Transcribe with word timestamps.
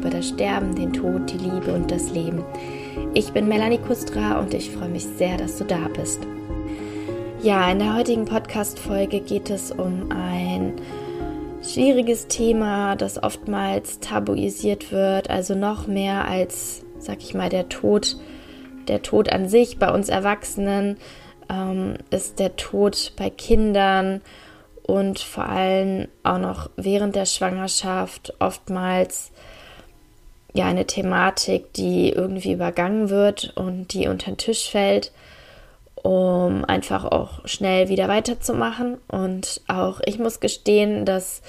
Über 0.00 0.08
das 0.08 0.28
Sterben, 0.28 0.74
den 0.74 0.94
Tod, 0.94 1.30
die 1.30 1.36
Liebe 1.36 1.74
und 1.74 1.90
das 1.90 2.10
Leben. 2.10 2.42
Ich 3.12 3.34
bin 3.34 3.48
Melanie 3.48 3.76
Kustra 3.76 4.40
und 4.40 4.54
ich 4.54 4.70
freue 4.70 4.88
mich 4.88 5.04
sehr, 5.04 5.36
dass 5.36 5.58
du 5.58 5.64
da 5.64 5.88
bist. 5.94 6.20
Ja, 7.42 7.70
in 7.70 7.80
der 7.80 7.94
heutigen 7.94 8.24
Podcast-Folge 8.24 9.20
geht 9.20 9.50
es 9.50 9.70
um 9.70 10.10
ein 10.10 10.72
schwieriges 11.62 12.28
Thema, 12.28 12.96
das 12.96 13.22
oftmals 13.22 14.00
tabuisiert 14.00 14.90
wird, 14.90 15.28
also 15.28 15.54
noch 15.54 15.86
mehr 15.86 16.26
als, 16.26 16.82
sag 16.98 17.18
ich 17.18 17.34
mal, 17.34 17.50
der 17.50 17.68
Tod, 17.68 18.16
der 18.88 19.02
Tod 19.02 19.30
an 19.30 19.50
sich 19.50 19.78
bei 19.78 19.92
uns 19.92 20.08
Erwachsenen, 20.08 20.96
ähm, 21.50 21.96
ist 22.08 22.38
der 22.38 22.56
Tod 22.56 23.12
bei 23.18 23.28
Kindern 23.28 24.22
und 24.82 25.18
vor 25.18 25.44
allem 25.44 26.08
auch 26.22 26.38
noch 26.38 26.70
während 26.76 27.16
der 27.16 27.26
Schwangerschaft 27.26 28.32
oftmals 28.38 29.30
ja 30.52 30.66
eine 30.66 30.86
Thematik, 30.86 31.72
die 31.74 32.10
irgendwie 32.10 32.52
übergangen 32.52 33.10
wird 33.10 33.52
und 33.56 33.92
die 33.92 34.08
unter 34.08 34.30
den 34.30 34.36
Tisch 34.36 34.70
fällt, 34.70 35.12
um 35.94 36.64
einfach 36.64 37.04
auch 37.04 37.46
schnell 37.46 37.88
wieder 37.88 38.08
weiterzumachen. 38.08 38.98
Und 39.08 39.60
auch 39.68 40.00
ich 40.04 40.18
muss 40.18 40.40
gestehen, 40.40 41.04
dass 41.04 41.42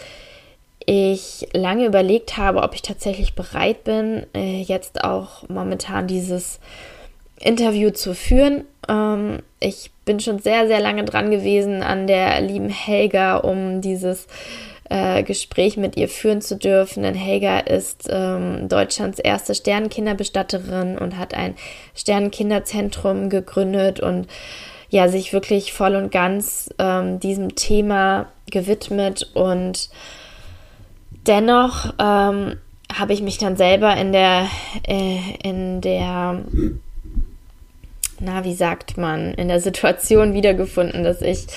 ich 0.85 1.47
lange 1.53 1.85
überlegt 1.85 2.37
habe, 2.37 2.61
ob 2.61 2.73
ich 2.73 2.81
tatsächlich 2.81 3.35
bereit 3.35 3.83
bin, 3.83 4.25
äh, 4.33 4.61
jetzt 4.61 5.03
auch 5.03 5.47
momentan 5.47 6.07
dieses 6.07 6.59
Interview 7.39 7.91
zu 7.91 8.13
führen. 8.13 8.65
Ähm, 8.87 9.39
ich 9.59 9.91
bin 10.05 10.19
schon 10.19 10.39
sehr, 10.39 10.67
sehr 10.67 10.79
lange 10.79 11.05
dran 11.05 11.31
gewesen 11.31 11.83
an 11.83 12.07
der 12.07 12.41
lieben 12.41 12.69
Helga, 12.69 13.37
um 13.37 13.81
dieses 13.81 14.27
äh, 14.91 15.23
Gespräch 15.23 15.77
mit 15.77 15.95
ihr 15.95 16.09
führen 16.09 16.41
zu 16.41 16.57
dürfen. 16.57 17.03
Denn 17.03 17.15
Helga 17.15 17.59
ist 17.59 18.07
ähm, 18.09 18.67
Deutschlands 18.67 19.19
erste 19.19 19.55
Sternenkinderbestatterin 19.55 20.97
und 20.97 21.17
hat 21.17 21.33
ein 21.33 21.55
Sternenkinderzentrum 21.95 23.29
gegründet 23.29 24.01
und 24.01 24.27
ja, 24.89 25.07
sich 25.07 25.31
wirklich 25.31 25.71
voll 25.71 25.95
und 25.95 26.11
ganz 26.11 26.69
ähm, 26.77 27.21
diesem 27.21 27.55
Thema 27.55 28.27
gewidmet 28.51 29.31
und 29.33 29.89
dennoch 31.25 31.93
ähm, 31.97 32.57
habe 32.93 33.13
ich 33.13 33.21
mich 33.21 33.37
dann 33.37 33.55
selber 33.55 33.95
in 33.95 34.11
der, 34.11 34.47
äh, 34.85 35.19
in 35.43 35.79
der 35.79 36.43
na, 38.21 38.43
wie 38.43 38.53
sagt 38.53 38.97
man, 38.97 39.33
in 39.33 39.47
der 39.47 39.59
Situation 39.59 40.33
wiedergefunden, 40.33 41.03
dass 41.03 41.21
ich 41.21 41.47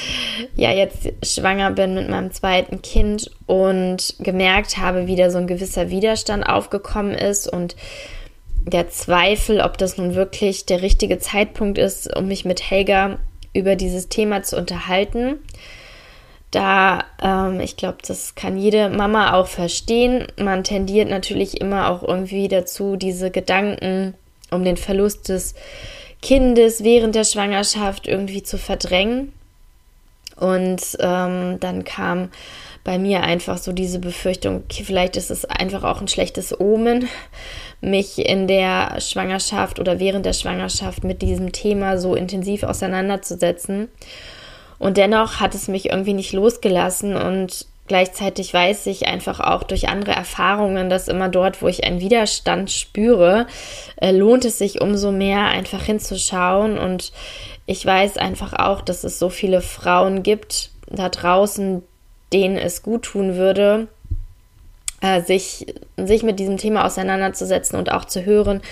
ja 0.57 0.73
jetzt 0.73 1.13
schwanger 1.23 1.71
bin 1.71 1.95
mit 1.95 2.09
meinem 2.09 2.33
zweiten 2.33 2.83
Kind 2.83 3.31
und 3.47 4.17
gemerkt 4.19 4.79
habe, 4.79 5.07
wie 5.07 5.17
da 5.17 5.31
so 5.31 5.39
ein 5.39 5.47
gewisser 5.47 5.91
Widerstand 5.91 6.45
aufgekommen 6.45 7.13
ist 7.13 7.47
und 7.47 7.77
der 8.67 8.89
Zweifel, 8.89 9.61
ob 9.61 9.77
das 9.77 9.99
nun 9.99 10.15
wirklich 10.15 10.65
der 10.65 10.81
richtige 10.81 11.19
Zeitpunkt 11.19 11.77
ist, 11.77 12.17
um 12.17 12.27
mich 12.27 12.47
mit 12.47 12.71
Helga 12.71 13.19
über 13.53 13.77
dieses 13.77 14.09
Thema 14.09 14.43
zu 14.43 14.57
unterhalten. 14.57 15.37
Da, 16.51 17.05
ähm, 17.23 17.61
ich 17.61 17.77
glaube, 17.77 17.99
das 18.07 18.37
kann 18.37 18.57
jede 18.57 18.89
Mama 18.89 19.35
auch 19.35 19.49
verstehen. 19.49 20.27
Man 20.41 20.65
tendiert 20.65 21.11
natürlich 21.11 21.61
immer 21.61 21.91
auch 21.91 22.03
irgendwie 22.03 22.49
dazu, 22.49 22.97
diese 22.97 23.31
Gedanken 23.31 24.15
um 24.51 24.65
den 24.65 24.77
Verlust 24.77 25.29
des 25.29 25.55
Kindes 26.25 26.83
während 26.83 27.15
der 27.15 27.25
Schwangerschaft 27.25 28.09
irgendwie 28.09 28.43
zu 28.43 28.57
verdrängen. 28.57 29.33
Und 30.37 30.81
ähm, 30.99 31.61
dann 31.61 31.85
kam 31.85 32.31
bei 32.83 32.99
mir 32.99 33.23
einfach 33.23 33.59
so 33.59 33.73
diese 33.73 33.99
Befürchtung, 33.99 34.65
okay, 34.65 34.85
vielleicht 34.85 35.19
ist 35.19 35.31
es 35.31 35.45
einfach 35.45 35.85
auch 35.85 36.01
ein 36.01 36.09
schlechtes 36.09 36.59
Omen, 36.59 37.09
mich 37.83 38.19
in 38.19 38.49
der 38.49 39.01
Schwangerschaft 39.01 39.79
oder 39.79 40.01
während 40.01 40.25
der 40.25 40.33
Schwangerschaft 40.33 41.05
mit 41.05 41.21
diesem 41.21 41.53
Thema 41.53 41.99
so 41.99 42.15
intensiv 42.15 42.63
auseinanderzusetzen. 42.63 43.89
Und 44.79 44.97
dennoch 44.97 45.41
hat 45.41 45.55
es 45.55 45.69
mich 45.69 45.91
irgendwie 45.91 46.15
nicht 46.15 46.33
losgelassen 46.33 47.17
und 47.17 47.67
Gleichzeitig 47.87 48.55
weiß 48.55 48.87
ich 48.87 49.07
einfach 49.09 49.41
auch 49.41 49.63
durch 49.63 49.89
andere 49.89 50.13
Erfahrungen, 50.13 50.89
dass 50.89 51.07
immer 51.07 51.29
dort, 51.29 51.61
wo 51.61 51.69
ich 51.69 51.85
einen 51.85 52.01
Widerstand 52.01 52.71
spüre, 52.71 53.47
äh, 53.97 54.11
lohnt 54.11 54.47
es 54.47 54.57
sich 54.57 54.81
umso 54.81 55.13
mehr 55.13 55.47
einfach 55.47 55.83
hinzuschauen. 55.83 56.79
Und 56.79 57.13
ich 57.67 57.85
weiß 57.85 58.17
einfach 58.17 58.55
auch, 58.55 58.81
dass 58.81 59.05
es 59.05 59.19
so 59.19 59.29
viele 59.29 59.61
Frauen 59.61 60.23
gibt 60.23 60.71
da 60.87 61.11
draußen, 61.11 61.83
denen 62.33 62.57
es 62.57 62.83
gut 62.83 63.03
tun 63.03 63.37
würde, 63.37 63.89
äh, 65.03 65.21
sich, 65.21 65.67
sich 65.99 66.23
mit 66.23 66.41
diesem 66.41 66.57
Thema 66.57 66.87
auseinanderzusetzen 66.87 67.79
und 67.79 67.93
auch 67.93 68.07
zu 68.07 68.25
hören, 68.25 68.63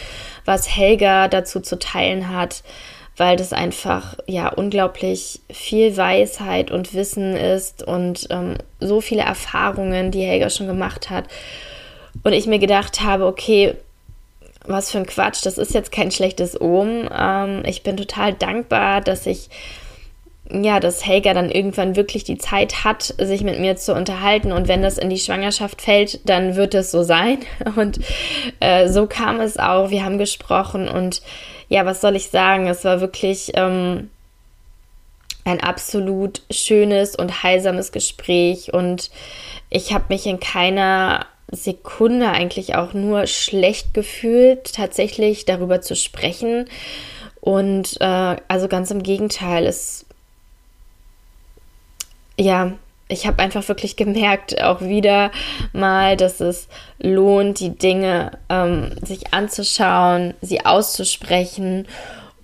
was 0.46 0.74
Helga 0.74 1.28
dazu 1.28 1.60
zu 1.60 1.78
teilen 1.78 2.30
hat 2.30 2.62
weil 3.16 3.36
das 3.36 3.52
einfach 3.52 4.16
ja 4.26 4.48
unglaublich 4.48 5.40
viel 5.50 5.96
Weisheit 5.96 6.70
und 6.70 6.94
Wissen 6.94 7.36
ist 7.36 7.82
und 7.82 8.26
ähm, 8.30 8.56
so 8.80 9.00
viele 9.00 9.22
Erfahrungen, 9.22 10.10
die 10.10 10.22
Helga 10.22 10.50
schon 10.50 10.66
gemacht 10.66 11.10
hat. 11.10 11.26
Und 12.22 12.32
ich 12.32 12.46
mir 12.46 12.58
gedacht 12.58 13.02
habe, 13.02 13.26
okay, 13.26 13.74
was 14.64 14.90
für 14.90 14.98
ein 14.98 15.06
Quatsch, 15.06 15.44
das 15.44 15.58
ist 15.58 15.74
jetzt 15.74 15.92
kein 15.92 16.10
schlechtes 16.10 16.60
Ohm. 16.60 17.08
Ähm, 17.16 17.62
ich 17.66 17.82
bin 17.82 17.96
total 17.96 18.32
dankbar, 18.32 19.00
dass 19.00 19.26
ich 19.26 19.50
ja, 20.50 20.80
dass 20.80 21.06
Helga 21.06 21.32
dann 21.34 21.50
irgendwann 21.50 21.96
wirklich 21.96 22.24
die 22.24 22.36
Zeit 22.36 22.84
hat, 22.84 23.14
sich 23.18 23.42
mit 23.42 23.58
mir 23.58 23.76
zu 23.76 23.94
unterhalten. 23.94 24.52
Und 24.52 24.68
wenn 24.68 24.82
das 24.82 24.98
in 24.98 25.08
die 25.08 25.18
Schwangerschaft 25.18 25.80
fällt, 25.80 26.28
dann 26.28 26.56
wird 26.56 26.74
es 26.74 26.90
so 26.90 27.02
sein. 27.02 27.38
Und 27.76 28.00
äh, 28.60 28.88
so 28.88 29.06
kam 29.06 29.40
es 29.40 29.56
auch. 29.56 29.90
Wir 29.90 30.04
haben 30.04 30.18
gesprochen 30.18 30.88
und 30.88 31.22
ja, 31.68 31.86
was 31.86 32.00
soll 32.00 32.16
ich 32.16 32.28
sagen? 32.30 32.66
Es 32.66 32.84
war 32.84 33.00
wirklich 33.00 33.52
ähm, 33.54 34.10
ein 35.44 35.60
absolut 35.60 36.42
schönes 36.50 37.16
und 37.16 37.42
heilsames 37.42 37.92
Gespräch 37.92 38.72
und 38.72 39.10
ich 39.70 39.92
habe 39.92 40.04
mich 40.08 40.26
in 40.26 40.40
keiner 40.40 41.26
Sekunde 41.50 42.28
eigentlich 42.30 42.74
auch 42.76 42.94
nur 42.94 43.26
schlecht 43.26 43.94
gefühlt, 43.94 44.72
tatsächlich 44.74 45.44
darüber 45.44 45.80
zu 45.80 45.94
sprechen. 45.94 46.68
Und 47.40 48.00
äh, 48.00 48.36
also 48.48 48.68
ganz 48.68 48.90
im 48.90 49.02
Gegenteil, 49.02 49.66
es 49.66 50.06
ja, 52.38 52.72
ich 53.12 53.26
habe 53.26 53.42
einfach 53.42 53.66
wirklich 53.68 53.96
gemerkt, 53.96 54.60
auch 54.62 54.80
wieder 54.80 55.30
mal, 55.72 56.16
dass 56.16 56.40
es 56.40 56.68
lohnt, 56.98 57.60
die 57.60 57.76
Dinge 57.76 58.32
ähm, 58.48 58.92
sich 59.02 59.32
anzuschauen, 59.32 60.34
sie 60.40 60.64
auszusprechen 60.64 61.86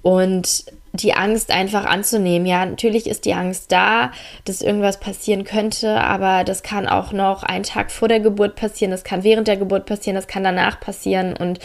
und 0.03 0.65
die 0.93 1.15
Angst 1.15 1.51
einfach 1.51 1.85
anzunehmen. 1.85 2.47
Ja, 2.47 2.65
natürlich 2.65 3.07
ist 3.07 3.25
die 3.25 3.35
Angst 3.35 3.73
da, 3.73 4.11
dass 4.45 4.63
irgendwas 4.63 5.01
passieren 5.01 5.45
könnte, 5.45 6.01
aber 6.01 6.45
das 6.45 6.63
kann 6.63 6.89
auch 6.89 7.13
noch 7.13 7.43
einen 7.43 7.65
Tag 7.65 7.91
vor 7.91 8.09
der 8.09 8.21
Geburt 8.21 8.57
passieren, 8.57 8.91
das 8.91 9.05
kann 9.05 9.25
während 9.25 9.49
der 9.49 9.57
Geburt 9.57 9.87
passieren, 9.87 10.17
das 10.17 10.27
kann 10.27 10.45
danach 10.45 10.81
passieren. 10.81 11.37
Und 11.37 11.61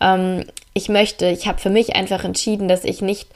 ähm, 0.00 0.44
ich 0.72 0.88
möchte, 0.88 1.26
ich 1.26 1.46
habe 1.46 1.58
für 1.58 1.70
mich 1.70 1.94
einfach 1.96 2.24
entschieden, 2.24 2.68
dass 2.68 2.84
ich 2.84 3.02
nicht 3.02 3.28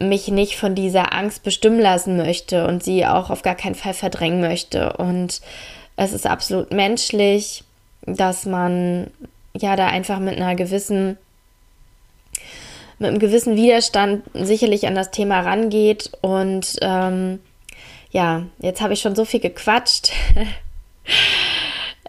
mich 0.00 0.28
nicht 0.28 0.56
von 0.56 0.74
dieser 0.74 1.12
Angst 1.12 1.42
bestimmen 1.42 1.80
lassen 1.80 2.16
möchte 2.16 2.66
und 2.66 2.82
sie 2.82 3.06
auch 3.06 3.30
auf 3.30 3.42
gar 3.42 3.54
keinen 3.54 3.74
Fall 3.74 3.94
verdrängen 3.94 4.40
möchte. 4.40 4.94
Und 4.94 5.40
es 5.96 6.12
ist 6.12 6.26
absolut 6.26 6.72
menschlich, 6.72 7.64
dass 8.02 8.46
man 8.46 9.10
ja 9.56 9.76
da 9.76 9.86
einfach 9.86 10.18
mit 10.18 10.36
einer 10.36 10.54
gewissen, 10.56 11.16
mit 12.98 13.08
einem 13.08 13.18
gewissen 13.18 13.56
Widerstand 13.56 14.24
sicherlich 14.34 14.86
an 14.86 14.94
das 14.94 15.10
Thema 15.10 15.40
rangeht. 15.40 16.10
Und 16.20 16.76
ähm, 16.82 17.40
ja, 18.10 18.42
jetzt 18.58 18.80
habe 18.80 18.94
ich 18.94 19.00
schon 19.00 19.16
so 19.16 19.24
viel 19.24 19.40
gequatscht. 19.40 20.10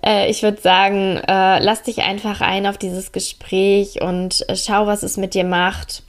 Äh, 0.05 0.29
ich 0.29 0.43
würde 0.43 0.61
sagen, 0.61 1.17
äh, 1.27 1.59
lass 1.59 1.81
dich 1.81 2.03
einfach 2.03 2.39
ein 2.39 2.67
auf 2.67 2.77
dieses 2.77 3.11
Gespräch 3.11 4.01
und 4.01 4.47
äh, 4.47 4.55
schau, 4.55 4.85
was 4.85 5.01
es 5.01 5.17
mit 5.17 5.33
dir 5.33 5.43
macht. 5.43 6.03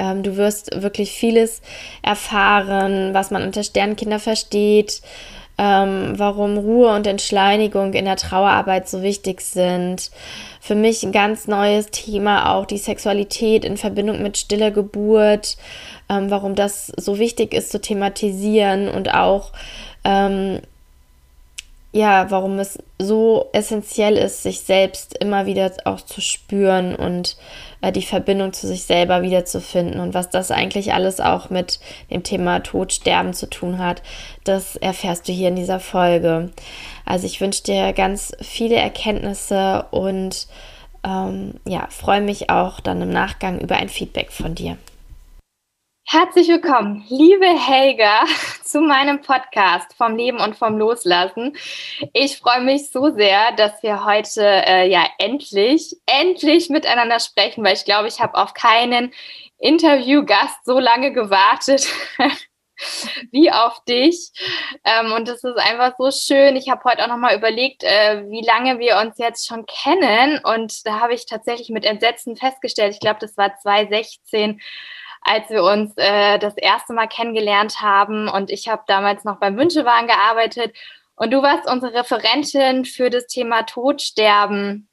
Ähm, 0.00 0.22
du 0.22 0.38
wirst 0.38 0.80
wirklich 0.80 1.12
vieles 1.12 1.60
erfahren, 2.00 3.12
was 3.12 3.30
man 3.30 3.42
unter 3.42 3.62
Sternkinder 3.62 4.18
versteht, 4.18 5.02
ähm, 5.58 6.14
warum 6.16 6.56
Ruhe 6.56 6.94
und 6.94 7.06
Entschleunigung 7.06 7.92
in 7.92 8.06
der 8.06 8.16
Trauerarbeit 8.16 8.88
so 8.88 9.02
wichtig 9.02 9.42
sind. 9.42 10.10
Für 10.62 10.74
mich 10.74 11.02
ein 11.02 11.12
ganz 11.12 11.46
neues 11.48 11.88
Thema 11.90 12.54
auch 12.54 12.64
die 12.64 12.78
Sexualität 12.78 13.66
in 13.66 13.76
Verbindung 13.76 14.22
mit 14.22 14.38
stiller 14.38 14.70
Geburt, 14.70 15.58
ähm, 16.08 16.30
warum 16.30 16.54
das 16.54 16.90
so 16.96 17.18
wichtig 17.18 17.52
ist 17.52 17.70
zu 17.70 17.78
thematisieren 17.78 18.88
und 18.88 19.12
auch 19.12 19.52
ähm, 20.04 20.60
ja, 21.92 22.30
warum 22.30 22.58
es 22.58 22.78
so 22.98 23.48
essentiell 23.52 24.16
ist, 24.16 24.44
sich 24.44 24.60
selbst 24.60 25.16
immer 25.18 25.46
wieder 25.46 25.72
auch 25.84 26.00
zu 26.00 26.20
spüren 26.20 26.94
und 26.94 27.36
äh, 27.80 27.92
die 27.92 28.02
Verbindung 28.02 28.52
zu 28.52 28.66
sich 28.66 28.84
selber 28.84 29.22
wiederzufinden 29.22 30.00
und 30.00 30.14
was 30.14 30.30
das 30.30 30.50
eigentlich 30.50 30.92
alles 30.92 31.20
auch 31.20 31.50
mit 31.50 31.80
dem 32.10 32.22
Thema 32.22 32.60
Tod, 32.60 32.92
Sterben 32.92 33.32
zu 33.32 33.48
tun 33.48 33.78
hat, 33.78 34.02
das 34.44 34.76
erfährst 34.76 35.28
du 35.28 35.32
hier 35.32 35.48
in 35.48 35.56
dieser 35.56 35.80
Folge. 35.80 36.50
Also 37.04 37.26
ich 37.26 37.40
wünsche 37.40 37.62
dir 37.62 37.92
ganz 37.92 38.32
viele 38.40 38.76
Erkenntnisse 38.76 39.86
und 39.90 40.46
ähm, 41.04 41.54
ja, 41.66 41.86
freue 41.90 42.20
mich 42.20 42.50
auch 42.50 42.80
dann 42.80 43.00
im 43.02 43.10
Nachgang 43.10 43.58
über 43.58 43.76
ein 43.76 43.88
Feedback 43.88 44.32
von 44.32 44.54
dir. 44.54 44.76
Herzlich 46.06 46.48
willkommen, 46.48 47.04
liebe 47.08 47.46
Helga, 47.46 48.24
zu 48.64 48.80
meinem 48.80 49.20
Podcast 49.20 49.94
vom 49.94 50.16
Leben 50.16 50.40
und 50.40 50.56
vom 50.56 50.76
Loslassen. 50.76 51.56
Ich 52.12 52.38
freue 52.38 52.62
mich 52.62 52.90
so 52.90 53.10
sehr, 53.10 53.52
dass 53.52 53.82
wir 53.82 54.04
heute 54.04 54.42
äh, 54.42 54.90
ja 54.90 55.06
endlich, 55.18 55.96
endlich 56.06 56.68
miteinander 56.68 57.20
sprechen, 57.20 57.62
weil 57.64 57.74
ich 57.74 57.84
glaube, 57.84 58.08
ich 58.08 58.20
habe 58.20 58.34
auf 58.34 58.54
keinen 58.54 59.12
Interviewgast 59.58 60.64
so 60.64 60.80
lange 60.80 61.12
gewartet 61.12 61.86
wie 63.30 63.52
auf 63.52 63.84
dich. 63.84 64.32
Ähm, 64.84 65.12
und 65.12 65.28
es 65.28 65.44
ist 65.44 65.58
einfach 65.58 65.94
so 65.98 66.10
schön. 66.10 66.56
Ich 66.56 66.68
habe 66.68 66.82
heute 66.84 67.04
auch 67.04 67.08
nochmal 67.08 67.36
überlegt, 67.36 67.84
äh, 67.84 68.24
wie 68.28 68.44
lange 68.44 68.78
wir 68.78 68.98
uns 68.98 69.18
jetzt 69.18 69.46
schon 69.46 69.64
kennen. 69.66 70.40
Und 70.42 70.86
da 70.86 70.98
habe 71.00 71.14
ich 71.14 71.26
tatsächlich 71.26 71.68
mit 71.68 71.84
Entsetzen 71.84 72.36
festgestellt, 72.36 72.94
ich 72.94 73.00
glaube, 73.00 73.20
das 73.20 73.36
war 73.36 73.56
2016 73.56 74.60
als 75.22 75.48
wir 75.50 75.62
uns 75.62 75.92
äh, 75.96 76.38
das 76.38 76.56
erste 76.56 76.92
Mal 76.92 77.06
kennengelernt 77.06 77.80
haben. 77.80 78.28
Und 78.28 78.50
ich 78.50 78.68
habe 78.68 78.82
damals 78.86 79.24
noch 79.24 79.38
beim 79.38 79.56
Wünschewahn 79.56 80.06
gearbeitet. 80.06 80.74
Und 81.16 81.32
du 81.32 81.42
warst 81.42 81.70
unsere 81.70 81.94
Referentin 81.94 82.84
für 82.84 83.10
das 83.10 83.26
Thema 83.26 83.62
Todsterben. 83.64 84.88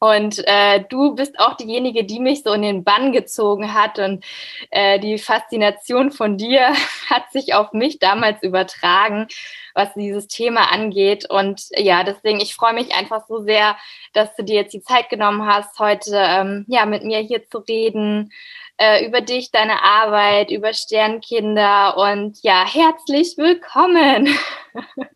Und 0.00 0.46
äh, 0.46 0.84
du 0.90 1.14
bist 1.14 1.38
auch 1.38 1.56
diejenige, 1.56 2.04
die 2.04 2.20
mich 2.20 2.42
so 2.42 2.52
in 2.52 2.60
den 2.60 2.84
Bann 2.84 3.12
gezogen 3.12 3.72
hat. 3.72 3.98
Und 3.98 4.22
äh, 4.70 4.98
die 4.98 5.16
Faszination 5.16 6.10
von 6.10 6.36
dir 6.36 6.74
hat 7.08 7.30
sich 7.32 7.54
auf 7.54 7.72
mich 7.72 8.00
damals 8.00 8.42
übertragen, 8.42 9.28
was 9.72 9.94
dieses 9.94 10.26
Thema 10.26 10.72
angeht. 10.72 11.30
Und 11.30 11.68
ja, 11.70 12.04
deswegen, 12.04 12.40
ich 12.40 12.54
freue 12.54 12.74
mich 12.74 12.94
einfach 12.94 13.26
so 13.28 13.42
sehr, 13.44 13.76
dass 14.12 14.34
du 14.36 14.42
dir 14.42 14.56
jetzt 14.56 14.74
die 14.74 14.82
Zeit 14.82 15.08
genommen 15.08 15.46
hast, 15.46 15.78
heute 15.78 16.16
ähm, 16.16 16.66
ja, 16.68 16.84
mit 16.84 17.04
mir 17.04 17.20
hier 17.20 17.48
zu 17.48 17.58
reden 17.58 18.30
äh, 18.78 19.06
über 19.06 19.20
dich, 19.20 19.50
deine 19.50 19.82
Arbeit, 19.82 20.50
über 20.50 20.72
Sternkinder 20.72 21.96
und 21.96 22.42
ja, 22.42 22.66
herzlich 22.66 23.36
willkommen. 23.36 24.28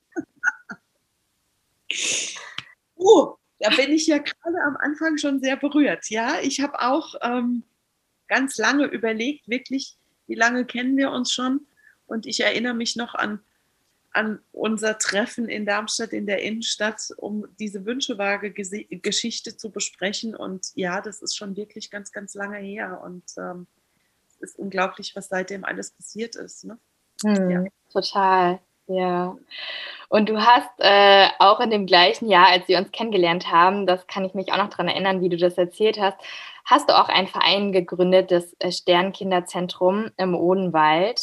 oh, 2.97 3.35
da 3.59 3.71
bin 3.71 3.93
ich 3.93 4.07
ja 4.07 4.19
gerade 4.19 4.63
am 4.67 4.77
Anfang 4.77 5.19
schon 5.19 5.41
sehr 5.41 5.57
berührt. 5.57 6.09
Ja, 6.11 6.41
ich 6.41 6.61
habe 6.61 6.81
auch 6.81 7.15
ähm, 7.23 7.65
ganz 8.29 8.57
lange 8.59 8.87
überlegt, 8.87 9.49
wirklich, 9.49 9.97
wie 10.27 10.37
lange 10.37 10.65
kennen 10.65 10.97
wir 10.97 11.11
uns 11.11 11.33
schon? 11.33 11.67
Und 12.07 12.27
ich 12.27 12.41
erinnere 12.41 12.75
mich 12.75 12.97
noch 12.97 13.15
an 13.15 13.41
an 14.19 14.41
unser 14.51 14.99
Treffen 14.99 15.49
in 15.49 15.65
Darmstadt 15.65 16.13
in 16.13 16.27
der 16.27 16.43
Innenstadt, 16.43 17.13
um 17.17 17.47
diese 17.61 17.87
Wünschewaage-Geschichte 17.87 19.57
zu 19.57 19.71
besprechen. 19.71 20.35
Und 20.35 20.73
ja, 20.75 21.01
das 21.01 21.23
ist 21.23 21.37
schon 21.37 21.57
wirklich 21.57 21.89
ganz, 21.93 22.11
ganz 22.11 22.35
lange 22.35 22.59
her. 22.59 23.01
Und 23.05 23.23
ähm, 23.39 23.69
es 24.29 24.51
ist 24.51 24.59
unglaublich, 24.59 25.15
was 25.15 25.29
seitdem 25.29 25.65
alles 25.65 25.93
passiert 25.93 26.35
ist. 26.35 26.65
Ne? 26.65 26.79
Hm, 27.23 27.51
ja. 27.51 27.65
Total, 27.93 28.59
ja. 28.89 29.37
Und 30.09 30.29
du 30.29 30.45
hast 30.45 30.71
äh, 30.79 31.29
auch 31.39 31.61
in 31.61 31.71
dem 31.71 31.87
gleichen 31.87 32.29
Jahr, 32.29 32.49
als 32.49 32.67
wir 32.67 32.79
uns 32.79 32.91
kennengelernt 32.91 33.53
haben, 33.53 33.87
das 33.87 34.09
kann 34.09 34.25
ich 34.25 34.35
mich 34.35 34.53
auch 34.53 34.57
noch 34.59 34.71
daran 34.71 34.89
erinnern, 34.89 35.21
wie 35.21 35.29
du 35.29 35.37
das 35.37 35.57
erzählt 35.57 36.01
hast, 36.01 36.19
hast 36.65 36.89
du 36.89 36.99
auch 36.99 37.09
einen 37.09 37.29
Verein 37.29 37.71
gegründet, 37.71 38.33
das 38.33 38.57
äh, 38.59 38.73
Sternkinderzentrum 38.73 40.11
im 40.17 40.35
Odenwald. 40.35 41.21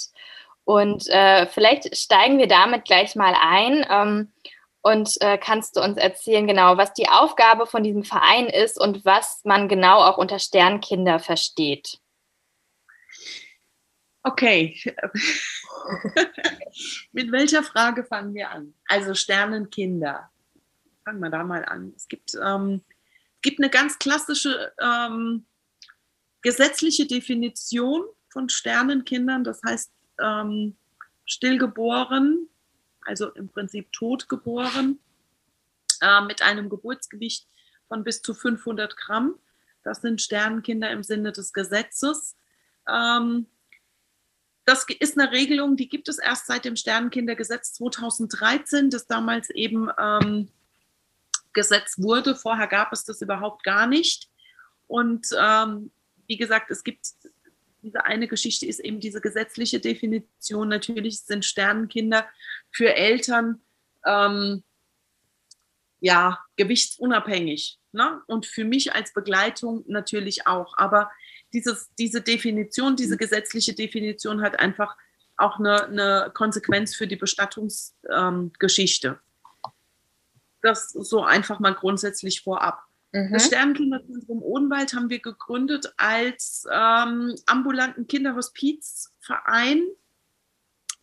Und 0.65 1.07
äh, 1.09 1.47
vielleicht 1.47 1.95
steigen 1.95 2.39
wir 2.39 2.47
damit 2.47 2.85
gleich 2.85 3.15
mal 3.15 3.35
ein. 3.39 3.85
Ähm, 3.89 4.31
und 4.81 5.19
äh, 5.21 5.37
kannst 5.37 5.77
du 5.77 5.81
uns 5.81 5.97
erzählen, 5.97 6.45
genau, 6.45 6.77
was 6.77 6.93
die 6.93 7.09
Aufgabe 7.09 7.65
von 7.65 7.83
diesem 7.83 8.03
Verein 8.03 8.47
ist 8.47 8.79
und 8.79 9.05
was 9.05 9.41
man 9.43 9.67
genau 9.67 9.99
auch 9.99 10.17
unter 10.17 10.37
Sternkinder 10.37 11.19
versteht? 11.19 11.99
Okay. 14.21 14.79
Mit 17.11 17.31
welcher 17.31 17.63
Frage 17.63 18.03
fangen 18.03 18.33
wir 18.33 18.49
an? 18.49 18.73
Also 18.87 19.13
Sternenkinder. 19.13 20.31
Fangen 21.03 21.19
wir 21.19 21.29
da 21.29 21.43
mal 21.43 21.63
an. 21.65 21.93
Es 21.95 22.07
gibt, 22.07 22.35
ähm, 22.43 22.83
gibt 23.43 23.59
eine 23.59 23.69
ganz 23.69 23.99
klassische 23.99 24.73
ähm, 24.79 25.45
gesetzliche 26.41 27.07
Definition 27.07 28.03
von 28.29 28.49
Sternenkindern. 28.49 29.43
Das 29.43 29.61
heißt, 29.63 29.91
ähm, 30.21 30.75
stillgeboren, 31.25 32.47
also 33.01 33.29
im 33.31 33.49
Prinzip 33.49 33.91
totgeboren, 33.91 34.99
äh, 36.01 36.21
mit 36.21 36.41
einem 36.41 36.69
Geburtsgewicht 36.69 37.47
von 37.87 38.03
bis 38.03 38.21
zu 38.21 38.33
500 38.33 38.97
Gramm. 38.97 39.35
Das 39.83 40.01
sind 40.01 40.21
Sternenkinder 40.21 40.89
im 40.89 41.03
Sinne 41.03 41.31
des 41.31 41.53
Gesetzes. 41.53 42.35
Ähm, 42.87 43.47
das 44.65 44.85
ist 44.99 45.17
eine 45.17 45.31
Regelung, 45.31 45.77
die 45.77 45.87
gibt 45.87 46.09
es 46.09 46.17
erst 46.17 46.47
seit 46.47 46.65
dem 46.65 46.75
Sternenkindergesetz 46.75 47.73
2013, 47.73 48.89
das 48.89 49.05
damals 49.05 49.51
eben 49.51 49.89
ähm, 49.99 50.49
gesetzt 51.53 52.01
wurde. 52.01 52.35
Vorher 52.35 52.67
gab 52.67 52.91
es 52.91 53.05
das 53.05 53.21
überhaupt 53.21 53.63
gar 53.63 53.85
nicht. 53.85 54.27
Und 54.87 55.27
ähm, 55.39 55.91
wie 56.27 56.37
gesagt, 56.37 56.71
es 56.71 56.83
gibt 56.83 57.05
diese 57.85 58.03
eine 58.03 58.27
Geschichte 58.27 58.65
ist 58.65 58.79
eben 58.79 58.99
diese 58.99 59.21
gesetzliche 59.21 59.79
Definition. 59.79 60.67
Natürlich 60.67 61.21
sind 61.21 61.45
Sternenkinder 61.45 62.27
für 62.71 62.95
Eltern 62.95 63.61
ähm, 64.03 64.63
ja 65.99 66.39
gewichtsunabhängig. 66.55 67.77
Ne? 67.91 68.21
Und 68.25 68.47
für 68.47 68.65
mich 68.65 68.93
als 68.93 69.13
Begleitung 69.13 69.83
natürlich 69.87 70.47
auch. 70.47 70.73
Aber 70.77 71.11
dieses, 71.53 71.91
diese 71.99 72.21
Definition, 72.21 72.95
diese 72.95 73.17
gesetzliche 73.17 73.75
Definition 73.75 74.41
hat 74.41 74.59
einfach 74.59 74.97
auch 75.37 75.59
eine, 75.59 75.85
eine 75.85 76.31
Konsequenz 76.33 76.95
für 76.95 77.05
die 77.05 77.17
Bestattungsgeschichte. 77.17 79.07
Ähm, 79.07 79.19
das 80.63 80.89
so 80.89 81.23
einfach 81.23 81.59
mal 81.59 81.75
grundsätzlich 81.75 82.41
vorab. 82.41 82.84
Mhm. 83.15 83.31
Das 83.31 83.45
Sternenkinderzentrum 83.45 84.43
Odenwald 84.43 84.93
haben 84.93 85.09
wir 85.09 85.19
gegründet 85.19 85.93
als 85.95 86.67
ähm, 86.69 87.33
ambulanten 87.45 88.07
Kinderhospizverein 88.07 89.81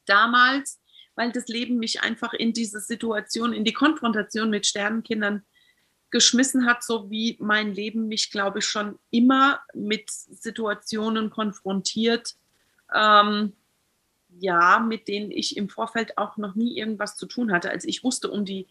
damals, 0.05 0.79
weil 1.15 1.33
das 1.33 1.49
Leben 1.49 1.79
mich 1.79 2.03
einfach 2.03 2.35
in 2.35 2.53
diese 2.53 2.81
Situation, 2.81 3.55
in 3.55 3.65
die 3.65 3.73
Konfrontation 3.73 4.51
mit 4.51 4.67
Sternenkindern 4.67 5.43
geschmissen 6.11 6.67
hat, 6.67 6.85
so 6.85 7.11
wie 7.11 7.39
mein 7.41 7.73
Leben 7.73 8.09
mich, 8.09 8.31
glaube 8.31 8.59
ich, 8.59 8.67
schon 8.67 8.99
immer 9.11 9.61
mit 9.73 10.11
Situationen 10.11 11.31
konfrontiert, 11.31 12.35
ähm, 12.95 13.55
ja, 14.39 14.81
mit 14.81 15.09
denen 15.09 15.31
ich 15.31 15.57
im 15.57 15.71
Vorfeld 15.71 16.19
auch 16.19 16.37
noch 16.37 16.55
nie 16.57 16.77
irgendwas 16.77 17.17
zu 17.17 17.25
tun 17.25 17.53
hatte. 17.53 17.71
Also 17.71 17.89
ich 17.89 18.05
wusste 18.05 18.31
um 18.31 18.45
die 18.45 18.69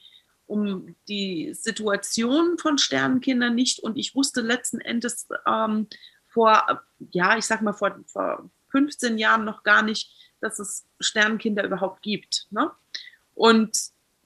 um 0.52 0.96
die 1.08 1.54
Situation 1.54 2.58
von 2.58 2.78
Sternenkindern 2.78 3.56
nicht 3.56 3.80
und 3.80 3.98
ich 3.98 4.16
wusste 4.16 4.42
letzten 4.42 4.82
Endes 4.82 5.30
ähm, 5.48 5.88
vor, 6.28 6.84
ja, 7.00 7.38
ich 7.38 7.46
sag 7.46 7.62
mal 7.62 7.72
vor, 7.72 7.98
vor 8.06 8.50
15 8.72 9.18
Jahren 9.18 9.46
noch 9.46 9.64
gar 9.64 9.82
nicht, 9.82 10.12
dass 10.42 10.60
es 10.60 10.86
Sternenkinder 11.00 11.64
überhaupt 11.64 12.02
gibt. 12.02 12.48
Ne? 12.50 12.70
Und 13.34 13.78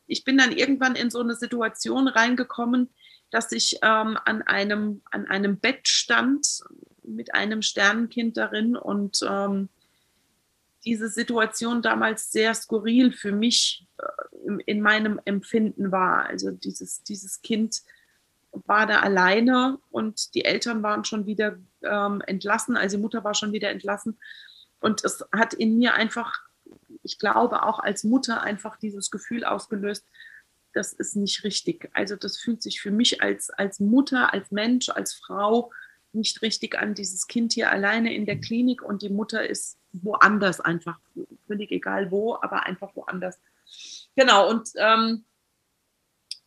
ich 0.08 0.24
bin 0.24 0.38
dann 0.38 0.52
irgendwann 0.52 0.96
in 0.96 1.12
so 1.12 1.20
eine 1.20 1.36
Situation 1.36 2.08
reingekommen, 2.08 2.90
dass 3.30 3.52
ich 3.52 3.78
ähm, 3.84 4.18
an, 4.26 4.42
einem, 4.42 5.04
an 5.12 5.28
einem 5.28 5.60
Bett 5.60 5.88
stand 5.88 6.64
mit 7.04 7.36
einem 7.36 7.62
Sternenkind 7.62 8.36
darin 8.36 8.76
und 8.76 9.20
ähm, 9.28 9.70
diese 10.86 11.10
Situation 11.10 11.82
damals 11.82 12.32
sehr 12.32 12.54
skurril 12.54 13.12
für 13.12 13.32
mich 13.32 13.88
äh, 13.98 14.64
in 14.66 14.82
meinem 14.82 15.20
Empfinden 15.26 15.92
war. 15.92 16.26
Also 16.26 16.52
dieses, 16.52 17.04
dieses 17.04 17.42
Kind 17.42 17.82
war 18.52 18.86
da 18.86 19.00
alleine 19.00 19.80
und 19.90 20.34
die 20.36 20.46
Eltern 20.46 20.84
waren 20.84 21.04
schon 21.04 21.26
wieder 21.26 21.58
ähm, 21.82 22.22
entlassen, 22.26 22.78
also 22.78 22.98
die 22.98 23.02
Mutter 23.02 23.24
war 23.24 23.34
schon 23.34 23.52
wieder 23.52 23.70
entlassen. 23.70 24.18
Und 24.80 25.04
es 25.04 25.26
hat 25.32 25.54
in 25.54 25.78
mir 25.78 25.96
einfach, 25.96 26.42
ich 27.04 27.20
glaube 27.20 27.64
auch 27.64 27.80
als 27.80 28.04
Mutter 28.04 28.42
einfach 28.42 28.78
dieses 28.78 29.12
Gefühl 29.12 29.44
ausgelöst, 29.44 30.06
das 30.74 30.94
ist 30.94 31.16
nicht 31.16 31.44
richtig. 31.44 31.90
Also 31.94 32.16
das 32.16 32.38
fühlt 32.38 32.62
sich 32.62 32.82
für 32.82 32.92
mich 32.92 33.22
als, 33.22 33.50
als 33.50 33.80
Mutter, 33.80 34.34
als 34.34 34.52
Mensch, 34.52 34.90
als 34.90 35.14
Frau 35.14 35.72
nicht 36.16 36.42
richtig 36.42 36.78
an, 36.78 36.96
dieses 36.96 37.28
Kind 37.28 37.54
hier 37.54 37.72
alleine 37.72 38.14
in 38.14 38.26
der 38.26 38.40
Klinik 38.40 38.82
und 38.82 39.02
die 39.02 39.10
Mutter 39.10 39.48
ist 39.48 39.78
woanders 39.94 40.60
einfach, 40.60 41.00
völlig 41.48 41.72
egal 41.72 42.12
wo, 42.12 42.36
aber 42.36 42.66
einfach 42.66 42.96
woanders. 42.96 43.40
Genau, 44.16 44.50
und 44.50 44.70
ähm, 44.76 45.26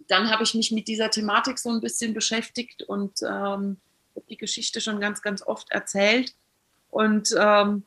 dann 0.08 0.30
habe 0.30 0.42
ich 0.42 0.54
mich 0.54 0.72
mit 0.72 0.88
dieser 0.88 1.10
Thematik 1.10 1.58
so 1.58 1.70
ein 1.70 1.80
bisschen 1.80 2.14
beschäftigt 2.14 2.82
und 2.82 3.20
ähm, 3.22 3.78
die 4.28 4.36
Geschichte 4.36 4.80
schon 4.80 5.00
ganz, 5.00 5.22
ganz 5.22 5.42
oft 5.42 5.70
erzählt. 5.70 6.34
Und 6.90 7.34
ähm, 7.38 7.84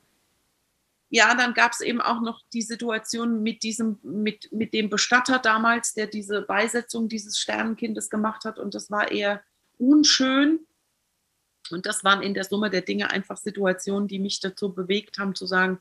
ja, 1.10 1.36
dann 1.36 1.54
gab 1.54 1.74
es 1.74 1.82
eben 1.82 2.00
auch 2.00 2.22
noch 2.22 2.42
die 2.54 2.62
Situation 2.62 3.44
mit 3.44 3.64
diesem, 3.64 4.00
mit, 4.04 4.52
mit 4.52 4.74
dem 4.74 4.90
Bestatter 4.90 5.40
damals, 5.40 5.94
der 5.94 6.08
diese 6.08 6.42
Beisetzung 6.44 7.10
dieses 7.10 7.38
Sternenkindes 7.38 8.10
gemacht 8.10 8.46
hat. 8.46 8.60
Und 8.60 8.76
das 8.76 8.90
war 8.92 9.12
eher 9.12 9.44
unschön. 9.78 10.60
Und 11.74 11.86
das 11.86 12.04
waren 12.04 12.22
in 12.22 12.34
der 12.34 12.44
Summe 12.44 12.70
der 12.70 12.82
Dinge 12.82 13.12
einfach 13.12 13.38
Situationen, 13.38 14.08
die 14.08 14.20
mich 14.20 14.40
dazu 14.40 14.74
bewegt 14.74 15.18
haben, 15.20 15.36
zu 15.36 15.46
sagen, 15.46 15.80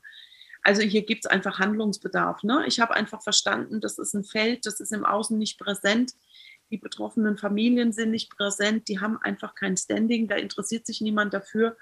also 0.63 0.81
hier 0.81 1.03
gibt 1.03 1.25
es 1.25 1.31
einfach 1.31 1.59
Handlungsbedarf. 1.59 2.43
Ne? 2.43 2.65
Ich 2.67 2.79
habe 2.79 2.93
einfach 2.93 3.21
verstanden, 3.23 3.81
das 3.81 3.97
ist 3.97 4.13
ein 4.13 4.23
Feld, 4.23 4.65
das 4.65 4.79
ist 4.79 4.91
im 4.91 5.05
Außen 5.05 5.37
nicht 5.37 5.59
präsent. 5.59 6.13
Die 6.69 6.77
betroffenen 6.77 7.37
Familien 7.37 7.91
sind 7.91 8.11
nicht 8.11 8.29
präsent, 8.35 8.87
die 8.87 8.99
haben 8.99 9.17
einfach 9.17 9.55
kein 9.55 9.75
Standing, 9.75 10.27
da 10.27 10.35
interessiert 10.35 10.85
sich 10.85 11.01
niemand 11.01 11.33
dafür. 11.33 11.77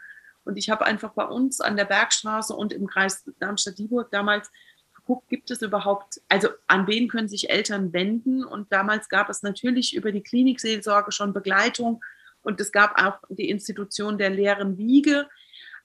Und 0.45 0.57
ich 0.57 0.69
habe 0.69 0.85
einfach 0.85 1.11
bei 1.11 1.25
uns 1.25 1.61
an 1.61 1.75
der 1.77 1.85
Bergstraße 1.85 2.55
und 2.55 2.73
im 2.73 2.87
Kreis 2.87 3.23
Darmstadt-Dieburg 3.39 4.09
damals 4.09 4.49
geguckt, 4.95 5.27
gibt 5.27 5.51
es 5.51 5.61
überhaupt, 5.61 6.21
also 6.29 6.49
an 6.67 6.87
wen 6.87 7.07
können 7.07 7.27
sich 7.27 7.49
Eltern 7.49 7.93
wenden? 7.93 8.43
Und 8.43 8.71
damals 8.71 9.09
gab 9.09 9.29
es 9.29 9.43
natürlich 9.43 9.93
über 9.95 10.11
die 10.11 10.23
Klinikseelsorge 10.23 11.11
schon 11.11 11.33
Begleitung 11.33 12.01
und 12.41 12.59
es 12.59 12.71
gab 12.71 13.01
auch 13.01 13.19
die 13.29 13.49
Institution 13.49 14.17
der 14.17 14.29
leeren 14.29 14.77
Wiege. 14.77 15.27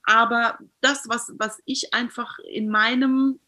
Aber 0.04 0.58
das, 0.80 1.08
was, 1.08 1.32
was 1.38 1.62
ich 1.64 1.94
einfach 1.94 2.38
in 2.38 2.68
meinem, 2.68 3.40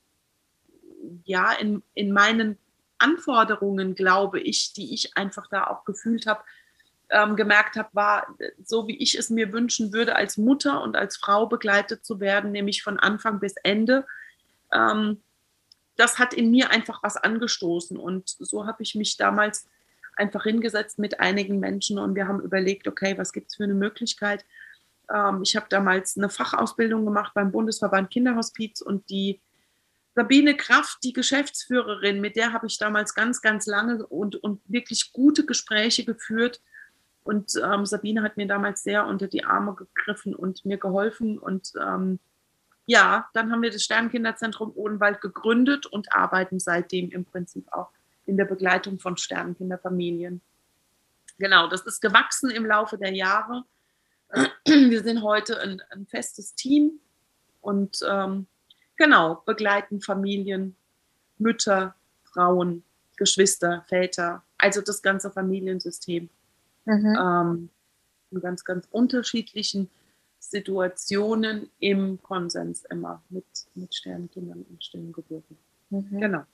ja, 1.25 1.53
in, 1.53 1.83
in 1.95 2.13
meinen 2.13 2.59
Anforderungen, 2.99 3.95
glaube 3.95 4.41
ich, 4.41 4.73
die 4.73 4.95
ich 4.95 5.17
einfach 5.17 5.47
da 5.49 5.67
auch 5.67 5.85
gefühlt 5.85 6.27
habe, 6.27 6.43
ähm, 7.11 7.37
gemerkt 7.37 7.77
habe, 7.77 7.91
war 7.93 8.27
so, 8.65 8.89
wie 8.89 8.97
ich 8.97 9.17
es 9.17 9.31
mir 9.31 9.53
wünschen 9.53 9.93
würde, 9.93 10.17
als 10.17 10.39
Mutter 10.39 10.83
und 10.83 10.97
als 10.97 11.17
Frau 11.17 11.47
begleitet 11.47 12.05
zu 12.05 12.21
werden, 12.21 12.53
nämlich 12.53 12.83
von 12.83 12.99
Anfang 12.99 13.39
bis 13.39 13.55
Ende. 13.63 14.07
Ähm, 14.73 15.23
das 15.97 16.19
hat 16.19 16.35
in 16.35 16.51
mir 16.51 16.71
einfach 16.71 17.03
was 17.03 17.17
angestoßen. 17.17 17.97
Und 17.97 18.29
so 18.29 18.67
habe 18.67 18.83
ich 18.83 18.95
mich 18.95 19.17
damals 19.17 19.69
einfach 20.17 20.45
hingesetzt 20.45 20.99
mit 20.99 21.21
einigen 21.21 21.61
Menschen 21.61 21.99
und 21.99 22.15
wir 22.15 22.27
haben 22.27 22.41
überlegt, 22.41 22.89
okay, 22.89 23.17
was 23.19 23.33
gibt 23.33 23.51
es 23.51 23.57
für 23.57 23.65
eine 23.65 23.75
Möglichkeit? 23.75 24.45
Ähm, 25.13 25.43
ich 25.43 25.57
habe 25.57 25.67
damals 25.69 26.17
eine 26.17 26.29
Fachausbildung 26.29 27.05
gemacht 27.05 27.33
beim 27.35 27.53
Bundesverband 27.53 28.11
Kinderhospiz 28.11 28.81
und 28.81 29.09
die 29.11 29.41
Sabine 30.15 30.57
Kraft, 30.57 30.99
die 31.05 31.13
Geschäftsführerin, 31.13 32.23
mit 32.23 32.37
der 32.37 32.53
habe 32.55 32.67
ich 32.67 32.79
damals 32.79 33.15
ganz, 33.15 33.43
ganz 33.43 33.67
lange 33.67 34.07
und, 34.07 34.37
und 34.37 34.63
wirklich 34.65 35.13
gute 35.13 35.45
Gespräche 35.45 36.05
geführt 36.05 36.61
und 37.27 37.61
ähm, 37.61 37.85
Sabine 37.85 38.23
hat 38.23 38.37
mir 38.37 38.47
damals 38.47 38.85
sehr 38.85 39.05
unter 39.05 39.27
die 39.27 39.45
Arme 39.45 39.75
gegriffen 39.75 40.33
und 40.33 40.65
mir 40.65 40.79
geholfen. 40.79 41.41
Und 41.41 41.73
ähm, 41.81 42.21
ja, 42.87 43.29
dann 43.35 43.51
haben 43.51 43.63
wir 43.63 43.71
das 43.71 43.83
Sternenkinderzentrum 43.83 44.71
Odenwald 44.77 45.21
gegründet 45.21 45.87
und 45.87 46.15
arbeiten 46.15 46.61
seitdem 46.61 47.11
im 47.11 47.25
Prinzip 47.25 47.67
auch 47.73 47.91
in 48.27 48.37
der 48.37 48.45
Begleitung 48.45 48.99
von 48.99 49.17
Sternenkinderfamilien. 49.17 50.41
Genau, 51.39 51.69
das 51.69 51.83
ist 51.83 52.01
gewachsen 52.01 52.51
im 52.51 52.67
Laufe 52.67 52.99
der 52.99 53.13
Jahre. 53.13 53.65
Wir 54.67 55.03
sind 55.03 55.23
heute 55.23 55.61
ein, 55.61 55.83
ein 55.91 56.07
festes 56.07 56.55
Team 56.55 57.01
und 57.61 58.01
ähm, 58.09 58.47
genau, 58.97 59.43
begleiten 59.47 60.01
Familien, 60.01 60.77
Mütter, 61.39 61.95
Frauen, 62.25 62.83
Geschwister, 63.17 63.85
Väter, 63.89 64.43
also 64.59 64.81
das 64.81 65.03
ganze 65.03 65.31
Familiensystem 65.31 66.29
mhm. 66.85 67.17
ähm, 67.19 67.71
in 68.31 68.41
ganz, 68.41 68.65
ganz 68.65 68.87
unterschiedlichen 68.91 69.91
Situationen 70.39 71.71
im 71.79 72.23
Konsens 72.23 72.85
immer 72.91 73.23
mit, 73.29 73.45
mit 73.75 73.95
Sternenkindern 73.95 74.65
und 74.69 74.85
stillen 74.85 75.13
Geburten. 75.13 75.57
Mhm. 75.91 76.21
Genau. 76.21 76.45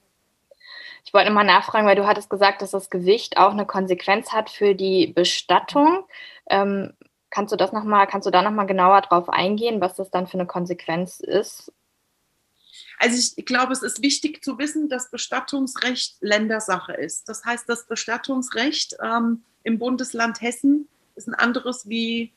Ich 1.05 1.13
wollte 1.13 1.31
mal 1.31 1.45
nachfragen, 1.45 1.87
weil 1.87 1.97
du 1.97 2.07
hattest 2.07 2.31
gesagt, 2.31 2.63
dass 2.63 2.71
das 2.71 2.91
Gewicht 2.91 3.37
auch 3.37 3.51
eine 3.51 3.67
Konsequenz 3.67 4.33
hat 4.33 4.51
für 4.51 4.75
die 4.75 5.09
Bestattung. 5.09 6.07
Ähm, 6.49 6.95
kannst 7.31 7.53
du 7.53 7.57
das 7.57 7.73
noch 7.73 7.85
mal, 7.85 8.07
kannst 8.07 8.27
du 8.27 8.31
da 8.31 8.43
noch 8.43 8.53
mal 8.53 8.67
genauer 8.67 9.01
drauf 9.03 9.29
eingehen, 9.29 9.81
was 9.81 9.95
das 9.97 10.11
dann 10.11 10.27
für 10.27 10.35
eine 10.35 10.47
Konsequenz 10.47 11.21
ist? 11.21 11.73
Also 12.99 13.33
ich 13.37 13.47
glaube, 13.47 13.73
es 13.73 13.83
ist 13.83 14.03
wichtig 14.03 14.45
zu 14.45 14.59
wissen, 14.59 14.89
dass 14.89 15.11
Bestattungsrecht 15.11 16.19
Ländersache 16.21 16.93
ist. 16.93 17.29
Das 17.29 17.45
heißt, 17.45 17.69
das 17.69 17.87
Bestattungsrecht 17.87 18.97
ähm, 19.03 19.43
im 19.65 19.79
Bundesland 19.79 20.41
Hessen 20.41 20.89
ist 21.17 21.27
ein 21.27 21.35
anderes 21.35 21.89
wie 21.89 22.33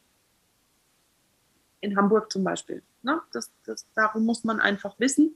in 1.82 1.96
Hamburg 1.96 2.32
zum 2.32 2.44
Beispiel. 2.44 2.82
Ne? 3.04 3.22
Das, 3.32 3.52
das, 3.66 3.86
darum 3.94 4.26
muss 4.26 4.44
man 4.44 4.60
einfach 4.60 5.00
wissen. 5.00 5.36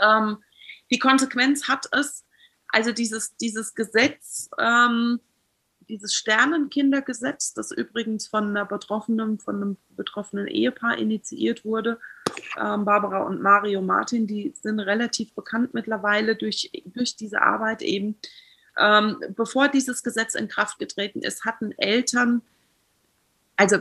Ähm, 0.00 0.38
die 0.90 0.98
Konsequenz 0.98 1.68
hat 1.68 1.86
es, 1.92 2.24
also 2.68 2.92
dieses, 2.92 3.36
dieses 3.36 3.74
Gesetz, 3.74 4.48
ähm, 4.58 5.20
dieses 5.88 6.14
Sternenkindergesetz, 6.14 7.52
das 7.52 7.72
übrigens 7.72 8.28
von 8.28 8.48
einer 8.48 8.64
Betroffenen, 8.64 9.38
von 9.40 9.56
einem 9.56 9.76
betroffenen 9.90 10.46
Ehepaar 10.46 10.98
initiiert 10.98 11.64
wurde, 11.64 11.98
ähm, 12.58 12.84
Barbara 12.84 13.22
und 13.22 13.42
Mario 13.42 13.82
Martin, 13.82 14.26
die 14.26 14.54
sind 14.60 14.78
relativ 14.80 15.34
bekannt 15.34 15.74
mittlerweile 15.74 16.36
durch, 16.36 16.70
durch 16.86 17.16
diese 17.16 17.42
Arbeit 17.42 17.82
eben. 17.82 18.16
Ähm, 18.78 19.20
bevor 19.30 19.68
dieses 19.68 20.02
Gesetz 20.02 20.34
in 20.34 20.48
Kraft 20.48 20.78
getreten 20.78 21.22
ist, 21.22 21.44
hatten 21.44 21.72
Eltern, 21.72 22.42
also 23.56 23.78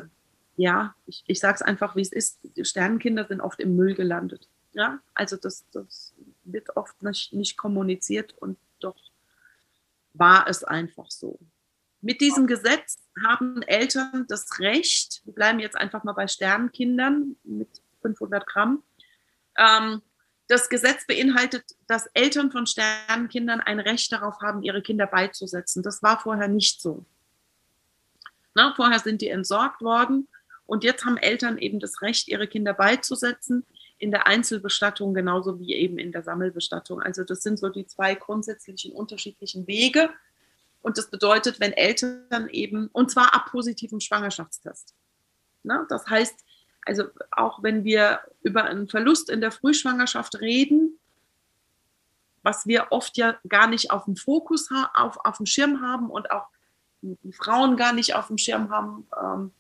ja, 0.58 0.96
ich, 1.06 1.24
ich 1.28 1.40
sage 1.40 1.56
es 1.56 1.62
einfach, 1.62 1.96
wie 1.96 2.02
es 2.02 2.12
ist, 2.12 2.40
Sternenkinder 2.62 3.26
sind 3.26 3.40
oft 3.40 3.60
im 3.60 3.76
Müll 3.76 3.94
gelandet. 3.94 4.50
Ja, 4.74 5.00
also 5.14 5.36
das, 5.38 5.64
das 5.72 6.14
wird 6.54 6.76
oft 6.76 7.02
nicht, 7.04 7.34
nicht 7.34 7.58
kommuniziert 7.58 8.34
und 8.38 8.58
doch 8.80 8.98
war 10.14 10.48
es 10.48 10.64
einfach 10.64 11.10
so. 11.10 11.40
Mit 12.02 12.22
diesem 12.22 12.48
Gesetz 12.48 12.98
haben 13.26 13.62
Eltern 13.64 14.26
das 14.28 14.60
Recht, 14.60 15.22
wir 15.26 15.34
bleiben 15.34 15.60
jetzt 15.60 15.76
einfach 15.76 16.04
mal 16.04 16.14
bei 16.14 16.28
Sternenkindern 16.28 17.36
mit 17.44 17.82
500 18.02 18.46
Gramm, 18.48 18.84
ähm, 19.58 20.02
das 20.48 20.70
Gesetz 20.70 21.06
beinhaltet, 21.06 21.64
dass 21.88 22.08
Eltern 22.14 22.52
von 22.52 22.66
Sternenkindern 22.66 23.62
ein 23.62 23.80
Recht 23.80 24.12
darauf 24.12 24.42
haben, 24.42 24.64
ihre 24.64 24.82
Kinder 24.82 25.06
beizusetzen. 25.06 25.84
Das 25.84 26.02
war 26.02 26.20
vorher 26.20 26.48
nicht 26.48 26.82
so. 26.82 27.06
Na, 28.56 28.74
vorher 28.76 29.00
sind 29.00 29.22
die 29.22 29.30
entsorgt 29.30 29.82
worden 29.82 30.28
und 30.66 30.84
jetzt 30.84 31.06
haben 31.06 31.18
Eltern 31.18 31.58
eben 31.58 31.80
das 31.80 32.02
Recht, 32.02 32.28
ihre 32.28 32.48
Kinder 32.48 32.74
beizusetzen, 32.74 33.66
in 34.00 34.12
der 34.12 34.28
Einzelbestattung 34.28 35.14
genauso 35.14 35.60
wie 35.60 35.76
eben 35.76 36.00
in 36.00 36.12
der 36.12 36.24
Sammelbestattung. 36.24 37.02
Also 37.02 37.24
das 37.24 37.44
sind 37.44 37.60
so 37.60 37.70
die 37.70 37.86
zwei 37.86 38.16
grundsätzlichen 38.16 38.94
unterschiedlichen 38.94 39.68
Wege, 39.68 40.10
und 40.82 40.98
das 40.98 41.10
bedeutet, 41.10 41.60
wenn 41.60 41.74
Eltern 41.74 42.48
eben, 42.50 42.88
und 42.88 43.12
zwar 43.12 43.34
ab 43.34 43.48
positivem 43.52 44.00
Schwangerschaftstest. 44.00 44.96
Na, 45.64 45.86
das 45.90 46.08
heißt, 46.08 46.46
also 46.86 47.04
auch 47.32 47.62
wenn 47.62 47.84
wir 47.84 48.22
über 48.42 48.64
einen 48.64 48.88
Verlust 48.88 49.30
in 49.30 49.42
der 49.42 49.52
Frühschwangerschaft 49.52 50.40
reden, 50.40 50.98
was 52.42 52.66
wir 52.66 52.88
oft 52.92 53.18
ja 53.18 53.38
gar 53.50 53.68
nicht 53.68 53.92
auf 53.92 54.06
dem 54.06 54.16
Fokus, 54.16 54.70
auf, 54.94 55.18
auf 55.26 55.38
dem 55.38 55.46
Schirm 55.46 55.82
haben 55.82 56.10
und 56.10 56.32
auch 56.32 56.48
Frauen 57.32 57.76
gar 57.76 57.92
nicht 57.92 58.16
auf 58.16 58.28
dem 58.28 58.38
Schirm 58.38 58.70
haben, 58.70 59.08
ähm, 59.22 59.52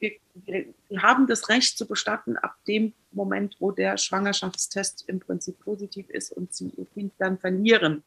wir, 0.00 0.12
wir, 0.34 0.74
haben 1.02 1.26
das 1.26 1.48
Recht 1.48 1.78
zu 1.78 1.86
bestatten 1.86 2.36
ab 2.36 2.56
dem 2.66 2.94
Moment, 3.12 3.56
wo 3.60 3.70
der 3.70 3.96
Schwangerschaftstest 3.96 5.04
im 5.08 5.20
Prinzip 5.20 5.60
positiv 5.60 6.08
ist 6.10 6.32
und 6.32 6.52
sie 6.52 6.70
ihr 6.76 6.86
Kind 6.86 7.12
dann 7.18 7.38
verlieren. 7.38 8.02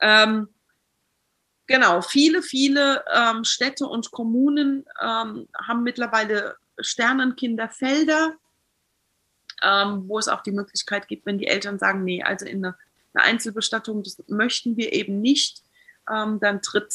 Ähm, 0.00 0.48
Genau, 1.66 2.00
viele, 2.00 2.42
viele 2.42 3.04
ähm, 3.12 3.42
Städte 3.42 3.86
und 3.86 4.12
Kommunen 4.12 4.86
ähm, 5.02 5.48
haben 5.58 5.82
mittlerweile 5.82 6.56
Sternenkinderfelder, 6.78 8.34
ähm, 9.62 10.04
wo 10.06 10.18
es 10.18 10.28
auch 10.28 10.42
die 10.42 10.52
Möglichkeit 10.52 11.08
gibt, 11.08 11.26
wenn 11.26 11.38
die 11.38 11.48
Eltern 11.48 11.78
sagen, 11.78 12.04
nee, 12.04 12.22
also 12.22 12.46
in 12.46 12.64
einer, 12.64 12.78
einer 13.14 13.24
Einzelbestattung, 13.24 14.04
das 14.04 14.22
möchten 14.28 14.76
wir 14.76 14.92
eben 14.92 15.20
nicht, 15.20 15.62
ähm, 16.08 16.38
dann 16.38 16.62
tritt 16.62 16.94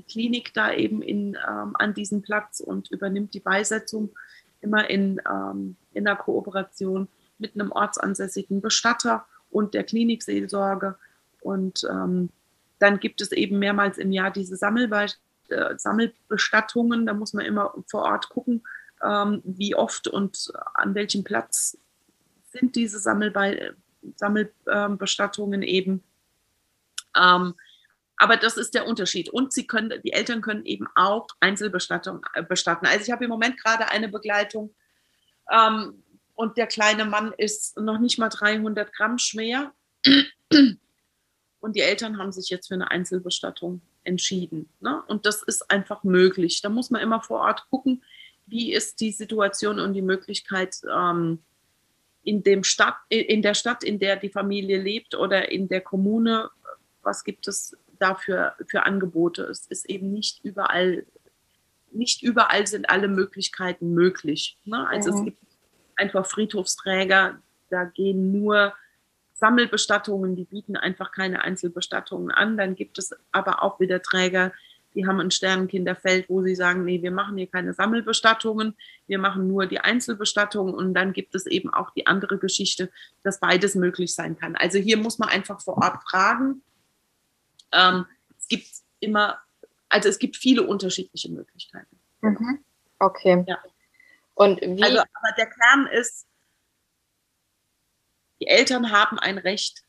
die 0.00 0.12
Klinik 0.12 0.54
da 0.54 0.72
eben 0.72 1.02
in, 1.02 1.36
ähm, 1.46 1.74
an 1.74 1.92
diesen 1.94 2.22
Platz 2.22 2.60
und 2.60 2.90
übernimmt 2.90 3.34
die 3.34 3.40
Beisetzung 3.40 4.10
immer 4.62 4.88
in, 4.88 5.20
ähm, 5.30 5.76
in 5.92 6.04
der 6.04 6.16
Kooperation 6.16 7.08
mit 7.38 7.54
einem 7.54 7.70
ortsansässigen 7.70 8.60
Bestatter 8.60 9.26
und 9.50 9.74
der 9.74 9.84
Klinikseelsorge. 9.84 10.96
Und 11.42 11.86
ähm, 11.90 12.30
dann 12.78 12.98
gibt 12.98 13.20
es 13.20 13.32
eben 13.32 13.58
mehrmals 13.58 13.98
im 13.98 14.10
Jahr 14.10 14.30
diese 14.30 14.56
Sammelbe 14.56 15.06
äh, 15.48 15.76
Sammelbestattungen. 15.76 17.04
Da 17.04 17.12
muss 17.12 17.34
man 17.34 17.44
immer 17.44 17.74
vor 17.86 18.02
Ort 18.02 18.30
gucken, 18.30 18.62
ähm, 19.02 19.42
wie 19.44 19.74
oft 19.74 20.08
und 20.08 20.50
an 20.74 20.94
welchem 20.94 21.24
Platz 21.24 21.76
sind 22.52 22.74
diese 22.74 22.98
Sammelbe 22.98 23.74
Sammelbestattungen 24.16 25.62
eben. 25.62 26.02
Ähm, 27.14 27.54
Aber 28.20 28.36
das 28.36 28.58
ist 28.58 28.74
der 28.74 28.86
Unterschied. 28.86 29.30
Und 29.30 29.50
sie 29.54 29.66
können, 29.66 29.98
die 30.04 30.12
Eltern 30.12 30.42
können 30.42 30.66
eben 30.66 30.86
auch 30.94 31.26
Einzelbestattung 31.40 32.26
äh, 32.34 32.42
bestatten. 32.42 32.84
Also 32.84 33.06
ich 33.06 33.10
habe 33.10 33.24
im 33.24 33.30
Moment 33.30 33.58
gerade 33.58 33.88
eine 33.88 34.08
Begleitung 34.08 34.74
ähm, 35.50 36.02
und 36.34 36.58
der 36.58 36.66
kleine 36.66 37.06
Mann 37.06 37.32
ist 37.38 37.78
noch 37.78 37.98
nicht 37.98 38.18
mal 38.18 38.28
300 38.28 38.92
Gramm 38.92 39.16
schwer. 39.16 39.72
Und 41.60 41.76
die 41.76 41.80
Eltern 41.80 42.18
haben 42.18 42.30
sich 42.30 42.50
jetzt 42.50 42.68
für 42.68 42.74
eine 42.74 42.90
Einzelbestattung 42.90 43.80
entschieden. 44.04 44.68
Ne? 44.80 45.02
Und 45.08 45.24
das 45.24 45.42
ist 45.42 45.70
einfach 45.70 46.04
möglich. 46.04 46.60
Da 46.60 46.68
muss 46.68 46.90
man 46.90 47.00
immer 47.00 47.22
vor 47.22 47.40
Ort 47.40 47.68
gucken, 47.70 48.02
wie 48.44 48.74
ist 48.74 49.00
die 49.00 49.12
Situation 49.12 49.80
und 49.80 49.94
die 49.94 50.02
Möglichkeit 50.02 50.76
ähm, 50.94 51.38
in, 52.22 52.42
dem 52.42 52.64
Stadt, 52.64 52.96
in 53.08 53.40
der 53.40 53.54
Stadt, 53.54 53.82
in 53.82 53.98
der 53.98 54.16
die 54.16 54.28
Familie 54.28 54.78
lebt 54.78 55.14
oder 55.14 55.50
in 55.50 55.68
der 55.68 55.80
Kommune, 55.80 56.50
was 57.02 57.24
gibt 57.24 57.48
es 57.48 57.76
dafür 58.00 58.54
für 58.66 58.84
Angebote. 58.84 59.44
Es 59.44 59.66
ist 59.66 59.88
eben 59.88 60.12
nicht 60.12 60.44
überall, 60.44 61.06
nicht 61.92 62.22
überall 62.22 62.66
sind 62.66 62.88
alle 62.90 63.08
Möglichkeiten 63.08 63.94
möglich. 63.94 64.58
Ne? 64.64 64.86
Also 64.88 65.12
mhm. 65.12 65.18
es 65.18 65.24
gibt 65.24 65.38
einfach 65.96 66.26
Friedhofsträger, 66.26 67.38
da 67.68 67.84
gehen 67.84 68.32
nur 68.32 68.74
Sammelbestattungen, 69.34 70.36
die 70.36 70.44
bieten 70.44 70.76
einfach 70.76 71.12
keine 71.12 71.42
Einzelbestattungen 71.42 72.30
an. 72.30 72.56
Dann 72.56 72.74
gibt 72.74 72.98
es 72.98 73.14
aber 73.32 73.62
auch 73.62 73.80
wieder 73.80 74.02
Träger, 74.02 74.52
die 74.94 75.06
haben 75.06 75.20
ein 75.20 75.30
Sternenkinderfeld, 75.30 76.28
wo 76.28 76.42
sie 76.42 76.54
sagen, 76.54 76.84
nee, 76.84 77.00
wir 77.00 77.12
machen 77.12 77.36
hier 77.36 77.46
keine 77.46 77.72
Sammelbestattungen, 77.72 78.74
wir 79.06 79.18
machen 79.18 79.46
nur 79.46 79.66
die 79.66 79.80
Einzelbestattungen 79.80 80.74
und 80.74 80.94
dann 80.94 81.12
gibt 81.12 81.34
es 81.34 81.46
eben 81.46 81.72
auch 81.72 81.90
die 81.90 82.06
andere 82.06 82.38
Geschichte, 82.38 82.90
dass 83.22 83.40
beides 83.40 83.74
möglich 83.74 84.14
sein 84.14 84.36
kann. 84.36 84.56
Also 84.56 84.78
hier 84.78 84.96
muss 84.96 85.18
man 85.18 85.28
einfach 85.28 85.60
vor 85.60 85.76
Ort 85.78 86.02
fragen, 86.08 86.62
ähm, 87.72 88.06
es 88.38 88.48
gibt 88.48 88.68
immer, 89.00 89.38
also 89.88 90.08
es 90.08 90.18
gibt 90.18 90.36
viele 90.36 90.62
unterschiedliche 90.62 91.30
Möglichkeiten. 91.30 91.98
Mhm. 92.20 92.64
Okay. 92.98 93.44
Ja. 93.46 93.58
Und 94.34 94.60
wie? 94.60 94.82
Also, 94.82 94.98
aber 94.98 95.34
der 95.36 95.46
Kern 95.46 95.86
ist, 95.86 96.26
die 98.40 98.46
Eltern 98.46 98.90
haben 98.90 99.18
ein 99.18 99.38
Recht, 99.38 99.84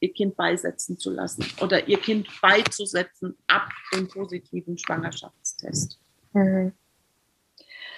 ihr 0.00 0.12
Kind 0.12 0.36
beisetzen 0.36 0.98
zu 0.98 1.10
lassen 1.10 1.46
oder 1.60 1.88
ihr 1.88 1.98
Kind 1.98 2.28
beizusetzen 2.40 3.36
ab 3.46 3.68
dem 3.92 4.08
positiven 4.08 4.76
Schwangerschaftstest. 4.76 5.98
Mhm. 6.32 6.72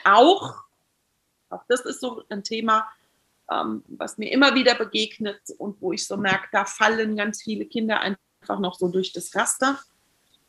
Auch, 0.04 0.62
auch 1.50 1.64
das 1.68 1.80
ist 1.80 2.00
so 2.00 2.22
ein 2.28 2.44
Thema, 2.44 2.88
ähm, 3.50 3.82
was 3.88 4.18
mir 4.18 4.30
immer 4.30 4.54
wieder 4.54 4.74
begegnet 4.74 5.40
und 5.58 5.80
wo 5.80 5.92
ich 5.92 6.06
so 6.06 6.16
merke, 6.16 6.48
da 6.52 6.64
fallen 6.64 7.16
ganz 7.16 7.42
viele 7.42 7.66
Kinder 7.66 8.00
einfach 8.00 8.20
einfach 8.46 8.60
noch 8.60 8.78
so 8.78 8.88
durch 8.88 9.12
das 9.12 9.34
Raster. 9.34 9.78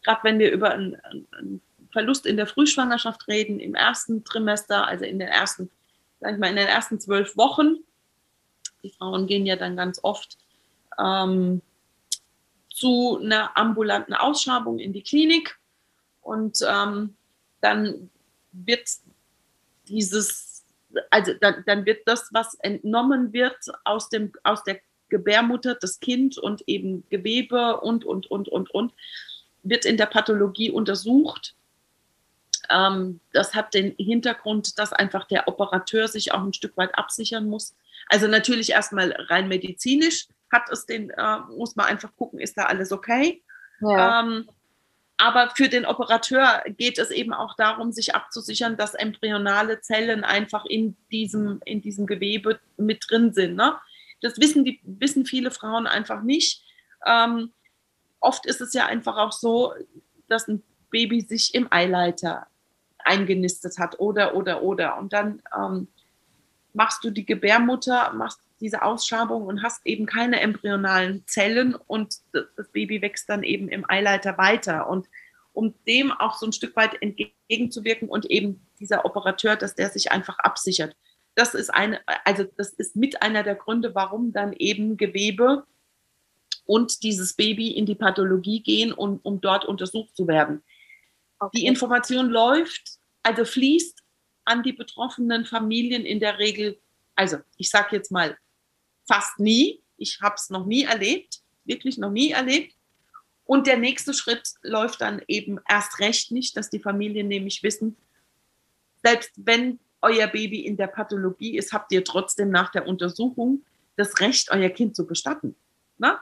Gerade 0.03 0.23
wenn 0.23 0.39
wir 0.39 0.51
über 0.51 0.69
einen, 0.69 0.95
einen 1.31 1.61
Verlust 1.91 2.25
in 2.27 2.37
der 2.37 2.47
Frühschwangerschaft 2.47 3.27
reden, 3.27 3.59
im 3.59 3.73
ersten 3.73 4.23
Trimester, 4.23 4.87
also 4.87 5.03
in 5.05 5.17
den 5.19 5.27
ersten, 5.27 5.71
sag 6.19 6.33
ich 6.33 6.37
mal, 6.37 6.49
in 6.49 6.55
den 6.55 6.67
ersten 6.67 6.99
zwölf 6.99 7.35
Wochen. 7.35 7.77
Die 8.83 8.91
Frauen 8.91 9.25
gehen 9.25 9.45
ja 9.45 9.55
dann 9.55 9.75
ganz 9.75 9.99
oft 10.03 10.37
ähm, 10.99 11.61
zu 12.71 13.19
einer 13.19 13.57
ambulanten 13.57 14.13
Ausschabung 14.13 14.77
in 14.77 14.93
die 14.93 15.01
Klinik 15.01 15.57
und 16.21 16.59
ähm, 16.67 17.15
dann 17.61 18.11
wird 18.51 18.87
dieses, 19.87 20.63
also 21.09 21.33
dann, 21.33 21.63
dann 21.65 21.85
wird 21.87 22.07
das, 22.07 22.29
was 22.31 22.53
entnommen 22.55 23.33
wird 23.33 23.57
aus, 23.83 24.09
dem, 24.09 24.31
aus 24.43 24.63
der 24.63 24.79
Gebärmutter, 25.09 25.75
das 25.75 25.99
Kind 25.99 26.37
und 26.37 26.63
eben 26.67 27.03
Gewebe 27.09 27.79
und, 27.81 28.05
und, 28.05 28.29
und, 28.29 28.47
und, 28.49 28.69
und, 28.71 28.93
wird 29.63 29.85
in 29.85 29.97
der 29.97 30.05
Pathologie 30.05 30.71
untersucht. 30.71 31.55
Ähm, 32.69 33.19
das 33.33 33.55
hat 33.55 33.73
den 33.73 33.95
Hintergrund, 33.97 34.77
dass 34.79 34.93
einfach 34.93 35.25
der 35.25 35.47
Operateur 35.47 36.07
sich 36.07 36.33
auch 36.33 36.43
ein 36.43 36.53
Stück 36.53 36.75
weit 36.77 36.97
absichern 36.97 37.47
muss. 37.47 37.75
Also 38.07 38.27
natürlich 38.27 38.71
erstmal 38.71 39.11
rein 39.29 39.47
medizinisch 39.47 40.27
hat 40.51 40.69
es 40.71 40.85
den, 40.85 41.09
äh, 41.09 41.39
muss 41.55 41.75
man 41.75 41.87
einfach 41.87 42.15
gucken, 42.17 42.39
ist 42.39 42.57
da 42.57 42.63
alles 42.63 42.91
okay. 42.91 43.41
Ja. 43.81 44.21
Ähm, 44.21 44.47
aber 45.17 45.49
für 45.55 45.67
den 45.67 45.85
Operateur 45.85 46.63
geht 46.77 46.99
es 46.99 47.09
eben 47.09 47.33
auch 47.33 47.55
darum, 47.55 47.91
sich 47.91 48.13
abzusichern, 48.13 48.77
dass 48.77 48.93
embryonale 48.93 49.81
Zellen 49.81 50.23
einfach 50.23 50.65
in 50.65 50.95
diesem, 51.11 51.59
in 51.65 51.81
diesem 51.81 52.05
Gewebe 52.05 52.59
mit 52.77 53.05
drin 53.09 53.33
sind. 53.33 53.55
Ne? 53.55 53.75
Das 54.21 54.39
wissen, 54.39 54.65
die, 54.65 54.79
wissen 54.83 55.25
viele 55.25 55.51
Frauen 55.51 55.87
einfach 55.87 56.23
nicht. 56.23 56.63
Ähm, 57.05 57.51
oft 58.19 58.45
ist 58.45 58.61
es 58.61 58.73
ja 58.73 58.85
einfach 58.85 59.17
auch 59.17 59.31
so, 59.31 59.73
dass 60.27 60.47
ein 60.47 60.63
Baby 60.89 61.21
sich 61.21 61.53
im 61.53 61.71
Eileiter 61.71 62.47
eingenistet 63.03 63.77
hat 63.79 63.99
oder, 63.99 64.35
oder, 64.35 64.63
oder. 64.63 64.97
Und 64.97 65.13
dann 65.13 65.41
ähm, 65.55 65.87
machst 66.73 67.03
du 67.03 67.09
die 67.09 67.25
Gebärmutter, 67.25 68.13
machst 68.13 68.41
diese 68.59 68.81
Ausschabung 68.81 69.45
und 69.45 69.63
hast 69.63 69.85
eben 69.85 70.05
keine 70.05 70.41
embryonalen 70.41 71.23
Zellen 71.27 71.75
und 71.75 72.15
das 72.31 72.69
Baby 72.71 73.01
wächst 73.01 73.29
dann 73.29 73.43
eben 73.43 73.69
im 73.69 73.89
Eileiter 73.89 74.37
weiter. 74.37 74.89
Und 74.89 75.07
um 75.53 75.73
dem 75.87 76.11
auch 76.11 76.37
so 76.37 76.45
ein 76.45 76.53
Stück 76.53 76.75
weit 76.75 77.01
entgegenzuwirken 77.01 78.09
und 78.09 78.25
eben 78.29 78.65
dieser 78.79 79.05
Operateur, 79.05 79.55
dass 79.55 79.75
der 79.75 79.89
sich 79.89 80.11
einfach 80.11 80.39
absichert 80.39 80.95
das 81.37 81.53
ist 81.53 81.69
eine, 81.69 82.01
also 82.25 82.45
das 82.57 82.69
ist 82.73 82.95
mit 82.95 83.21
einer 83.21 83.43
der 83.43 83.53
Gründe, 83.53 83.93
warum 83.93 84.33
dann 84.33 84.53
eben 84.53 84.97
Gewebe 84.97 85.67
und 86.65 87.03
dieses 87.03 87.33
Baby 87.33 87.69
in 87.69 87.85
die 87.85 87.93
Pathologie 87.93 88.63
gehen, 88.63 88.91
um, 88.91 89.19
um 89.21 89.39
dort 89.39 89.63
untersucht 89.63 90.15
zu 90.15 90.27
werden. 90.27 90.63
Okay. 91.37 91.59
Die 91.59 91.65
Information 91.67 92.29
läuft, 92.29 92.97
also 93.21 93.45
fließt 93.45 94.03
an 94.45 94.63
die 94.63 94.73
betroffenen 94.73 95.45
Familien 95.45 96.05
in 96.05 96.19
der 96.19 96.39
Regel, 96.39 96.79
also 97.13 97.37
ich 97.57 97.69
sage 97.69 97.95
jetzt 97.95 98.11
mal 98.11 98.35
fast 99.07 99.37
nie, 99.37 99.79
ich 99.97 100.19
habe 100.21 100.35
es 100.35 100.49
noch 100.49 100.65
nie 100.65 100.85
erlebt, 100.85 101.41
wirklich 101.65 101.99
noch 101.99 102.11
nie 102.11 102.31
erlebt. 102.31 102.73
Und 103.45 103.67
der 103.67 103.77
nächste 103.77 104.15
Schritt 104.15 104.55
läuft 104.63 105.01
dann 105.01 105.21
eben 105.27 105.59
erst 105.69 105.99
recht 105.99 106.31
nicht, 106.31 106.57
dass 106.57 106.71
die 106.71 106.79
Familien 106.79 107.27
nämlich 107.27 107.61
wissen, 107.61 107.95
selbst 109.03 109.31
wenn 109.35 109.79
euer 110.01 110.27
Baby 110.27 110.65
in 110.65 110.77
der 110.77 110.87
Pathologie 110.87 111.57
ist, 111.57 111.73
habt 111.73 111.91
ihr 111.91 112.03
trotzdem 112.03 112.49
nach 112.49 112.71
der 112.71 112.87
Untersuchung 112.87 113.63
das 113.95 114.19
Recht, 114.19 114.51
euer 114.51 114.69
Kind 114.69 114.95
zu 114.95 115.07
bestatten. 115.07 115.55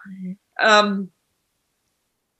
Mhm. 0.05 0.37
Ähm, 0.59 1.11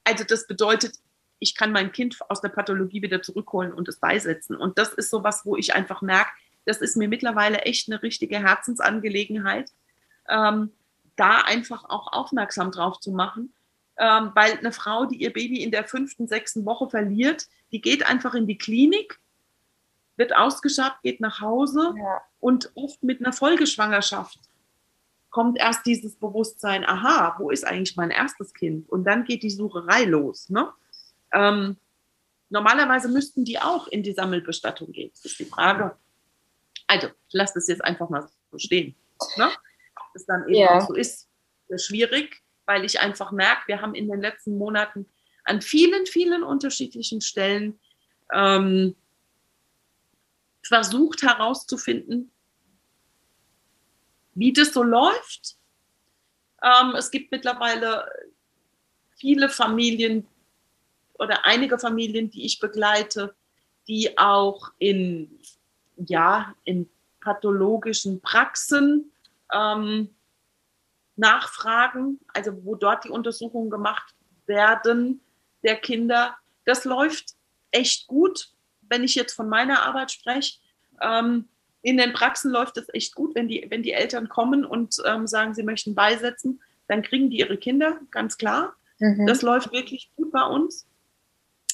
also 0.04 0.24
das 0.24 0.48
bedeutet, 0.48 0.96
ich 1.40 1.56
kann 1.56 1.72
mein 1.72 1.92
Kind 1.92 2.18
aus 2.30 2.42
der 2.42 2.50
Pathologie 2.50 3.02
wieder 3.02 3.22
zurückholen 3.22 3.74
und 3.74 3.88
es 3.90 3.98
beisetzen. 3.98 4.56
Und 4.56 4.78
das 4.78 4.94
ist 4.94 5.10
so 5.10 5.24
was, 5.24 5.46
wo 5.46 5.58
ich 5.58 5.76
einfach 5.76 6.02
merke, 6.02 6.32
das 6.66 6.78
ist 6.78 6.96
mir 6.96 7.08
mittlerweile 7.08 7.60
echt 7.60 7.90
eine 7.90 8.02
richtige 8.02 8.40
Herzensangelegenheit, 8.40 9.72
ähm, 10.30 10.72
da 11.16 11.42
einfach 11.42 11.86
auch 11.86 12.12
aufmerksam 12.12 12.72
drauf 12.72 13.00
zu 13.00 13.12
machen. 13.12 13.54
Ähm, 13.98 14.32
weil 14.34 14.58
eine 14.58 14.74
Frau, 14.74 15.06
die 15.06 15.22
ihr 15.22 15.32
Baby 15.32 15.64
in 15.64 15.72
der 15.72 15.86
fünften, 15.86 16.28
sechsten 16.28 16.66
Woche 16.66 16.90
verliert, 16.90 17.48
die 17.72 17.80
geht 17.80 18.06
einfach 18.06 18.34
in 18.34 18.48
die 18.48 18.58
Klinik 18.58 19.20
wird 20.18 20.36
ausgeschabt, 20.36 21.02
geht 21.04 21.20
nach 21.20 21.42
Hause 21.42 21.94
ja. 21.98 22.22
und 22.40 22.72
oft 22.76 23.04
mit 23.04 23.20
einer 23.20 23.34
Folgeschwangerschaft 23.34 24.40
kommt 25.36 25.58
erst 25.58 25.86
dieses 25.86 26.16
Bewusstsein, 26.16 26.86
aha, 26.86 27.36
wo 27.40 27.50
ist 27.50 27.68
eigentlich 27.68 27.98
mein 27.98 28.10
erstes 28.10 28.54
Kind? 28.54 28.88
Und 28.88 29.04
dann 29.04 29.26
geht 29.26 29.44
die 29.44 29.50
Sucherei 29.50 30.06
los. 30.06 30.50
Ne? 30.50 30.72
Ähm, 31.34 31.76
normalerweise 32.48 33.10
müssten 33.10 33.44
die 33.44 33.60
auch 33.60 33.90
in 33.90 34.02
die 34.02 34.14
Sammelbestattung 34.14 34.94
gehen. 34.94 35.10
Das 35.12 35.26
ist 35.26 35.38
die 35.38 35.44
Frage. 35.44 35.98
Also, 36.88 37.08
ich 37.08 37.34
lasse 37.34 37.56
das 37.56 37.68
jetzt 37.68 37.84
einfach 37.84 38.08
mal 38.10 38.26
so 38.50 38.58
stehen. 38.58 38.96
Ne? 39.36 39.48
Ob 39.48 40.16
es 40.16 40.26
dann 40.26 40.44
eben 40.48 40.56
ja. 40.56 40.80
so 40.80 40.94
ist, 40.94 41.28
ist 41.68 41.86
schwierig, 41.86 42.42
weil 42.66 42.86
ich 42.86 43.02
einfach 43.02 43.34
merke, 43.34 43.68
wir 43.68 43.82
haben 43.82 43.94
in 43.94 44.08
den 44.08 44.22
letzten 44.22 44.58
Monaten 44.58 45.06
an 45.44 45.62
vielen, 45.62 46.06
vielen 46.06 46.44
unterschiedlichen 46.44 47.20
Stellen 47.20 47.78
ähm, 48.32 48.96
versucht 50.68 51.22
herauszufinden, 51.22 52.32
wie 54.34 54.52
das 54.52 54.74
so 54.74 54.82
läuft. 54.82 55.58
Ähm, 56.62 56.96
es 56.96 57.12
gibt 57.12 57.32
mittlerweile 57.32 58.10
viele 59.16 59.50
Familien 59.50 60.28
oder 61.14 61.46
einige 61.46 61.78
Familien, 61.78 62.32
die 62.32 62.46
ich 62.46 62.60
begleite, 62.60 63.36
die 63.88 64.18
auch 64.18 64.72
in, 64.80 65.40
ja, 65.98 66.56
in 66.64 66.90
pathologischen 67.22 68.20
Praxen 68.22 69.12
ähm, 69.54 70.16
nachfragen, 71.16 72.20
also 72.34 72.66
wo 72.66 72.76
dort 72.76 73.04
die 73.04 73.10
Untersuchungen 73.10 73.70
gemacht 73.70 74.16
werden 74.48 75.22
der 75.64 75.78
Kinder. 75.78 76.36
Das 76.66 76.86
läuft 76.86 77.36
echt 77.72 78.08
gut 78.08 78.55
wenn 78.96 79.04
ich 79.04 79.16
jetzt 79.16 79.34
von 79.34 79.50
meiner 79.50 79.84
Arbeit 79.84 80.12
spreche, 80.12 80.60
ähm, 81.02 81.50
in 81.82 81.98
den 81.98 82.14
Praxen 82.14 82.50
läuft 82.50 82.78
es 82.78 82.88
echt 82.94 83.14
gut, 83.14 83.36
wenn 83.36 83.50
die, 83.50 83.68
wenn 83.70 83.84
die 83.84 83.92
Eltern 83.92 84.30
kommen 84.30 84.64
und 84.64 84.96
ähm, 85.06 85.28
sagen, 85.28 85.54
sie 85.54 85.64
möchten 85.64 85.94
beisetzen, 85.96 86.62
dann 86.88 87.02
kriegen 87.02 87.30
die 87.30 87.40
ihre 87.40 87.58
Kinder, 87.58 88.00
ganz 88.10 88.38
klar. 88.38 88.74
Mhm. 89.00 89.28
Das 89.28 89.42
läuft 89.42 89.74
wirklich 89.74 90.10
gut 90.16 90.32
bei 90.32 90.44
uns. 90.44 90.88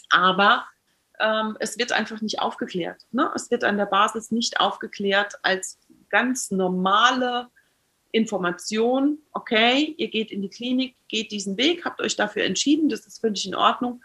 Aber 0.10 0.66
ähm, 1.20 1.56
es 1.60 1.78
wird 1.78 1.92
einfach 1.92 2.22
nicht 2.22 2.42
aufgeklärt. 2.42 3.06
Ne? 3.12 3.32
Es 3.36 3.52
wird 3.52 3.64
an 3.64 3.78
der 3.78 3.86
Basis 3.86 4.32
nicht 4.32 4.60
aufgeklärt 4.60 5.36
als 5.44 5.78
ganz 6.10 6.50
normale 6.50 7.50
Information. 8.12 9.20
Okay, 9.32 9.94
ihr 9.98 10.10
geht 10.10 10.32
in 10.32 10.42
die 10.42 10.50
Klinik, 10.50 10.96
geht 11.08 11.32
diesen 11.32 11.56
Weg, 11.56 11.86
habt 11.86 12.02
euch 12.02 12.16
dafür 12.16 12.44
entschieden, 12.46 12.90
das 12.90 13.06
ist 13.06 13.22
völlig 13.22 13.46
in 13.46 13.56
Ordnung. 13.56 14.02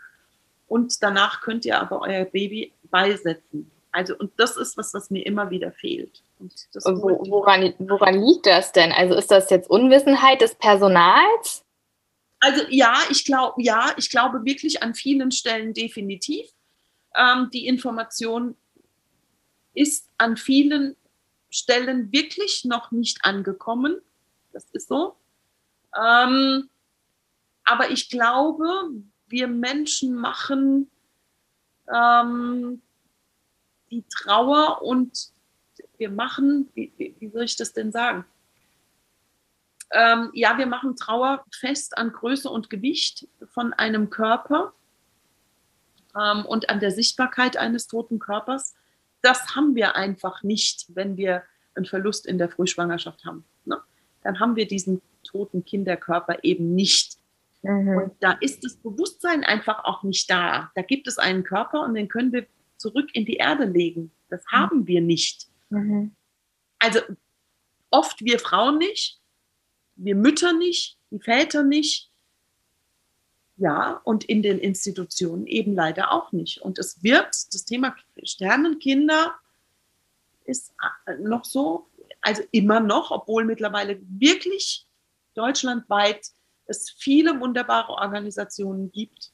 Und 0.68 1.02
danach 1.02 1.40
könnt 1.40 1.64
ihr 1.64 1.80
aber 1.80 2.00
euer 2.02 2.24
Baby 2.24 2.72
beisetzen. 2.90 3.70
Also, 3.92 4.14
und 4.16 4.30
das 4.36 4.56
ist 4.56 4.76
was, 4.76 4.92
was 4.92 5.10
mir 5.10 5.24
immer 5.24 5.50
wieder 5.50 5.72
fehlt. 5.72 6.22
Wo, 6.38 7.24
woran, 7.30 7.72
woran 7.78 8.22
liegt 8.22 8.44
das 8.44 8.72
denn? 8.72 8.92
Also 8.92 9.14
ist 9.14 9.30
das 9.30 9.48
jetzt 9.48 9.70
Unwissenheit 9.70 10.42
des 10.42 10.54
Personals? 10.54 11.64
Also 12.40 12.62
ja, 12.68 12.94
ich 13.10 13.24
glaube, 13.24 13.62
ja, 13.62 13.94
ich 13.96 14.10
glaube 14.10 14.44
wirklich 14.44 14.82
an 14.82 14.94
vielen 14.94 15.30
Stellen 15.32 15.72
definitiv. 15.72 16.46
Ähm, 17.16 17.48
die 17.52 17.66
Information 17.66 18.54
ist 19.72 20.10
an 20.18 20.36
vielen 20.36 20.96
Stellen 21.48 22.12
wirklich 22.12 22.64
noch 22.66 22.90
nicht 22.90 23.24
angekommen. 23.24 23.96
Das 24.52 24.66
ist 24.72 24.88
so. 24.88 25.16
Ähm, 25.98 26.68
aber 27.64 27.90
ich 27.90 28.10
glaube, 28.10 28.90
wir 29.28 29.48
Menschen 29.48 30.14
machen 30.14 30.90
ähm, 31.92 32.82
die 33.90 34.04
Trauer 34.08 34.82
und 34.82 35.30
wir 35.98 36.10
machen, 36.10 36.68
wie, 36.74 36.92
wie 37.18 37.28
soll 37.28 37.44
ich 37.44 37.56
das 37.56 37.72
denn 37.72 37.92
sagen? 37.92 38.24
Ähm, 39.92 40.30
ja, 40.34 40.58
wir 40.58 40.66
machen 40.66 40.96
Trauer 40.96 41.44
fest 41.52 41.96
an 41.96 42.12
Größe 42.12 42.50
und 42.50 42.70
Gewicht 42.70 43.28
von 43.46 43.72
einem 43.72 44.10
Körper 44.10 44.72
ähm, 46.16 46.44
und 46.44 46.68
an 46.68 46.80
der 46.80 46.90
Sichtbarkeit 46.90 47.56
eines 47.56 47.86
toten 47.86 48.18
Körpers. 48.18 48.74
Das 49.22 49.54
haben 49.54 49.74
wir 49.74 49.94
einfach 49.94 50.42
nicht, 50.42 50.86
wenn 50.88 51.16
wir 51.16 51.44
einen 51.74 51.86
Verlust 51.86 52.26
in 52.26 52.38
der 52.38 52.48
Frühschwangerschaft 52.48 53.24
haben. 53.24 53.44
Ne? 53.64 53.80
Dann 54.22 54.40
haben 54.40 54.56
wir 54.56 54.66
diesen 54.66 55.02
toten 55.22 55.64
Kinderkörper 55.64 56.42
eben 56.42 56.74
nicht. 56.74 57.15
Mhm. 57.66 57.96
Und 57.96 58.12
da 58.20 58.32
ist 58.40 58.64
das 58.64 58.76
Bewusstsein 58.76 59.44
einfach 59.44 59.84
auch 59.84 60.02
nicht 60.02 60.30
da. 60.30 60.70
Da 60.74 60.82
gibt 60.82 61.08
es 61.08 61.18
einen 61.18 61.42
Körper 61.42 61.82
und 61.82 61.94
den 61.94 62.08
können 62.08 62.32
wir 62.32 62.46
zurück 62.76 63.10
in 63.12 63.24
die 63.24 63.36
Erde 63.36 63.64
legen. 63.64 64.12
Das 64.28 64.42
mhm. 64.44 64.56
haben 64.56 64.86
wir 64.86 65.00
nicht. 65.00 65.48
Mhm. 65.70 66.14
Also 66.78 67.00
oft 67.90 68.22
wir 68.22 68.38
Frauen 68.38 68.78
nicht, 68.78 69.20
wir 69.96 70.14
Mütter 70.14 70.52
nicht, 70.52 70.98
die 71.10 71.18
Väter 71.18 71.62
nicht. 71.62 72.10
Ja, 73.58 74.02
und 74.04 74.24
in 74.24 74.42
den 74.42 74.58
Institutionen 74.58 75.46
eben 75.46 75.74
leider 75.74 76.12
auch 76.12 76.30
nicht. 76.32 76.60
Und 76.60 76.78
es 76.78 77.02
wird, 77.02 77.28
das 77.54 77.64
Thema 77.64 77.96
Sternenkinder 78.22 79.34
ist 80.44 80.74
äh, 81.06 81.14
noch 81.16 81.46
so, 81.46 81.88
also 82.20 82.42
immer 82.50 82.80
noch, 82.80 83.10
obwohl 83.10 83.44
mittlerweile 83.44 83.98
wirklich 84.02 84.86
deutschlandweit 85.34 86.26
es 86.66 86.90
viele 86.90 87.40
wunderbare 87.40 87.92
Organisationen 87.92 88.90
gibt, 88.92 89.32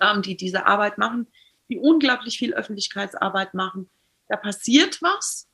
ähm, 0.00 0.22
die 0.22 0.36
diese 0.36 0.66
Arbeit 0.66 0.98
machen, 0.98 1.26
die 1.68 1.78
unglaublich 1.78 2.38
viel 2.38 2.54
Öffentlichkeitsarbeit 2.54 3.54
machen. 3.54 3.90
Da 4.28 4.36
passiert 4.36 5.02
was. 5.02 5.48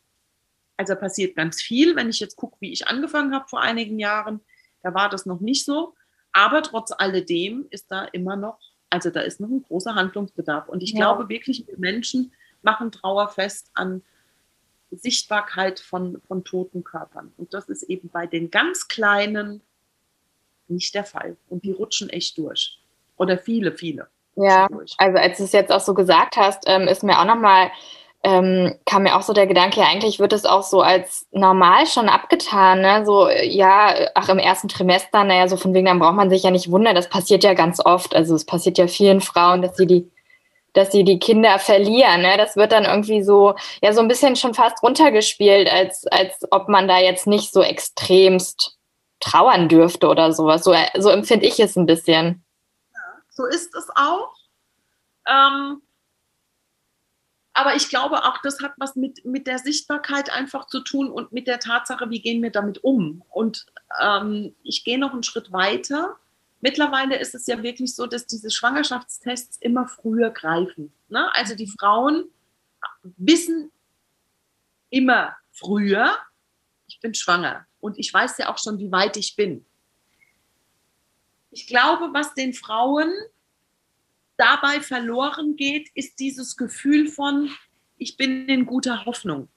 Also 0.77 0.97
passiert 0.97 1.37
ganz 1.37 1.63
viel. 1.63 1.97
Wenn 1.97 2.11
ich 2.11 2.21
jetzt 2.21 2.37
gucke, 2.37 2.57
wie 2.61 2.73
ich 2.73 2.89
angefangen 2.89 3.35
habe 3.35 3.49
vor 3.49 3.61
einigen 3.61 3.99
Jahren, 3.99 4.41
da 4.83 4.95
war 4.95 5.09
das 5.09 5.27
noch 5.27 5.41
nicht 5.41 5.65
so. 5.65 5.95
Aber 6.33 6.63
trotz 6.63 6.93
alledem 6.93 7.67
ist 7.71 7.91
da 7.91 8.05
immer 8.05 8.37
noch, 8.37 8.59
also 8.91 9.11
da 9.11 9.21
ist 9.21 9.41
noch 9.41 9.49
ein 9.49 9.63
großer 9.63 9.95
Handlungsbedarf. 9.95 10.69
Und 10.69 10.83
ich 10.83 10.93
ja. 10.93 10.99
glaube 10.99 11.29
wirklich, 11.29 11.67
wir 11.67 11.79
Menschen 11.79 12.33
machen 12.63 12.91
Trauer 12.91 13.29
fest 13.29 13.71
an 13.75 14.03
Sichtbarkeit 14.91 15.81
von, 15.81 16.21
von 16.27 16.45
toten 16.45 16.85
Körpern. 16.85 17.33
Und 17.37 17.55
das 17.55 17.69
ist 17.69 17.85
eben 17.85 18.09
bei 18.09 18.27
den 18.27 18.51
ganz 18.51 18.89
Kleinen 18.89 19.63
nicht 20.69 20.95
der 20.95 21.05
Fall. 21.05 21.37
Und 21.49 21.65
die 21.65 21.73
rutschen 21.73 22.11
echt 22.11 22.39
durch. 22.39 22.79
Oder 23.17 23.39
viele, 23.39 23.73
viele. 23.73 24.09
Ja, 24.37 24.67
also 24.99 25.19
als 25.19 25.39
du 25.39 25.45
es 25.45 25.53
jetzt 25.53 25.71
auch 25.71 25.81
so 25.81 25.95
gesagt 25.95 26.37
hast, 26.37 26.65
ähm, 26.67 26.89
ist 26.89 27.03
mir 27.03 27.21
auch 27.21 27.27
nochmal, 27.27 27.71
ähm, 28.25 28.75
kam 28.87 29.03
mir 29.03 29.17
auch 29.17 29.23
so 29.23 29.33
der 29.33 29.47
Gedanke, 29.47 29.81
ja, 29.81 29.87
eigentlich 29.87 30.21
wird 30.21 30.33
es 30.33 30.47
auch 30.47 30.63
so 30.63 30.81
als 30.81 31.27
normal 31.33 31.87
schon 31.87 32.09
abgetan, 32.09 32.81
ne? 32.81 33.05
So, 33.05 33.29
ja, 33.29 33.95
ach, 34.15 34.29
im 34.29 34.39
ersten 34.39 34.69
Trimester, 34.69 35.25
naja, 35.25 35.49
so 35.49 35.57
von 35.57 35.75
wegen, 35.75 35.87
dann 35.87 35.99
braucht 35.99 36.15
man 36.15 36.31
sich 36.31 36.45
ja 36.45 36.51
nicht 36.51 36.71
wundern, 36.71 36.95
das 36.95 37.09
passiert 37.09 37.45
ja 37.45 37.55
ganz 37.55 37.85
oft. 37.85 38.15
Also 38.15 38.35
es 38.35 38.47
passiert 38.47 38.79
ja 38.79 38.87
vielen 38.87 39.21
Frauen, 39.21 39.61
dass 39.61 39.77
sie 39.77 39.87
die, 39.87 40.11
dass 40.73 40.93
sie 40.93 41.05
die 41.05 41.19
Kinder 41.19 41.59
verlieren. 41.59 42.23
Ne? 42.23 42.37
Das 42.39 42.57
wird 42.57 42.73
dann 42.73 42.85
irgendwie 42.85 43.23
so, 43.23 43.55
ja, 43.83 43.93
so 43.93 44.01
ein 44.01 44.09
bisschen 44.09 44.37
schon 44.37 44.55
fast 44.55 44.83
runtergespielt, 44.83 45.71
als, 45.71 46.07
als 46.07 46.47
ob 46.51 46.69
man 46.69 46.89
da 46.89 46.99
jetzt 46.99 47.27
nicht 47.27 47.53
so 47.53 47.63
extremst 47.63 48.79
trauern 49.23 49.69
dürfte 49.69 50.09
oder 50.09 50.33
sowas. 50.33 50.65
So, 50.65 50.75
so 50.99 51.09
empfinde 51.09 51.47
ich 51.47 51.59
es 51.61 51.77
ein 51.77 51.87
bisschen. 51.87 52.45
So 53.31 53.47
ist 53.47 53.75
es 53.75 53.89
auch. 53.95 54.35
Ähm, 55.27 55.81
aber 57.55 57.77
ich 57.77 57.89
glaube 57.89 58.25
auch, 58.25 58.39
das 58.43 58.61
hat 58.61 58.73
was 58.79 58.97
mit, 58.97 59.25
mit 59.25 59.47
der 59.47 59.59
Sichtbarkeit 59.59 60.31
einfach 60.31 60.67
zu 60.67 60.81
tun 60.81 61.11
und 61.11 61.33
mit 61.33 61.47
der 61.47 61.61
Tatsache, 61.61 62.11
wie 62.11 62.21
gehen 62.21 62.43
wir 62.43 62.51
damit 62.51 62.83
um. 62.83 63.23
Und 63.31 63.67
ähm, 64.01 64.55
ich 64.63 64.85
gehe 64.85 64.99
noch 64.99 65.13
einen 65.13 65.23
Schritt 65.23 65.53
weiter. 65.53 66.17
Mittlerweile 66.61 67.19
ist 67.19 67.35
es 67.35 67.47
ja 67.47 67.63
wirklich 67.63 67.95
so, 67.95 68.07
dass 68.07 68.27
diese 68.27 68.51
Schwangerschaftstests 68.51 69.59
immer 69.59 69.87
früher 69.87 70.31
greifen. 70.31 70.93
Ne? 71.09 71.31
Also 71.35 71.55
die 71.55 71.67
Frauen 71.69 72.25
wissen 73.03 73.71
immer 74.91 75.37
früher, 75.53 76.17
ich 76.89 77.01
bin 77.01 77.15
schwanger 77.15 77.67
und 77.83 77.99
ich 77.99 78.15
weiß 78.15 78.39
ja 78.39 78.51
auch 78.51 78.59
schon, 78.59 78.79
wie 78.79 78.91
weit 78.91 79.19
ich 79.19 79.37
bin 79.37 79.67
ich 81.53 81.67
glaube, 81.67 82.13
was 82.13 82.35
den 82.35 82.55
Frauen 82.55 83.13
dabei 84.37 84.81
verloren 84.81 85.55
geht, 85.57 85.91
ist 85.95 86.19
dieses 86.19 86.57
Gefühl 86.57 87.07
von, 87.07 87.51
ich 87.99 88.17
bin 88.17 88.49
in 88.49 88.67
guter 88.67 89.05
Hoffnung. 89.05 89.49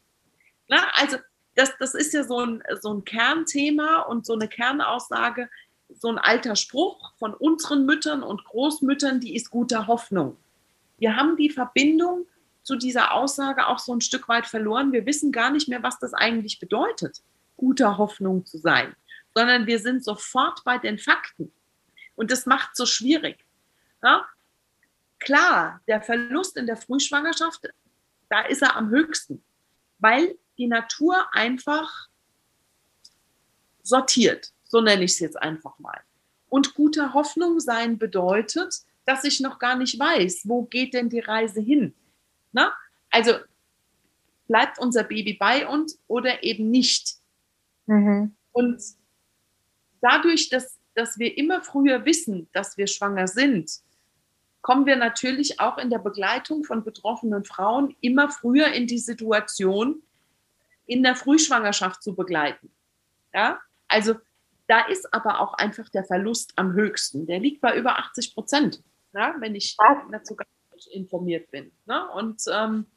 Na, 0.68 0.84
also 0.94 1.18
das, 1.56 1.72
das 1.80 1.96
ist 1.96 2.14
ja 2.14 2.26
so 2.26 2.40
ein, 2.40 2.62
so 2.82 2.94
ein 2.94 3.06
Kernthema 3.06 4.02
und 4.02 4.26
so 4.26 4.34
eine 4.34 4.50
Kernaussage, 4.50 5.50
so 5.90 6.10
ein 6.10 6.18
alter 6.18 6.56
Spruch 6.56 7.14
von 7.18 7.34
unseren 7.34 7.86
Müttern 7.86 8.24
und 8.24 8.44
Großmüttern, 8.44 9.22
die 9.22 9.36
ist 9.36 9.50
guter 9.50 9.88
Hoffnung. 9.88 10.38
Wir 10.98 11.16
haben 11.16 11.38
die 11.38 11.50
Verbindung 11.50 12.28
zu 12.64 12.76
dieser 12.76 13.14
Aussage 13.14 13.68
auch 13.68 13.80
so 13.80 13.94
ein 13.94 14.02
Stück 14.02 14.28
weit 14.28 14.48
verloren. 14.48 14.92
Wir 14.92 15.06
wissen 15.06 15.32
gar 15.32 15.52
nicht 15.52 15.70
mehr, 15.70 15.84
was 15.84 16.00
das 16.00 16.14
eigentlich 16.14 16.60
bedeutet, 16.60 17.22
guter 17.58 17.98
Hoffnung 17.98 18.46
zu 18.46 18.58
sein, 18.58 18.96
sondern 19.34 19.68
wir 19.68 19.80
sind 19.80 20.04
sofort 20.04 20.64
bei 20.64 20.78
den 20.78 20.98
Fakten. 21.00 21.52
Und 22.16 22.32
das 22.32 22.46
macht 22.46 22.72
es 22.72 22.78
so 22.78 22.86
schwierig. 22.86 23.46
Ja? 24.02 24.28
Klar, 25.20 25.82
der 25.88 26.02
Verlust 26.02 26.58
in 26.58 26.66
der 26.66 26.78
Frühschwangerschaft, 26.78 27.68
da 28.30 28.42
ist 28.42 28.62
er 28.62 28.76
am 28.76 28.90
höchsten, 28.90 29.44
weil 30.00 30.38
die 30.58 30.68
Natur 30.68 31.28
einfach 31.34 32.08
sortiert. 33.84 34.52
So 34.64 34.82
nenne 34.82 35.04
ich 35.04 35.12
es 35.12 35.20
jetzt 35.20 35.42
einfach 35.42 35.78
mal. 35.80 36.02
Und 36.50 36.74
guter 36.74 37.14
Hoffnung 37.14 37.60
sein 37.60 37.98
bedeutet, 37.98 38.82
dass 39.06 39.24
ich 39.24 39.40
noch 39.40 39.60
gar 39.60 39.76
nicht 39.76 40.00
weiß, 40.00 40.42
wo 40.46 40.64
geht 40.64 40.94
denn 40.94 41.10
die 41.10 41.20
Reise 41.20 41.62
hin. 41.62 41.94
Na? 42.52 42.74
Also 43.10 43.34
bleibt 44.48 44.80
unser 44.80 45.04
Baby 45.04 45.34
bei 45.34 45.68
uns 45.68 46.00
oder 46.08 46.44
eben 46.44 46.70
nicht. 46.70 47.16
Mhm. 47.88 48.36
Und 48.52 48.82
dadurch, 50.02 50.50
dass 50.50 50.80
dass 50.96 51.20
wir 51.20 51.38
immer 51.38 51.62
früher 51.62 52.06
wissen, 52.06 52.50
dass 52.54 52.78
wir 52.78 52.88
schwanger 52.88 53.28
sind, 53.28 53.70
kommen 54.62 54.88
wir 54.88 54.96
natürlich 54.96 55.60
auch 55.60 55.78
in 55.78 55.92
der 55.92 56.00
Begleitung 56.00 56.64
von 56.64 56.84
betroffenen 56.84 57.44
Frauen 57.44 57.96
immer 58.02 58.30
früher 58.30 58.70
in 58.70 58.88
die 58.88 58.98
Situation, 58.98 60.02
in 60.88 61.04
der 61.04 61.16
Frühschwangerschaft 61.16 62.02
zu 62.02 62.16
begleiten. 62.16 62.72
Ja? 63.34 63.60
Also 63.88 64.16
da 64.68 64.88
ist 64.88 65.14
aber 65.14 65.42
auch 65.42 65.54
einfach 65.56 65.90
der 65.90 66.06
Verlust 66.06 66.54
am 66.56 66.74
höchsten. 66.74 67.28
Der 67.28 67.40
liegt 67.40 67.62
bei 67.62 67.78
über 67.78 68.00
80 68.00 68.34
Prozent, 68.34 68.82
ja? 69.14 69.36
wenn 69.40 69.54
ich 69.54 69.78
dazu 70.12 70.36
informiert 70.92 71.52
bin. 71.52 71.72
Ne? 71.86 72.10
Und 72.12 72.42
ähm, 72.52 72.88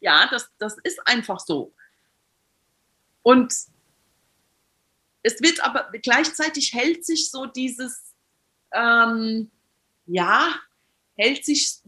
ja, 0.00 0.26
das, 0.30 0.50
das 0.58 0.78
ist 0.78 1.06
einfach 1.06 1.38
so. 1.38 1.72
Und 3.22 3.54
es 5.22 5.40
wird 5.40 5.64
aber 5.64 5.88
gleichzeitig 6.02 6.74
hält 6.74 7.04
sich 7.04 7.30
so 7.30 7.46
dieses, 7.46 8.14
ähm, 8.72 9.50
ja, 10.06 10.54
hält 11.16 11.44
sich 11.44 11.80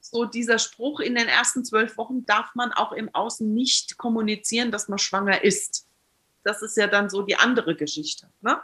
so 0.00 0.24
dieser 0.26 0.58
Spruch, 0.58 1.00
in 1.00 1.14
den 1.14 1.28
ersten 1.28 1.64
zwölf 1.64 1.96
Wochen 1.96 2.26
darf 2.26 2.54
man 2.54 2.72
auch 2.72 2.92
im 2.92 3.12
Außen 3.14 3.52
nicht 3.52 3.96
kommunizieren, 3.96 4.70
dass 4.70 4.88
man 4.88 4.98
schwanger 4.98 5.42
ist. 5.42 5.88
Das 6.42 6.62
ist 6.62 6.76
ja 6.76 6.86
dann 6.86 7.08
so 7.08 7.22
die 7.22 7.36
andere 7.36 7.74
Geschichte. 7.74 8.30
Ne? 8.42 8.60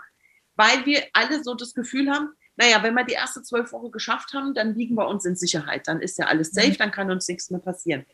Weil 0.55 0.85
wir 0.85 1.03
alle 1.15 1.43
so 1.43 1.55
das 1.55 1.75
Gefühl 1.75 2.11
haben, 2.11 2.35
naja, 2.57 2.83
wenn 2.83 2.95
wir 2.95 3.05
die 3.05 3.15
erste 3.15 3.43
zwölf 3.43 3.73
Wochen 3.73 3.91
geschafft 3.91 4.35
haben, 4.35 4.53
dann 4.53 4.77
wiegen 4.77 4.95
wir 4.97 5.09
uns 5.09 5.25
in 5.25 5.35
Sicherheit. 5.35 5.89
Dann 5.89 6.03
ist 6.03 6.19
ja 6.19 6.27
alles 6.27 6.51
safe, 6.51 6.77
dann 6.77 6.91
kann 6.91 7.11
uns 7.11 7.27
nichts 7.27 7.51
mehr 7.51 7.61
passieren. 7.61 8.05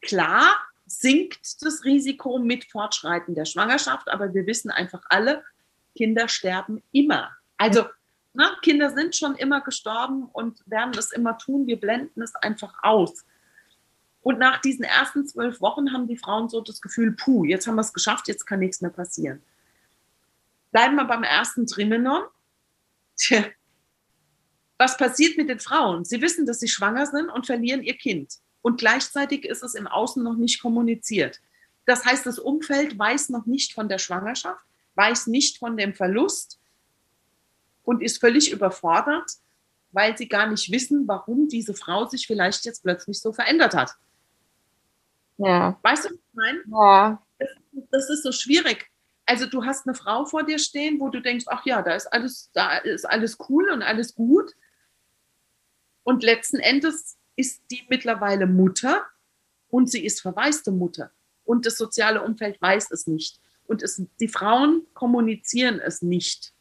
Klar 0.00 0.56
sinkt 1.00 1.62
das 1.62 1.84
Risiko 1.84 2.38
mit 2.38 2.64
Fortschreiten 2.70 3.34
der 3.34 3.44
Schwangerschaft, 3.44 4.08
aber 4.10 4.34
wir 4.34 4.46
wissen 4.46 4.70
einfach 4.70 5.02
alle, 5.08 5.42
Kinder 5.96 6.28
sterben 6.28 6.82
immer. 6.92 7.30
Also 7.56 7.86
ne, 8.34 8.44
Kinder 8.62 8.90
sind 8.90 9.16
schon 9.16 9.34
immer 9.36 9.62
gestorben 9.62 10.24
und 10.32 10.62
werden 10.66 10.92
es 10.96 11.12
immer 11.12 11.38
tun. 11.38 11.66
Wir 11.66 11.80
blenden 11.80 12.22
es 12.22 12.34
einfach 12.36 12.74
aus. 12.82 13.24
Und 14.20 14.38
nach 14.38 14.60
diesen 14.60 14.84
ersten 14.84 15.26
zwölf 15.26 15.60
Wochen 15.60 15.92
haben 15.92 16.06
die 16.06 16.16
Frauen 16.16 16.48
so 16.48 16.60
das 16.60 16.80
Gefühl, 16.80 17.12
puh, 17.12 17.44
jetzt 17.44 17.66
haben 17.66 17.74
wir 17.74 17.80
es 17.80 17.92
geschafft, 17.92 18.28
jetzt 18.28 18.46
kann 18.46 18.60
nichts 18.60 18.80
mehr 18.80 18.90
passieren. 18.90 19.42
Bleiben 20.70 20.94
wir 20.94 21.04
beim 21.04 21.24
ersten 21.24 21.66
Trimenon. 21.66 22.24
Tja, 23.16 23.44
was 24.78 24.96
passiert 24.96 25.36
mit 25.36 25.48
den 25.48 25.58
Frauen? 25.58 26.04
Sie 26.04 26.20
wissen, 26.20 26.46
dass 26.46 26.60
sie 26.60 26.68
schwanger 26.68 27.06
sind 27.06 27.28
und 27.28 27.46
verlieren 27.46 27.82
ihr 27.82 27.96
Kind. 27.96 28.38
Und 28.62 28.78
gleichzeitig 28.78 29.44
ist 29.44 29.62
es 29.62 29.74
im 29.74 29.86
Außen 29.86 30.22
noch 30.22 30.36
nicht 30.36 30.62
kommuniziert. 30.62 31.40
Das 31.84 32.04
heißt, 32.04 32.24
das 32.24 32.38
Umfeld 32.38 32.98
weiß 32.98 33.28
noch 33.30 33.46
nicht 33.46 33.74
von 33.74 33.88
der 33.88 33.98
Schwangerschaft, 33.98 34.64
weiß 34.94 35.26
nicht 35.26 35.58
von 35.58 35.76
dem 35.76 35.94
Verlust 35.94 36.60
und 37.82 38.02
ist 38.02 38.20
völlig 38.20 38.52
überfordert, 38.52 39.30
weil 39.90 40.16
sie 40.16 40.28
gar 40.28 40.46
nicht 40.46 40.70
wissen, 40.70 41.06
warum 41.08 41.48
diese 41.48 41.74
Frau 41.74 42.06
sich 42.06 42.26
vielleicht 42.26 42.64
jetzt 42.64 42.82
plötzlich 42.82 43.20
so 43.20 43.32
verändert 43.32 43.74
hat. 43.74 43.96
Ja. 45.38 45.78
Weißt 45.82 46.04
du, 46.04 46.10
was 46.10 46.14
ich 46.14 46.34
meine? 46.34 46.62
Ja. 46.70 47.22
Das, 47.38 47.48
das 47.90 48.10
ist 48.10 48.22
so 48.22 48.32
schwierig. 48.32 48.90
Also 49.26 49.46
du 49.46 49.64
hast 49.64 49.86
eine 49.86 49.94
Frau 49.94 50.24
vor 50.24 50.44
dir 50.44 50.58
stehen, 50.58 51.00
wo 51.00 51.08
du 51.08 51.20
denkst, 51.20 51.46
ach 51.48 51.64
ja, 51.66 51.82
da 51.82 51.94
ist 51.94 52.06
alles, 52.12 52.50
da 52.52 52.78
ist 52.78 53.04
alles 53.04 53.38
cool 53.48 53.70
und 53.70 53.82
alles 53.82 54.14
gut. 54.14 54.52
Und 56.04 56.22
letzten 56.22 56.58
Endes 56.58 57.16
ist 57.42 57.62
die 57.70 57.82
mittlerweile 57.88 58.46
Mutter 58.46 59.04
und 59.68 59.90
sie 59.90 60.04
ist 60.04 60.20
verwaiste 60.20 60.70
Mutter. 60.70 61.10
Und 61.44 61.66
das 61.66 61.76
soziale 61.76 62.22
Umfeld 62.22 62.62
weiß 62.62 62.90
es 62.92 63.06
nicht. 63.06 63.40
Und 63.66 63.82
es, 63.82 64.00
die 64.20 64.28
Frauen 64.28 64.86
kommunizieren 64.94 65.80
es 65.80 66.02
nicht, 66.02 66.52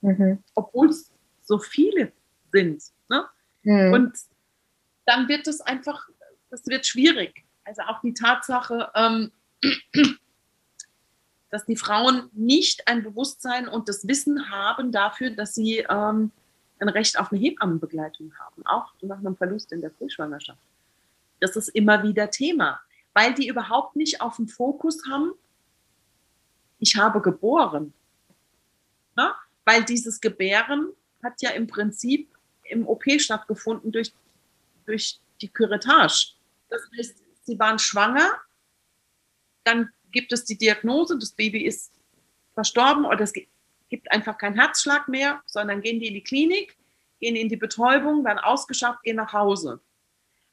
Mhm. 0.00 0.44
obwohl 0.54 0.90
es 0.90 1.12
so 1.42 1.58
viele 1.58 2.12
sind. 2.52 2.80
Ne? 3.08 3.26
Mhm. 3.64 3.92
Und 3.92 4.12
dann 5.06 5.28
wird 5.28 5.48
es 5.48 5.60
einfach, 5.60 6.08
das 6.50 6.64
wird 6.66 6.86
schwierig. 6.86 7.44
Also 7.64 7.82
auch 7.82 8.00
die 8.02 8.14
Tatsache, 8.14 8.92
ähm, 8.94 9.32
dass 11.50 11.66
die 11.66 11.76
Frauen 11.76 12.30
nicht 12.32 12.86
ein 12.86 13.02
Bewusstsein 13.02 13.66
und 13.66 13.88
das 13.88 14.06
Wissen 14.06 14.50
haben 14.50 14.92
dafür, 14.92 15.30
dass 15.30 15.54
sie 15.54 15.84
ähm, 15.88 16.30
ein 16.80 16.88
Recht 16.88 17.18
auf 17.18 17.32
eine 17.32 17.40
Hebammenbegleitung 17.40 18.32
haben, 18.38 18.66
auch 18.66 18.92
nach 19.02 19.18
einem 19.18 19.36
Verlust 19.36 19.72
in 19.72 19.80
der 19.80 19.90
Frühschwangerschaft. 19.90 20.60
Das 21.40 21.56
ist 21.56 21.68
immer 21.68 22.02
wieder 22.02 22.30
Thema, 22.30 22.80
weil 23.14 23.34
die 23.34 23.48
überhaupt 23.48 23.96
nicht 23.96 24.20
auf 24.20 24.36
dem 24.36 24.48
Fokus 24.48 25.02
haben, 25.08 25.32
ich 26.78 26.96
habe 26.96 27.20
geboren. 27.20 27.92
Ne? 29.16 29.34
Weil 29.64 29.84
dieses 29.84 30.20
Gebären 30.20 30.92
hat 31.22 31.40
ja 31.42 31.50
im 31.50 31.66
Prinzip 31.66 32.28
im 32.64 32.86
OP 32.86 33.04
stattgefunden 33.18 33.90
durch, 33.90 34.12
durch 34.86 35.20
die 35.40 35.48
Curettage. 35.48 36.34
Das 36.68 36.82
heißt, 36.96 37.22
sie 37.42 37.58
waren 37.58 37.78
schwanger, 37.78 38.30
dann 39.64 39.90
gibt 40.10 40.32
es 40.32 40.44
die 40.44 40.56
Diagnose, 40.56 41.18
das 41.18 41.32
Baby 41.32 41.64
ist 41.64 41.92
verstorben 42.54 43.04
oder 43.04 43.20
es 43.20 43.32
gibt 43.88 44.10
einfach 44.12 44.38
keinen 44.38 44.56
Herzschlag 44.56 45.08
mehr, 45.08 45.42
sondern 45.46 45.80
gehen 45.80 46.00
die 46.00 46.08
in 46.08 46.14
die 46.14 46.22
Klinik, 46.22 46.76
gehen 47.20 47.36
in 47.36 47.48
die 47.48 47.56
Betäubung, 47.56 48.24
werden 48.24 48.38
ausgeschafft, 48.38 49.02
gehen 49.02 49.16
nach 49.16 49.32
Hause. 49.32 49.80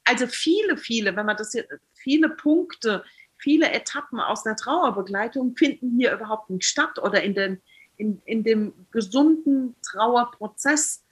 Also 0.04 0.28
viele, 0.28 0.78
viele, 0.78 1.15
wenn 1.15 1.26
man 1.26 1.38
das 1.38 1.52
hier, 1.52 1.67
viele 1.93 2.30
Punkte, 2.30 3.04
viele 3.38 3.71
Etappen 3.71 4.19
aus 4.19 4.43
der 4.43 4.56
Trauerbegleitung 4.56 5.56
finden 5.56 5.98
hier 5.98 6.13
überhaupt 6.13 6.50
nicht 6.50 6.65
statt 6.65 7.00
oder 7.00 7.24
in, 7.24 7.34
den, 7.34 7.62
in, 7.98 8.21
in 8.26 8.43
dem 8.43 8.88
gesunden 8.91 9.76
Trauerprozess 9.82 11.04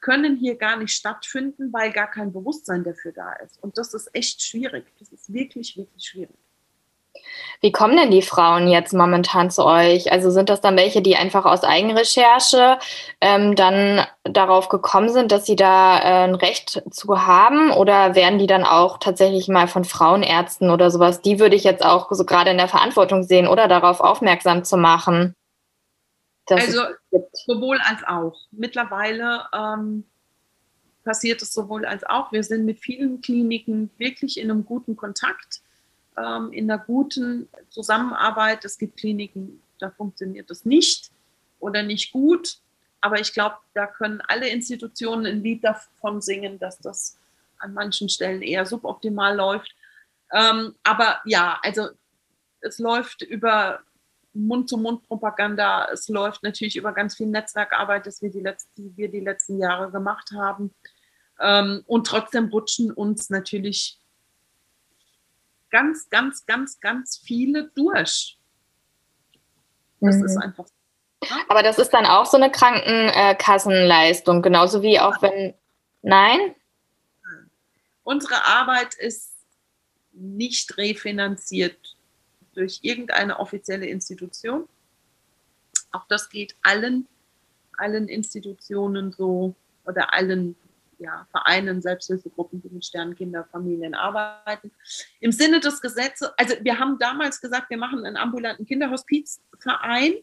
können 0.00 0.36
hier 0.36 0.56
gar 0.56 0.76
nicht 0.76 0.92
stattfinden, 0.92 1.72
weil 1.72 1.90
gar 1.92 2.10
kein 2.10 2.32
Bewusstsein 2.32 2.84
dafür 2.84 3.12
da 3.12 3.32
ist. 3.32 3.60
Und 3.62 3.78
das 3.78 3.94
ist 3.94 4.14
echt 4.14 4.42
schwierig. 4.42 4.86
Das 4.98 5.08
ist 5.08 5.32
wirklich, 5.32 5.76
wirklich 5.76 6.04
schwierig. 6.04 6.36
Wie 7.60 7.72
kommen 7.72 7.96
denn 7.96 8.10
die 8.10 8.22
Frauen 8.22 8.68
jetzt 8.68 8.92
momentan 8.92 9.50
zu 9.50 9.64
euch? 9.64 10.12
Also 10.12 10.30
sind 10.30 10.48
das 10.48 10.60
dann 10.60 10.76
welche, 10.76 11.02
die 11.02 11.16
einfach 11.16 11.44
aus 11.44 11.64
Eigenrecherche 11.64 12.78
ähm, 13.20 13.56
dann 13.56 14.06
darauf 14.24 14.68
gekommen 14.68 15.08
sind, 15.08 15.32
dass 15.32 15.46
sie 15.46 15.56
da 15.56 15.98
äh, 15.98 16.24
ein 16.24 16.34
Recht 16.34 16.82
zu 16.90 17.26
haben? 17.26 17.72
Oder 17.72 18.14
werden 18.14 18.38
die 18.38 18.46
dann 18.46 18.64
auch 18.64 18.98
tatsächlich 18.98 19.48
mal 19.48 19.68
von 19.68 19.84
Frauenärzten 19.84 20.70
oder 20.70 20.90
sowas? 20.90 21.22
Die 21.22 21.38
würde 21.38 21.56
ich 21.56 21.64
jetzt 21.64 21.84
auch 21.84 22.08
so 22.10 22.24
gerade 22.24 22.50
in 22.50 22.58
der 22.58 22.68
Verantwortung 22.68 23.22
sehen 23.22 23.48
oder 23.48 23.68
darauf 23.68 24.00
aufmerksam 24.00 24.64
zu 24.64 24.76
machen. 24.76 25.34
also 26.48 26.82
sowohl 27.32 27.78
als 27.78 28.04
auch. 28.06 28.36
Mittlerweile 28.50 29.44
ähm, 29.54 30.04
passiert 31.04 31.40
es 31.40 31.54
sowohl 31.54 31.86
als 31.86 32.04
auch. 32.04 32.32
Wir 32.32 32.42
sind 32.42 32.66
mit 32.66 32.80
vielen 32.80 33.22
Kliniken 33.22 33.90
wirklich 33.96 34.38
in 34.38 34.50
einem 34.50 34.66
guten 34.66 34.96
Kontakt 34.96 35.62
ähm, 36.16 36.52
in 36.52 36.70
einer 36.70 36.82
guten 36.82 37.48
Zusammenarbeit. 37.70 38.64
Es 38.64 38.78
gibt 38.78 38.98
Kliniken, 38.98 39.62
da 39.78 39.90
funktioniert 39.90 40.50
das 40.50 40.64
nicht 40.64 41.10
oder 41.58 41.82
nicht 41.82 42.12
gut. 42.12 42.58
Aber 43.00 43.20
ich 43.20 43.32
glaube, 43.32 43.56
da 43.74 43.86
können 43.86 44.20
alle 44.26 44.48
Institutionen 44.48 45.26
ein 45.26 45.42
Lied 45.42 45.62
davon 45.64 46.20
singen, 46.20 46.58
dass 46.58 46.78
das 46.78 47.18
an 47.58 47.74
manchen 47.74 48.08
Stellen 48.08 48.42
eher 48.42 48.66
suboptimal 48.66 49.36
läuft. 49.36 49.74
Ähm, 50.32 50.74
aber 50.82 51.20
ja, 51.24 51.58
also 51.62 51.88
es 52.60 52.78
läuft 52.78 53.22
über 53.22 53.80
Mund-zu-Mund-Propaganda, 54.34 55.88
es 55.92 56.08
läuft 56.08 56.42
natürlich 56.42 56.76
über 56.76 56.92
ganz 56.92 57.16
viel 57.16 57.28
Netzwerkarbeit, 57.28 58.06
das 58.06 58.20
wir 58.22 58.30
die 58.30 58.40
letzten, 58.40 58.70
die 58.76 58.96
wir 58.96 59.10
die 59.10 59.20
letzten 59.20 59.58
Jahre 59.58 59.90
gemacht 59.90 60.30
haben. 60.32 60.74
Ähm, 61.40 61.82
und 61.86 62.06
trotzdem 62.06 62.48
rutschen 62.48 62.90
uns 62.92 63.30
natürlich 63.30 63.98
ganz, 65.76 66.08
ganz, 66.08 66.46
ganz, 66.46 66.80
ganz 66.80 67.18
viele 67.18 67.70
durch. 67.74 68.38
Das 70.00 70.16
Mhm. 70.16 70.24
ist 70.24 70.36
einfach. 70.38 70.64
Aber 71.48 71.62
das 71.62 71.78
ist 71.78 71.90
dann 71.90 72.06
auch 72.06 72.24
so 72.24 72.38
eine 72.38 72.50
Krankenkassenleistung, 72.50 74.40
genauso 74.40 74.80
wie 74.80 74.98
auch 74.98 75.20
wenn. 75.20 75.52
Nein? 76.00 76.54
Unsere 78.04 78.42
Arbeit 78.46 78.94
ist 78.94 79.34
nicht 80.12 80.78
refinanziert 80.78 81.96
durch 82.54 82.78
irgendeine 82.80 83.38
offizielle 83.38 83.84
Institution. 83.84 84.66
Auch 85.92 86.06
das 86.08 86.30
geht 86.30 86.56
allen, 86.62 87.06
allen 87.76 88.08
Institutionen 88.08 89.12
so 89.12 89.54
oder 89.84 90.14
allen 90.14 90.56
ja, 90.98 91.26
Vereinen, 91.30 91.82
Selbsthilfegruppen, 91.82 92.62
die 92.62 92.68
mit 92.70 92.84
Sternkinderfamilien 92.84 93.94
arbeiten. 93.94 94.72
Im 95.20 95.32
Sinne 95.32 95.60
des 95.60 95.80
Gesetzes, 95.80 96.30
also 96.36 96.54
wir 96.60 96.78
haben 96.78 96.98
damals 96.98 97.40
gesagt, 97.40 97.70
wir 97.70 97.76
machen 97.76 98.04
einen 98.04 98.16
ambulanten 98.16 98.66
Kinderhospizverein, 98.66 100.14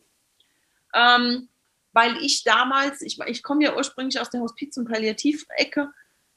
ähm, 0.94 1.50
weil 1.92 2.18
ich 2.18 2.44
damals, 2.44 3.02
ich, 3.02 3.20
ich 3.20 3.44
komme 3.44 3.64
ja 3.64 3.76
ursprünglich 3.76 4.20
aus 4.20 4.30
der 4.30 4.42
Hospiz- 4.42 4.78
und 4.78 4.90
Palliativecke, 4.90 5.92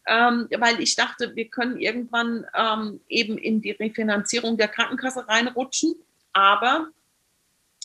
ähm, 0.06 0.48
weil 0.58 0.80
ich 0.80 0.94
dachte, 0.94 1.34
wir 1.34 1.48
können 1.48 1.78
irgendwann 1.78 2.46
ähm, 2.54 3.00
eben 3.08 3.38
in 3.38 3.60
die 3.60 3.72
Refinanzierung 3.72 4.56
der 4.56 4.68
Krankenkasse 4.68 5.26
reinrutschen. 5.26 5.96
Aber 6.32 6.88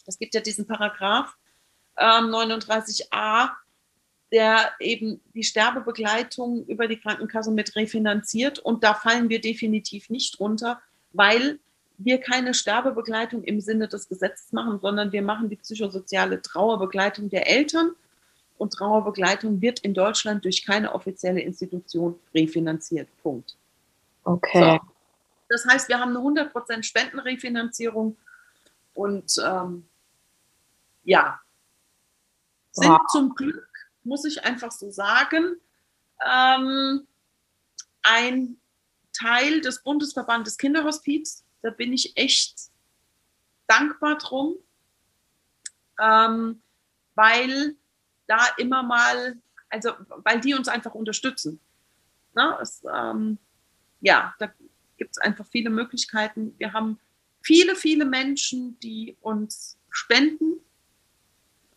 es 0.06 0.20
gibt 0.20 0.36
ja 0.36 0.42
diesen 0.42 0.68
Paragraph 0.68 1.36
ähm, 1.98 2.26
39a, 2.26 3.52
der 4.32 4.72
eben 4.80 5.22
die 5.34 5.44
Sterbebegleitung 5.44 6.66
über 6.66 6.88
die 6.88 6.98
Krankenkasse 6.98 7.52
mit 7.52 7.76
refinanziert. 7.76 8.60
Und 8.60 8.84
da 8.84 8.94
fallen 8.94 9.30
wir 9.30 9.42
definitiv 9.42 10.10
nicht 10.10 10.40
runter, 10.40 10.82
weil 11.12 11.60
wir 11.98 12.20
keine 12.20 12.54
Sterbebegleitung 12.54 13.44
im 13.44 13.60
Sinne 13.60 13.88
des 13.88 14.08
Gesetzes 14.08 14.54
machen, 14.54 14.80
sondern 14.80 15.12
wir 15.12 15.22
machen 15.22 15.50
die 15.50 15.58
psychosoziale 15.58 16.42
Trauerbegleitung 16.42 17.30
der 17.30 17.48
Eltern. 17.48 17.92
Und 18.58 18.74
Trauerbegleitung 18.74 19.62
wird 19.62 19.80
in 19.80 19.94
Deutschland 19.94 20.46
durch 20.46 20.66
keine 20.66 20.94
offizielle 20.94 21.42
Institution 21.42 22.20
refinanziert. 22.34 23.10
Punkt. 23.22 23.58
Okay. 24.24 24.80
So. 24.82 24.92
Das 25.50 25.66
heißt, 25.66 25.90
wir 25.90 26.00
haben 26.00 26.16
eine 26.16 26.50
100% 26.50 26.84
Spendenrefinanzierung 26.84 28.16
und 28.94 29.34
ähm, 29.44 29.86
ja, 31.04 31.42
sind 32.72 32.90
Wow. 32.90 33.02
zum 33.12 33.36
Glück, 33.36 33.68
muss 34.04 34.26
ich 34.26 34.44
einfach 34.44 34.72
so 34.72 34.92
sagen, 34.92 35.58
ähm, 36.26 37.08
ein 38.04 38.58
Teil 39.14 39.62
des 39.62 39.84
Bundesverbandes 39.84 40.58
Kinderhospiz. 40.58 41.44
Da 41.62 41.70
bin 41.70 41.94
ich 41.94 42.18
echt 42.18 42.72
dankbar 43.68 44.18
drum, 44.18 44.56
ähm, 46.00 46.62
weil 47.16 47.76
da 48.28 48.48
immer 48.58 48.84
mal 48.84 49.38
Also, 49.70 49.94
weil 50.26 50.42
die 50.42 50.54
uns 50.54 50.68
einfach 50.68 50.94
unterstützen. 50.96 51.60
Na, 52.34 52.60
es, 52.62 52.84
ähm, 52.94 53.38
ja, 54.02 54.34
da 54.40 54.52
gibt 54.98 55.12
es 55.12 55.18
einfach 55.18 55.46
viele 55.48 55.70
Möglichkeiten. 55.70 56.54
Wir 56.58 56.74
haben 56.74 57.00
viele, 57.42 57.76
viele 57.76 58.06
Menschen, 58.06 58.78
die 58.80 59.16
uns 59.22 59.78
spenden. 59.90 60.60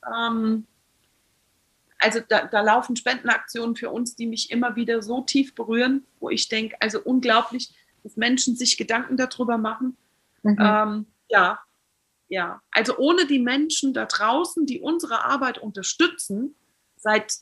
Ähm, 0.05 0.67
also 2.05 2.21
da, 2.29 2.47
da, 2.47 2.61
laufen 2.61 2.97
Spendenaktionen 2.97 3.77
für 3.77 3.89
uns, 3.89 4.15
die 4.15 4.27
mich 4.27 4.51
immer 4.51 4.77
wieder 4.77 5.01
so 5.01 5.23
tief 5.23 5.55
berühren, 5.55 6.05
wo 6.21 6.29
ich 6.29 6.49
denke, 6.51 6.77
also 6.81 7.01
unglaublich, 7.03 7.75
dass 8.03 8.17
Menschen 8.19 8.57
sich 8.57 8.77
Gedanken 8.77 9.17
darüber 9.17 9.57
machen. 9.57 9.97
Mhm. 10.43 10.59
Ähm, 10.61 11.07
ja, 11.31 11.61
ja. 12.29 12.61
Also 12.71 12.99
ohne 12.99 13.27
die 13.27 13.39
Menschen 13.39 13.95
da 13.95 14.05
draußen, 14.05 14.67
die 14.67 14.81
unsere 14.81 15.25
Arbeit 15.25 15.57
unterstützen, 15.57 16.55
seit 16.97 17.37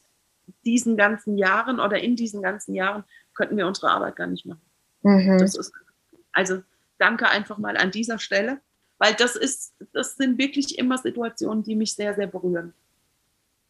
diesen 0.64 0.96
ganzen 0.96 1.36
Jahren 1.38 1.80
oder 1.80 2.00
in 2.00 2.14
diesen 2.14 2.40
ganzen 2.40 2.74
Jahren, 2.76 3.02
könnten 3.34 3.56
wir 3.56 3.66
unsere 3.66 3.90
Arbeit 3.90 4.14
gar 4.14 4.28
nicht 4.28 4.46
machen. 4.46 4.62
Mhm. 5.02 5.38
Das 5.38 5.56
ist, 5.56 5.72
also 6.30 6.62
danke 6.98 7.28
einfach 7.28 7.58
mal 7.58 7.76
an 7.76 7.90
dieser 7.90 8.20
Stelle, 8.20 8.60
weil 8.98 9.14
das 9.14 9.34
ist, 9.34 9.74
das 9.92 10.14
sind 10.14 10.38
wirklich 10.38 10.78
immer 10.78 10.98
Situationen, 10.98 11.64
die 11.64 11.74
mich 11.74 11.94
sehr, 11.94 12.14
sehr 12.14 12.28
berühren. 12.28 12.74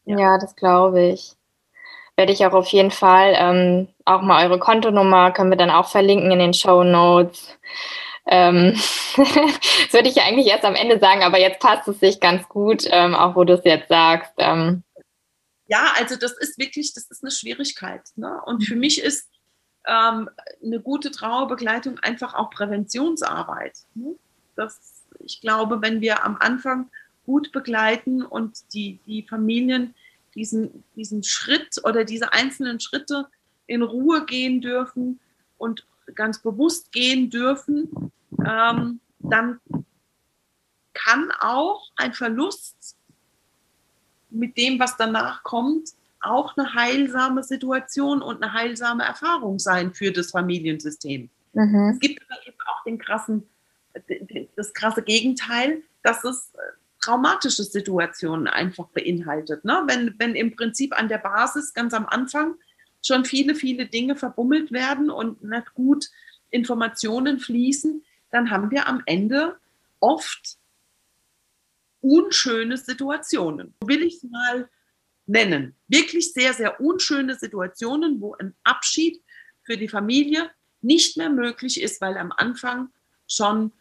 Ja, 0.05 0.19
ja 0.19 0.39
das 0.39 0.57
glaube 0.57 1.03
ich. 1.03 1.35
Werde 2.17 2.33
ich 2.33 2.45
auch 2.45 2.53
auf 2.53 2.69
jeden 2.69 2.91
Fall 2.91 3.35
ähm, 3.37 3.89
auch 4.05 4.23
mal 4.23 4.47
eure 4.47 4.59
Kontonummer 4.59 5.33
können 5.33 5.51
wir 5.51 5.57
dann 5.57 5.71
auch 5.71 5.89
verlinken 5.89 6.31
in 6.31 6.39
den 6.39 6.55
Show 6.55 6.85
Notes. 6.85 7.59
Ähm, 8.27 8.73
das 9.17 9.93
würde 9.93 10.09
ich 10.09 10.17
ja 10.17 10.25
eigentlich 10.25 10.47
erst 10.47 10.65
am 10.65 10.75
Ende 10.75 10.99
sagen, 10.99 11.23
aber 11.23 11.39
jetzt 11.39 11.61
passt 11.61 11.89
es 11.89 12.01
sich 12.01 12.21
ganz 12.21 12.49
gut, 12.49 12.85
ähm, 12.91 13.15
auch 13.15 13.35
wo 13.35 13.45
du 13.45 13.55
es 13.55 13.65
jetzt 13.65 13.89
sagst. 13.89 14.33
Ähm. 14.39 14.83
Ja, 15.67 15.93
also 15.97 16.17
das 16.17 16.33
ist 16.33 16.59
wirklich, 16.59 16.93
das 16.95 17.11
ist 17.11 17.23
eine 17.23 17.31
Schwierigkeit. 17.31 18.03
Ne? 18.17 18.41
Und 18.45 18.65
für 18.65 18.77
mich 18.77 19.03
ist 19.03 19.29
ähm, 19.87 20.29
eine 20.63 20.81
gute 20.81 21.11
Trauerbegleitung 21.11 21.99
einfach 22.01 22.35
auch 22.35 22.51
Präventionsarbeit. 22.51 23.79
Ne? 23.95 24.15
Das, 24.55 25.05
ich 25.21 25.41
glaube, 25.41 25.83
wenn 25.83 26.01
wir 26.01 26.25
am 26.25 26.37
Anfang 26.39 26.91
gut 27.33 27.51
begleiten 27.51 28.23
und 28.23 28.75
die, 28.75 29.01
die 29.07 29.23
Familien 29.23 29.95
diesen, 30.35 30.85
diesen 30.97 31.23
Schritt 31.23 31.81
oder 31.83 32.05
diese 32.05 32.35
einzelnen 32.35 32.79
Schritte 32.79 33.27
in 33.67 33.83
Ruhe 33.83 34.27
gehen 34.27 34.61
dürfen 34.61 35.19
und 35.57 35.87
ganz 36.15 36.43
bewusst 36.43 36.93
gehen 36.93 37.31
dürfen, 37.31 37.89
ähm, 38.47 39.01
dann 39.21 39.61
kann 40.93 41.33
auch 41.41 41.91
ein 41.97 42.13
Verlust 42.13 42.99
mit 44.29 44.59
dem, 44.59 44.79
was 44.79 44.99
danach 44.99 45.43
kommt, 45.43 45.89
auch 46.21 46.55
eine 46.59 46.75
heilsame 46.75 47.43
Situation 47.45 48.21
und 48.21 48.43
eine 48.43 48.53
heilsame 48.53 49.05
Erfahrung 49.05 49.59
sein 49.59 49.95
für 49.95 50.13
das 50.13 50.33
Familiensystem. 50.33 51.31
Mhm. 51.55 51.91
Es 51.95 51.99
gibt 51.99 52.23
aber 52.29 52.47
eben 52.47 52.59
auch 52.67 52.85
den 52.85 52.99
krassen, 52.99 53.49
das 54.55 54.75
krasse 54.75 55.03
Gegenteil, 55.03 55.83
dass 56.03 56.25
es 56.25 56.53
äh, 56.55 56.82
traumatische 57.03 57.65
Situationen 57.65 58.47
einfach 58.47 58.89
beinhaltet. 58.89 59.65
Ne? 59.65 59.83
Wenn, 59.87 60.15
wenn 60.19 60.35
im 60.35 60.57
Prinzip 60.57 60.99
an 60.99 61.09
der 61.09 61.19
Basis 61.19 61.75
ganz 61.75 61.93
am 61.93 62.07
Anfang 62.07 62.55
schon 63.05 63.25
viele, 63.25 63.55
viele 63.55 63.87
Dinge 63.87 64.17
verbummelt 64.17 64.73
werden 64.73 65.11
und 65.11 65.43
nicht 65.43 65.75
gut 65.75 66.07
Informationen 66.51 67.39
fließen, 67.39 68.05
dann 68.31 68.51
haben 68.51 68.71
wir 68.71 68.87
am 68.87 69.03
Ende 69.07 69.59
oft 70.01 70.59
unschöne 72.01 72.77
Situationen. 72.77 73.75
Will 73.85 74.03
ich 74.03 74.17
es 74.17 74.23
mal 74.25 74.69
nennen. 75.27 75.75
Wirklich 75.89 76.33
sehr, 76.33 76.53
sehr 76.53 76.81
unschöne 76.81 77.35
Situationen, 77.37 78.21
wo 78.21 78.35
ein 78.35 78.55
Abschied 78.65 79.23
für 79.63 79.77
die 79.77 79.89
Familie 79.89 80.51
nicht 80.81 81.17
mehr 81.17 81.31
möglich 81.31 81.81
ist, 81.81 82.01
weil 82.01 82.17
am 82.19 82.33
Anfang 82.33 82.91
schon 83.29 83.73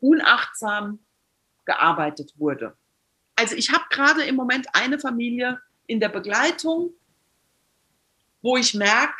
unachtsam 0.00 1.03
gearbeitet 1.64 2.34
wurde. 2.36 2.76
Also 3.36 3.54
ich 3.56 3.72
habe 3.72 3.84
gerade 3.90 4.24
im 4.24 4.36
Moment 4.36 4.66
eine 4.72 4.98
Familie 4.98 5.60
in 5.86 6.00
der 6.00 6.08
Begleitung, 6.08 6.92
wo 8.42 8.56
ich 8.56 8.74
merke, 8.74 9.16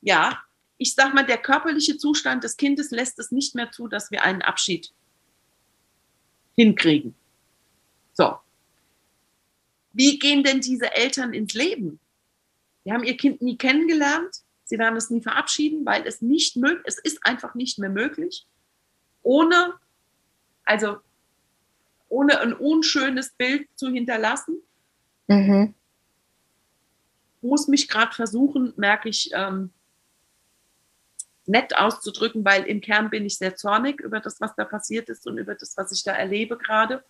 ja, 0.00 0.42
ich 0.78 0.94
sage 0.94 1.14
mal, 1.14 1.26
der 1.26 1.38
körperliche 1.38 1.98
Zustand 1.98 2.42
des 2.42 2.56
Kindes 2.56 2.90
lässt 2.90 3.18
es 3.18 3.30
nicht 3.30 3.54
mehr 3.54 3.70
zu, 3.70 3.86
dass 3.86 4.10
wir 4.10 4.24
einen 4.24 4.40
Abschied 4.40 4.92
hinkriegen. 6.56 7.14
So. 8.12 8.38
Wie 9.92 10.18
gehen 10.18 10.42
denn 10.42 10.60
diese 10.60 10.92
Eltern 10.94 11.34
ins 11.34 11.54
Leben? 11.54 12.00
Die 12.84 12.92
haben 12.92 13.04
ihr 13.04 13.16
Kind 13.16 13.42
nie 13.42 13.58
kennengelernt, 13.58 14.34
sie 14.64 14.78
werden 14.78 14.96
es 14.96 15.10
nie 15.10 15.20
verabschieden, 15.20 15.84
weil 15.84 16.06
es 16.06 16.22
nicht 16.22 16.56
möglich, 16.56 16.82
es 16.86 16.98
ist 16.98 17.18
einfach 17.26 17.54
nicht 17.54 17.78
mehr 17.78 17.90
möglich, 17.90 18.46
ohne, 19.22 19.74
also 20.64 20.98
ohne 22.08 22.40
ein 22.40 22.52
unschönes 22.52 23.32
Bild 23.32 23.68
zu 23.76 23.88
hinterlassen. 23.88 24.62
Mhm. 25.28 25.74
Muss 27.40 27.68
mich 27.68 27.88
gerade 27.88 28.14
versuchen, 28.14 28.72
merke 28.76 29.08
ich, 29.08 29.30
ähm, 29.32 29.72
nett 31.46 31.76
auszudrücken, 31.76 32.44
weil 32.44 32.64
im 32.64 32.80
Kern 32.80 33.10
bin 33.10 33.26
ich 33.26 33.38
sehr 33.38 33.56
zornig 33.56 34.00
über 34.00 34.20
das, 34.20 34.40
was 34.40 34.54
da 34.56 34.64
passiert 34.64 35.08
ist 35.08 35.26
und 35.26 35.38
über 35.38 35.54
das, 35.54 35.76
was 35.76 35.92
ich 35.92 36.02
da 36.02 36.12
erlebe 36.12 36.56
gerade. 36.56 37.04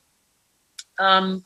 Ähm, 0.98 1.44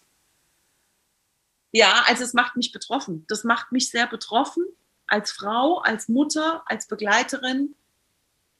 ja, 1.72 2.04
also 2.06 2.22
es 2.22 2.34
macht 2.34 2.56
mich 2.56 2.72
betroffen. 2.72 3.24
Das 3.28 3.42
macht 3.44 3.72
mich 3.72 3.90
sehr 3.90 4.06
betroffen 4.06 4.64
als 5.06 5.32
Frau, 5.32 5.78
als 5.78 6.08
Mutter, 6.08 6.62
als 6.66 6.86
Begleiterin, 6.86 7.74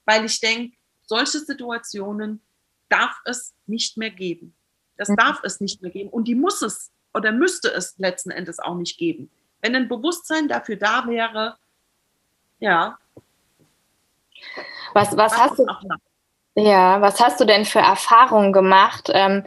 weil 0.05 0.25
ich 0.25 0.39
denke, 0.39 0.75
solche 1.05 1.39
Situationen 1.39 2.41
darf 2.97 3.19
es 3.25 3.53
nicht 3.65 3.97
mehr 3.97 4.11
geben. 4.11 4.55
Das 4.97 5.09
mhm. 5.09 5.17
darf 5.17 5.41
es 5.43 5.59
nicht 5.59 5.81
mehr 5.81 5.91
geben 5.91 6.09
und 6.09 6.27
die 6.27 6.35
muss 6.35 6.61
es 6.61 6.91
oder 7.13 7.31
müsste 7.31 7.69
es 7.71 7.97
letzten 7.97 8.31
Endes 8.31 8.59
auch 8.59 8.75
nicht 8.75 8.97
geben. 8.97 9.29
Wenn 9.61 9.75
ein 9.75 9.87
Bewusstsein 9.87 10.47
dafür 10.47 10.75
da 10.75 11.05
wäre, 11.07 11.57
ja, 12.59 12.97
was, 14.93 15.15
was 15.17 15.37
hast 15.37 15.59
du, 15.59 15.65
ja, 16.55 17.01
was 17.01 17.19
hast 17.19 17.39
du 17.39 17.45
denn 17.45 17.65
für 17.65 17.79
Erfahrungen 17.79 18.53
gemacht 18.53 19.09
ähm, 19.13 19.45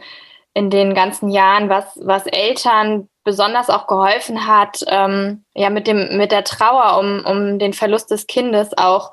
in 0.53 0.69
den 0.69 0.93
ganzen 0.93 1.29
Jahren, 1.29 1.69
was, 1.69 1.85
was 2.01 2.25
Eltern 2.27 3.09
besonders 3.23 3.69
auch 3.69 3.87
geholfen 3.87 4.47
hat, 4.47 4.83
ähm, 4.87 5.43
ja, 5.53 5.69
mit 5.69 5.87
dem, 5.87 6.17
mit 6.17 6.31
der 6.31 6.43
Trauer 6.43 6.99
um, 6.99 7.25
um 7.25 7.59
den 7.59 7.73
Verlust 7.73 8.11
des 8.11 8.27
Kindes 8.27 8.77
auch 8.77 9.11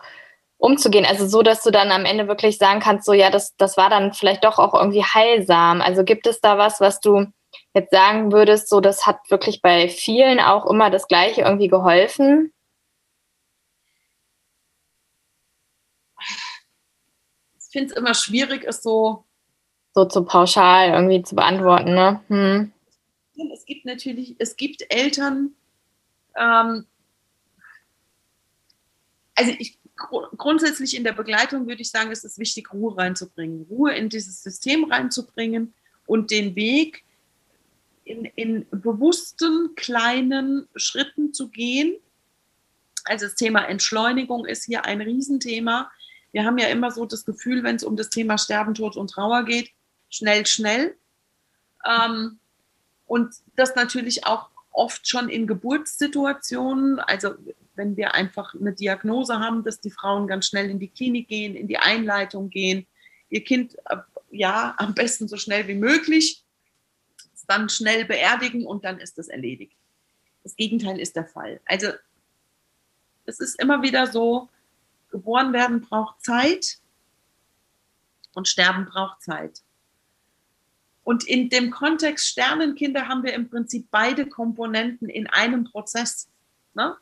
umzugehen. 0.59 1.05
Also 1.05 1.27
so, 1.27 1.43
dass 1.43 1.63
du 1.63 1.71
dann 1.71 1.91
am 1.91 2.05
Ende 2.05 2.29
wirklich 2.29 2.59
sagen 2.59 2.81
kannst, 2.81 3.07
so 3.07 3.13
ja, 3.13 3.31
das, 3.31 3.57
das 3.57 3.77
war 3.77 3.91
dann 3.91 4.13
vielleicht 4.13 4.45
doch 4.45 4.59
auch 4.59 4.75
irgendwie 4.75 5.05
heilsam. 5.05 5.81
Also 5.81 6.05
gibt 6.05 6.27
es 6.27 6.41
da 6.41 6.59
was, 6.59 6.81
was 6.81 7.01
du 7.01 7.27
jetzt 7.75 7.91
sagen 7.93 8.33
würdest, 8.33 8.69
so 8.69 8.81
das 8.81 9.07
hat 9.07 9.19
wirklich 9.29 9.63
bei 9.63 9.89
vielen 9.89 10.41
auch 10.41 10.67
immer 10.67 10.91
das 10.91 11.09
Gleiche 11.09 11.43
irgendwie 11.43 11.69
geholfen? 11.69 12.53
finde 17.77 17.93
es 17.93 17.99
immer 17.99 18.15
schwierig, 18.15 18.65
es 18.67 18.83
so. 18.83 19.25
So 19.93 20.07
zu 20.07 20.25
pauschal 20.25 20.93
irgendwie 20.95 21.23
zu 21.23 21.35
beantworten, 21.35 21.95
ne? 21.95 22.23
Hm. 22.29 22.73
Es 23.53 23.67
gibt 23.67 23.85
natürlich, 23.85 24.35
es 24.39 24.57
gibt 24.57 24.83
Eltern, 24.89 25.55
ähm, 26.39 26.87
also 29.35 29.53
ich, 29.59 29.79
grundsätzlich 29.97 30.97
in 30.97 31.05
der 31.05 31.13
Begleitung 31.13 31.67
würde 31.67 31.83
ich 31.83 31.91
sagen, 31.91 32.11
es 32.11 32.25
ist 32.25 32.39
wichtig, 32.39 32.73
Ruhe 32.73 32.97
reinzubringen, 32.97 33.67
Ruhe 33.69 33.95
in 33.95 34.09
dieses 34.09 34.43
System 34.43 34.85
reinzubringen 34.85 35.75
und 36.07 36.31
den 36.31 36.55
Weg 36.55 37.05
in, 38.05 38.25
in 38.25 38.67
bewussten 38.71 39.75
kleinen 39.75 40.69
Schritten 40.77 41.33
zu 41.33 41.49
gehen. 41.49 41.97
Also 43.05 43.27
das 43.27 43.35
Thema 43.35 43.63
Entschleunigung 43.63 44.45
ist 44.45 44.65
hier 44.65 44.85
ein 44.85 45.01
Riesenthema 45.01 45.91
wir 46.37 46.45
haben 46.45 46.59
ja 46.59 46.69
immer 46.69 46.91
so 46.91 47.07
das 47.07 47.25
Gefühl, 47.25 47.63
wenn 47.63 47.77
es 47.77 47.83
um 47.83 47.97
das 47.97 48.11
Thema 48.11 48.37
Sterben, 48.37 48.75
Tod 48.75 48.99
und 48.99 49.09
Trauer 49.11 49.45
geht, 49.45 49.71
schnell, 50.11 50.45
schnell. 50.45 50.95
Ähm, 51.87 52.39
und 53.07 53.35
das 53.55 53.75
natürlich 53.75 54.27
auch 54.27 54.51
oft 54.77 55.09
schon 55.09 55.29
in 55.29 55.47
Geburtssituationen, 55.47 57.01
also 57.01 57.35
wenn 57.75 57.97
wir 57.97 58.15
einfach 58.15 58.55
eine 58.55 58.73
Diagnose 58.73 59.39
haben, 59.39 59.65
dass 59.65 59.81
die 59.81 59.91
Frauen 59.91 60.27
ganz 60.27 60.47
schnell 60.47 60.71
in 60.71 60.79
die 60.79 60.89
Klinik 60.89 61.29
gehen, 61.29 61.55
in 61.55 61.69
die 61.69 61.79
Einleitung 61.79 62.51
gehen, 62.51 62.87
ihr 63.29 63.43
Kind 63.43 63.77
äh, 63.87 63.97
ja 64.31 64.75
am 64.79 64.95
besten 64.95 65.29
so 65.29 65.37
schnell 65.37 65.67
wie 65.69 65.75
möglich, 65.75 66.43
dann 67.47 67.69
schnell 67.69 68.05
beerdigen 68.05 68.67
und 68.67 68.85
dann 68.85 68.99
ist 68.99 69.19
das 69.19 69.29
erledigt. 69.29 69.77
Das 70.43 70.57
Gegenteil 70.57 71.01
ist 71.01 71.17
der 71.17 71.27
Fall. 71.27 71.61
Also 71.65 71.89
es 73.25 73.41
ist 73.41 73.61
immer 73.61 73.83
wieder 73.83 74.07
so, 74.07 74.49
Geboren 75.11 75.53
werden 75.53 75.81
braucht 75.81 76.23
Zeit 76.23 76.79
und 78.35 78.49
Sterben 78.49 78.87
braucht 78.87 79.23
Zeit. 79.23 79.63
Und 81.07 81.23
in 81.23 81.51
dem 81.51 81.71
Kontext 81.71 82.27
Sternenkinder 82.27 83.07
haben 83.07 83.23
wir 83.23 83.33
im 83.33 83.49
Prinzip 83.49 83.87
beide 83.93 84.27
Komponenten 84.27 85.09
in 85.09 85.29
einem 85.29 85.63
Prozess. 85.63 86.27
Ne? 86.75 86.97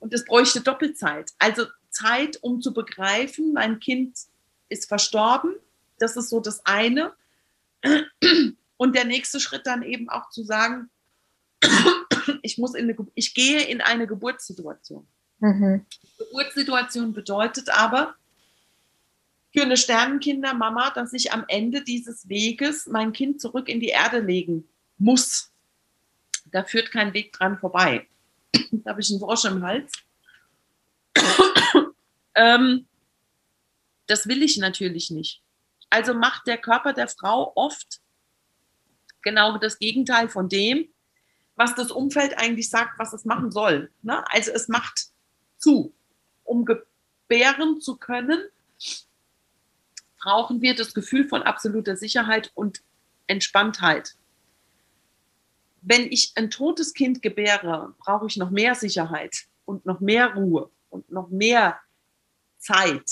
Und 0.00 0.12
es 0.12 0.24
bräuchte 0.24 0.62
Doppelzeit. 0.62 1.30
Also 1.38 1.66
Zeit, 1.90 2.42
um 2.42 2.60
zu 2.60 2.74
begreifen, 2.74 3.52
mein 3.52 3.78
Kind 3.78 4.18
ist 4.68 4.88
verstorben. 4.88 5.54
Das 6.00 6.16
ist 6.16 6.28
so 6.28 6.40
das 6.40 6.66
eine. 6.66 7.12
Und 8.76 8.96
der 8.96 9.04
nächste 9.04 9.38
Schritt 9.38 9.64
dann 9.64 9.84
eben 9.84 10.08
auch 10.08 10.30
zu 10.30 10.42
sagen, 10.42 10.90
ich, 12.42 12.58
muss 12.58 12.74
in 12.74 12.90
eine, 12.90 12.96
ich 13.14 13.32
gehe 13.32 13.62
in 13.62 13.80
eine 13.80 14.08
Geburtssituation. 14.08 15.06
Mhm. 15.38 15.86
Geburtssituation 16.18 17.12
bedeutet 17.12 17.70
aber 17.70 18.16
für 19.52 19.62
eine 19.62 19.76
Sternenkindermama, 19.76 20.90
dass 20.90 21.12
ich 21.12 21.32
am 21.32 21.44
Ende 21.48 21.82
dieses 21.82 22.28
Weges 22.28 22.86
mein 22.86 23.12
Kind 23.12 23.40
zurück 23.40 23.68
in 23.68 23.80
die 23.80 23.88
Erde 23.88 24.20
legen 24.20 24.68
muss. 24.98 25.52
Da 26.46 26.64
führt 26.64 26.90
kein 26.90 27.12
Weg 27.12 27.32
dran 27.32 27.58
vorbei. 27.58 28.06
da 28.70 28.90
habe 28.90 29.00
ich 29.00 29.10
einen 29.10 29.20
Frosch 29.20 29.44
im 29.44 29.62
Hals. 29.62 29.92
ähm, 32.34 32.86
das 34.06 34.26
will 34.26 34.42
ich 34.42 34.56
natürlich 34.56 35.10
nicht. 35.10 35.42
Also 35.90 36.14
macht 36.14 36.46
der 36.46 36.58
Körper 36.58 36.94
der 36.94 37.08
Frau 37.08 37.52
oft 37.54 38.00
genau 39.20 39.58
das 39.58 39.78
Gegenteil 39.78 40.28
von 40.28 40.48
dem, 40.48 40.88
was 41.56 41.74
das 41.74 41.90
Umfeld 41.90 42.36
eigentlich 42.38 42.70
sagt, 42.70 42.98
was 42.98 43.12
es 43.12 43.26
machen 43.26 43.50
soll. 43.50 43.90
Ne? 44.00 44.24
Also 44.30 44.50
es 44.52 44.68
macht 44.68 45.08
zu. 45.58 45.94
Um 46.44 46.64
gebären 46.64 47.80
zu 47.80 47.96
können, 47.96 48.40
brauchen 50.22 50.62
wir 50.62 50.74
das 50.74 50.94
Gefühl 50.94 51.28
von 51.28 51.42
absoluter 51.42 51.96
Sicherheit 51.96 52.52
und 52.54 52.82
Entspanntheit. 53.26 54.14
Wenn 55.82 56.10
ich 56.12 56.32
ein 56.36 56.50
totes 56.50 56.94
Kind 56.94 57.22
gebäre, 57.22 57.94
brauche 57.98 58.26
ich 58.26 58.36
noch 58.36 58.50
mehr 58.50 58.76
Sicherheit 58.76 59.46
und 59.64 59.84
noch 59.84 60.00
mehr 60.00 60.34
Ruhe 60.34 60.70
und 60.90 61.10
noch 61.10 61.28
mehr 61.28 61.80
Zeit. 62.58 63.10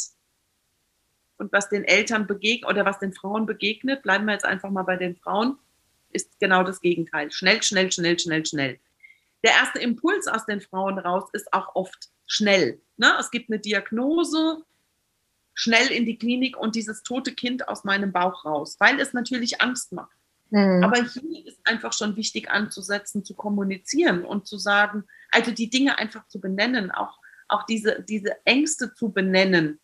Und 1.37 1.53
was 1.53 1.69
den 1.69 1.85
Eltern 1.85 2.29
begegnet 2.29 2.71
oder 2.71 2.85
was 2.85 3.01
den 3.01 3.13
Frauen 3.13 3.45
begegnet, 3.45 4.03
bleiben 4.03 4.27
wir 4.27 4.35
jetzt 4.35 4.45
einfach 4.45 4.71
mal 4.71 4.85
bei 4.85 4.97
den 4.97 5.17
Frauen, 5.17 5.59
ist 6.11 6.39
genau 6.39 6.63
das 6.63 6.81
Gegenteil. 6.81 7.33
Schnell, 7.33 7.63
schnell, 7.63 7.91
schnell, 7.91 8.19
schnell, 8.19 8.47
schnell. 8.47 8.79
Der 9.43 9.53
erste 9.53 9.81
Impuls 9.81 10.29
aus 10.29 10.47
den 10.47 10.61
Frauen 10.61 10.99
raus 10.99 11.29
ist 11.33 11.53
auch 11.53 11.75
oft 11.75 12.11
schnell. 12.27 12.81
Ne? 12.99 13.17
Es 13.19 13.31
gibt 13.33 13.51
eine 13.51 13.59
Diagnose, 13.59 14.63
schnell 15.61 15.89
in 15.89 16.07
die 16.07 16.17
Klinik 16.17 16.57
und 16.57 16.75
dieses 16.75 17.03
tote 17.03 17.35
Kind 17.35 17.69
aus 17.69 17.85
meinem 17.85 18.13
Bauch 18.13 18.47
raus, 18.47 18.77
weil 18.79 18.99
es 18.99 19.13
natürlich 19.13 19.61
Angst 19.61 19.93
macht. 19.93 20.17
Mhm. 20.49 20.83
Aber 20.83 21.05
hier 21.05 21.47
ist 21.47 21.61
einfach 21.65 21.93
schon 21.93 22.17
wichtig 22.17 22.51
anzusetzen, 22.51 23.27
zu 23.27 23.35
kommunizieren 23.35 24.25
und 24.25 24.47
zu 24.47 24.57
sagen, 24.57 25.05
also 25.31 25.51
die 25.51 25.69
Dinge 25.69 25.99
einfach 25.99 26.27
zu 26.29 26.41
benennen, 26.41 26.91
auch, 26.91 27.19
auch 27.47 27.67
diese, 27.67 28.03
diese 28.03 28.35
Ängste 28.47 28.95
zu 28.95 29.13
benennen. 29.13 29.81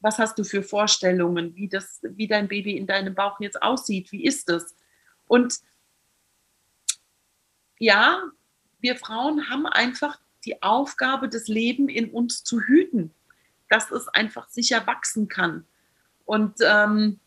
Was 0.00 0.18
hast 0.18 0.38
du 0.38 0.44
für 0.44 0.62
Vorstellungen, 0.62 1.56
wie, 1.56 1.68
das, 1.68 2.00
wie 2.02 2.28
dein 2.28 2.46
Baby 2.46 2.76
in 2.76 2.86
deinem 2.86 3.14
Bauch 3.14 3.40
jetzt 3.40 3.62
aussieht? 3.62 4.12
Wie 4.12 4.24
ist 4.24 4.50
es? 4.50 4.76
Und 5.26 5.58
ja, 7.78 8.22
wir 8.78 8.96
Frauen 8.96 9.48
haben 9.48 9.64
einfach 9.64 10.20
die 10.44 10.62
Aufgabe, 10.62 11.30
das 11.30 11.48
Leben 11.48 11.88
in 11.88 12.10
uns 12.10 12.44
zu 12.44 12.60
hüten, 12.60 13.14
dass 13.68 13.90
es 13.90 14.08
einfach 14.08 14.48
sicher 14.48 14.86
wachsen 14.86 15.28
kann. 15.28 15.66
Und 16.24 16.54
ähm, 16.60 17.20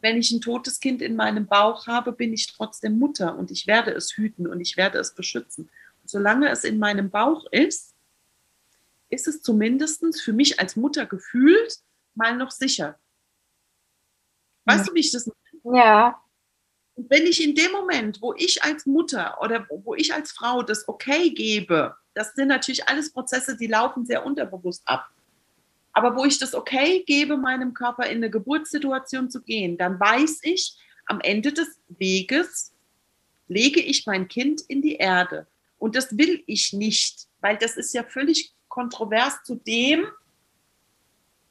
wenn 0.00 0.16
ich 0.16 0.30
ein 0.30 0.40
totes 0.40 0.80
Kind 0.80 1.02
in 1.02 1.16
meinem 1.16 1.46
Bauch 1.46 1.86
habe, 1.86 2.12
bin 2.12 2.32
ich 2.32 2.46
trotzdem 2.46 2.98
Mutter 2.98 3.36
und 3.36 3.50
ich 3.50 3.66
werde 3.66 3.92
es 3.92 4.16
hüten 4.16 4.46
und 4.46 4.60
ich 4.60 4.76
werde 4.76 4.98
es 4.98 5.14
beschützen. 5.14 5.70
Und 6.02 6.10
solange 6.10 6.48
es 6.50 6.64
in 6.64 6.78
meinem 6.78 7.10
Bauch 7.10 7.46
ist, 7.50 7.94
ist 9.08 9.28
es 9.28 9.42
zumindest 9.42 10.04
für 10.20 10.32
mich 10.32 10.60
als 10.60 10.76
Mutter 10.76 11.06
gefühlt 11.06 11.78
mal 12.14 12.36
noch 12.36 12.50
sicher. 12.50 12.98
Weißt 14.64 14.80
ja. 14.80 14.84
du, 14.84 14.94
wie 14.94 15.00
ich 15.00 15.12
das 15.12 15.30
ja. 15.64 16.20
Und 16.94 17.10
wenn 17.10 17.26
ich 17.26 17.42
in 17.42 17.54
dem 17.54 17.72
Moment, 17.72 18.22
wo 18.22 18.32
ich 18.34 18.62
als 18.62 18.86
Mutter 18.86 19.40
oder 19.42 19.66
wo 19.68 19.94
ich 19.94 20.14
als 20.14 20.32
Frau 20.32 20.62
das 20.62 20.88
okay 20.88 21.30
gebe, 21.30 21.96
das 22.16 22.32
sind 22.32 22.48
natürlich 22.48 22.88
alles 22.88 23.12
Prozesse, 23.12 23.58
die 23.58 23.66
laufen 23.66 24.06
sehr 24.06 24.24
unterbewusst 24.24 24.82
ab. 24.86 25.10
Aber 25.92 26.16
wo 26.16 26.24
ich 26.24 26.38
das 26.38 26.54
okay 26.54 27.04
gebe, 27.06 27.36
meinem 27.36 27.74
Körper 27.74 28.06
in 28.06 28.16
eine 28.16 28.30
Geburtssituation 28.30 29.30
zu 29.30 29.42
gehen, 29.42 29.76
dann 29.76 30.00
weiß 30.00 30.40
ich, 30.44 30.78
am 31.04 31.20
Ende 31.20 31.52
des 31.52 31.78
Weges 31.88 32.72
lege 33.48 33.80
ich 33.80 34.06
mein 34.06 34.28
Kind 34.28 34.62
in 34.62 34.80
die 34.80 34.96
Erde. 34.96 35.46
Und 35.76 35.94
das 35.94 36.16
will 36.16 36.42
ich 36.46 36.72
nicht, 36.72 37.28
weil 37.40 37.58
das 37.58 37.76
ist 37.76 37.92
ja 37.92 38.02
völlig 38.02 38.54
kontrovers 38.68 39.42
zu 39.44 39.56
dem, 39.56 40.06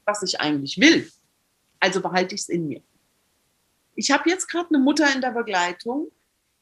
was 0.03 0.23
ich 0.23 0.39
eigentlich 0.39 0.79
will. 0.79 1.11
Also 1.79 2.01
behalte 2.01 2.33
ich 2.33 2.41
es 2.41 2.49
in 2.49 2.67
mir. 2.67 2.81
Ich 3.93 4.09
habe 4.09 4.27
jetzt 4.31 4.47
gerade 4.47 4.69
eine 4.69 4.79
Mutter 4.79 5.13
in 5.13 5.21
der 5.21 5.31
Begleitung. 5.31 6.11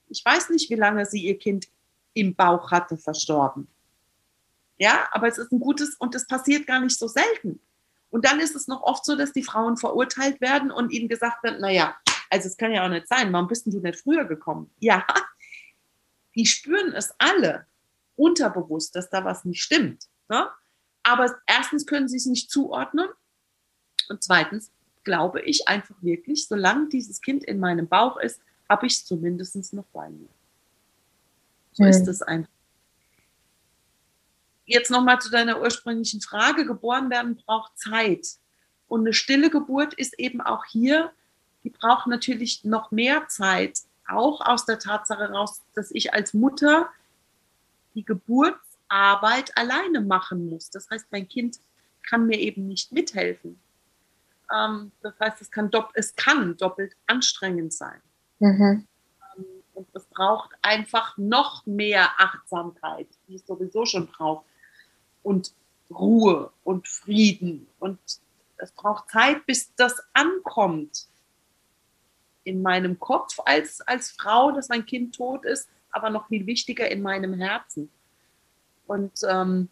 Ich 0.10 0.24
weiß 0.26 0.50
nicht, 0.50 0.70
wie 0.70 0.76
lange 0.76 1.06
sie 1.06 1.24
ihr 1.24 1.38
Kind 1.38 1.70
im 2.14 2.36
Bauch 2.36 2.70
hatte, 2.70 2.98
verstorben. 2.98 3.70
Ja, 4.78 5.08
aber 5.12 5.28
es 5.28 5.38
ist 5.38 5.52
ein 5.52 5.60
gutes 5.60 5.96
und 5.96 6.16
es 6.16 6.28
passiert 6.28 6.68
gar 6.68 6.80
nicht 6.80 6.98
so 6.98 7.08
selten. 7.08 7.60
Und 8.10 8.26
dann 8.26 8.40
ist 8.40 8.56
es 8.56 8.68
noch 8.68 8.82
oft 8.84 9.06
so, 9.06 9.16
dass 9.16 9.34
die 9.34 9.44
Frauen 9.44 9.78
verurteilt 9.78 10.40
werden 10.42 10.72
und 10.72 10.92
ihnen 10.92 11.10
gesagt 11.10 11.44
wird, 11.44 11.60
naja, 11.60 11.96
also 12.30 12.48
es 12.48 12.58
kann 12.58 12.72
ja 12.72 12.86
auch 12.86 12.90
nicht 12.90 13.08
sein, 13.08 13.32
warum 13.34 13.48
bist 13.48 13.66
du 13.66 13.80
nicht 13.80 14.00
früher 14.00 14.26
gekommen? 14.26 14.70
Ja, 14.80 15.06
die 16.36 16.46
spüren 16.46 16.94
es 16.94 17.14
alle 17.20 17.68
unterbewusst, 18.16 18.96
dass 18.96 19.10
da 19.10 19.24
was 19.24 19.46
nicht 19.46 19.62
stimmt. 19.62 20.06
Ne? 20.30 20.48
Aber 21.04 21.36
erstens 21.46 21.86
können 21.86 22.08
sie 22.08 22.18
es 22.18 22.26
nicht 22.26 22.50
zuordnen 22.50 23.08
und 24.10 24.24
zweitens 24.24 24.72
glaube 25.04 25.42
ich 25.42 25.68
einfach 25.68 25.96
wirklich, 26.02 26.48
solange 26.48 26.90
dieses 26.90 27.22
Kind 27.22 27.44
in 27.44 27.60
meinem 27.60 27.88
Bauch 27.88 28.18
ist, 28.18 28.42
habe 28.70 28.88
ich 28.88 28.94
es 28.94 29.06
zumindest 29.06 29.74
noch 29.74 29.86
bei 29.94 30.10
mir. 30.10 30.30
So 31.74 31.84
mhm. 31.84 31.90
ist 31.90 32.08
es 32.08 32.22
einfach. 32.22 32.53
Jetzt 34.66 34.92
nochmal 34.92 35.20
zu 35.20 35.30
deiner 35.30 35.62
ursprünglichen 35.62 36.22
Frage. 36.22 36.66
Geboren 36.66 37.10
werden 37.10 37.36
braucht 37.36 37.78
Zeit. 37.78 38.28
Und 38.88 39.02
eine 39.02 39.14
stille 39.14 39.50
Geburt 39.50 39.94
ist 39.94 40.18
eben 40.20 40.42
auch 40.42 40.66
hier, 40.66 41.12
die 41.64 41.70
braucht 41.70 42.08
natürlich 42.08 42.64
noch 42.64 42.92
mehr 42.92 43.28
Zeit, 43.28 43.80
auch 44.08 44.42
aus 44.42 44.66
der 44.66 44.80
Tatsache 44.80 45.22
heraus, 45.30 45.62
dass 45.74 45.92
ich 45.92 46.14
als 46.14 46.34
Mutter 46.34 46.90
die 47.96 48.04
Geburtsarbeit 48.04 49.58
alleine 49.58 50.02
machen 50.02 50.50
muss. 50.50 50.70
Das 50.70 50.90
heißt, 50.90 51.08
mein 51.12 51.28
Kind 51.28 51.60
kann 52.08 52.28
mir 52.28 52.38
eben 52.40 52.68
nicht 52.68 52.92
mithelfen. 52.92 53.60
Ähm, 54.54 54.92
das 55.02 55.14
heißt, 55.20 55.42
es 55.42 55.52
kann, 55.52 55.72
es 55.94 56.16
kann 56.16 56.58
doppelt 56.58 56.96
anstrengend 57.08 57.74
sein. 57.74 58.02
Mhm. 58.40 58.86
Ähm, 59.38 59.46
und 59.74 59.88
es 59.94 60.06
braucht 60.06 60.52
einfach 60.62 61.18
noch 61.18 61.66
mehr 61.66 62.10
Achtsamkeit, 62.18 63.08
die 63.28 63.36
es 63.36 63.46
sowieso 63.46 63.86
schon 63.86 64.08
braucht. 64.08 64.46
Und 65.24 65.54
Ruhe 65.90 66.52
und 66.64 66.88
Frieden. 66.88 67.68
Und 67.80 68.00
es 68.58 68.72
braucht 68.72 69.10
Zeit, 69.10 69.46
bis 69.46 69.74
das 69.76 70.02
ankommt 70.14 71.08
in 72.44 72.62
meinem 72.62 73.00
Kopf 73.00 73.40
als, 73.46 73.82
als 73.82 74.12
Frau, 74.12 74.52
dass 74.52 74.70
mein 74.70 74.86
Kind 74.86 75.16
tot 75.16 75.46
ist, 75.46 75.70
aber 75.92 76.10
noch 76.10 76.28
viel 76.28 76.46
wichtiger 76.46 76.90
in 76.90 77.02
meinem 77.02 77.34
Herzen. 77.34 77.90
Und 78.86 79.14
ähm, 79.28 79.70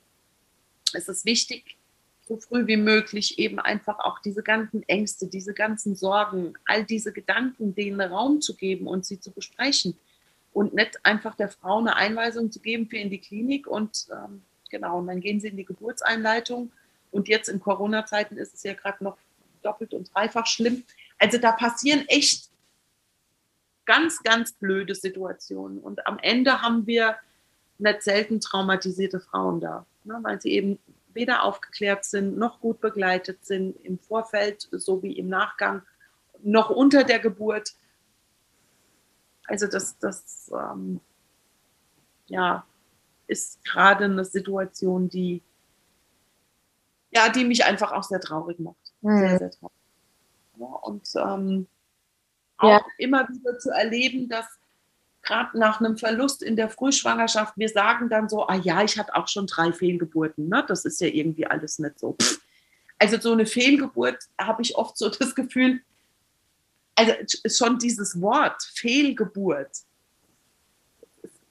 es 0.94 1.08
ist 1.10 1.26
wichtig, 1.26 1.78
so 2.28 2.38
früh 2.38 2.66
wie 2.68 2.78
möglich 2.78 3.40
eben 3.40 3.60
einfach 3.60 4.00
auch 4.00 4.20
diese 4.20 4.44
ganzen 4.44 4.84
Ängste, 4.84 5.28
diese 5.28 5.54
ganzen 5.54 5.96
Sorgen, 5.96 6.54
all 6.66 6.86
diese 6.86 7.12
Gedanken 7.12 7.76
denen 7.76 8.00
Raum 8.00 8.42
zu 8.42 8.56
geben 8.56 8.88
und 8.88 9.06
sie 9.06 9.20
zu 9.20 9.32
besprechen 9.32 9.98
und 10.54 10.74
nicht 10.74 11.06
einfach 11.06 11.36
der 11.36 11.50
Frau 11.50 11.80
eine 11.80 11.96
Einweisung 11.96 12.52
zu 12.52 12.60
geben 12.62 12.88
für 12.88 12.98
in 12.98 13.10
die 13.10 13.20
Klinik 13.20 13.68
und 13.68 14.08
ähm, 14.12 14.44
genau, 14.72 15.00
und 15.00 15.08
dann 15.08 15.20
gehen 15.20 15.40
sie 15.40 15.50
in 15.50 15.58
die 15.58 15.66
Geburtseinleitung 15.66 16.72
und 17.12 17.28
jetzt 17.28 17.50
in 17.50 17.60
Corona-Zeiten 17.60 18.38
ist 18.38 18.56
es 18.56 18.64
ja 18.64 18.74
gerade 18.74 19.04
noch 19.04 19.18
doppelt 19.62 19.94
und 19.94 20.14
dreifach 20.14 20.48
schlimm. 20.48 20.84
Also 21.20 21.38
da 21.38 21.52
passieren 21.52 22.06
echt 22.08 22.50
ganz, 23.86 24.24
ganz 24.24 24.54
blöde 24.54 24.96
Situationen 24.96 25.80
und 25.80 26.08
am 26.08 26.18
Ende 26.20 26.62
haben 26.62 26.88
wir 26.88 27.18
nicht 27.78 28.04
selten 28.04 28.40
traumatisierte 28.40 29.20
Frauen 29.20 29.60
da, 29.60 29.86
ne, 30.04 30.20
weil 30.22 30.42
sie 30.42 30.52
eben 30.52 30.80
weder 31.14 31.44
aufgeklärt 31.44 32.06
sind, 32.06 32.38
noch 32.38 32.62
gut 32.62 32.80
begleitet 32.80 33.46
sind 33.46 33.76
im 33.84 34.00
Vorfeld 34.00 34.68
sowie 34.72 35.14
im 35.14 35.28
Nachgang, 35.28 35.82
noch 36.42 36.70
unter 36.70 37.04
der 37.04 37.20
Geburt. 37.20 37.74
Also 39.48 39.68
das, 39.68 39.98
das 40.00 40.50
ähm, 40.54 41.02
ja, 42.28 42.66
ist 43.32 43.64
gerade 43.64 44.06
eine 44.06 44.26
Situation, 44.26 45.10
die, 45.10 45.42
ja, 47.12 47.30
die 47.30 47.46
mich 47.46 47.64
einfach 47.64 47.94
auch 47.94 48.04
sehr 48.04 48.20
traurig 48.20 48.60
macht. 48.60 48.94
Mhm. 49.02 49.20
Sehr, 49.20 49.38
sehr 49.40 49.52
traurig. 49.52 49.76
Ja, 50.58 50.66
und 50.66 51.10
ähm, 51.16 51.68
auch 52.58 52.70
ja. 52.70 52.86
immer 52.98 53.28
wieder 53.30 53.58
zu 53.58 53.72
erleben, 53.72 54.28
dass 54.28 54.46
gerade 55.24 55.58
nach 55.58 55.80
einem 55.80 55.98
Verlust 55.98 56.44
in 56.44 56.56
der 56.56 56.70
Frühschwangerschaft, 56.70 57.54
wir 57.56 57.70
sagen 57.70 58.10
dann 58.10 58.28
so, 58.28 58.48
ah 58.48 58.56
ja, 58.56 58.84
ich 58.84 59.00
hatte 59.00 59.16
auch 59.16 59.28
schon 59.28 59.48
drei 59.48 59.72
Fehlgeburten. 59.72 60.50
Ne? 60.50 60.66
Das 60.68 60.84
ist 60.84 61.00
ja 61.00 61.08
irgendwie 61.08 61.48
alles 61.48 61.80
nicht 61.80 62.00
so. 62.00 62.18
Also 63.00 63.20
so 63.20 63.32
eine 63.32 63.46
Fehlgeburt 63.46 64.20
habe 64.40 64.62
ich 64.62 64.76
oft 64.76 64.98
so 64.98 65.10
das 65.10 65.34
Gefühl, 65.36 65.82
also 66.96 67.14
schon 67.48 67.80
dieses 67.80 68.20
Wort 68.22 68.62
Fehlgeburt. 68.74 69.72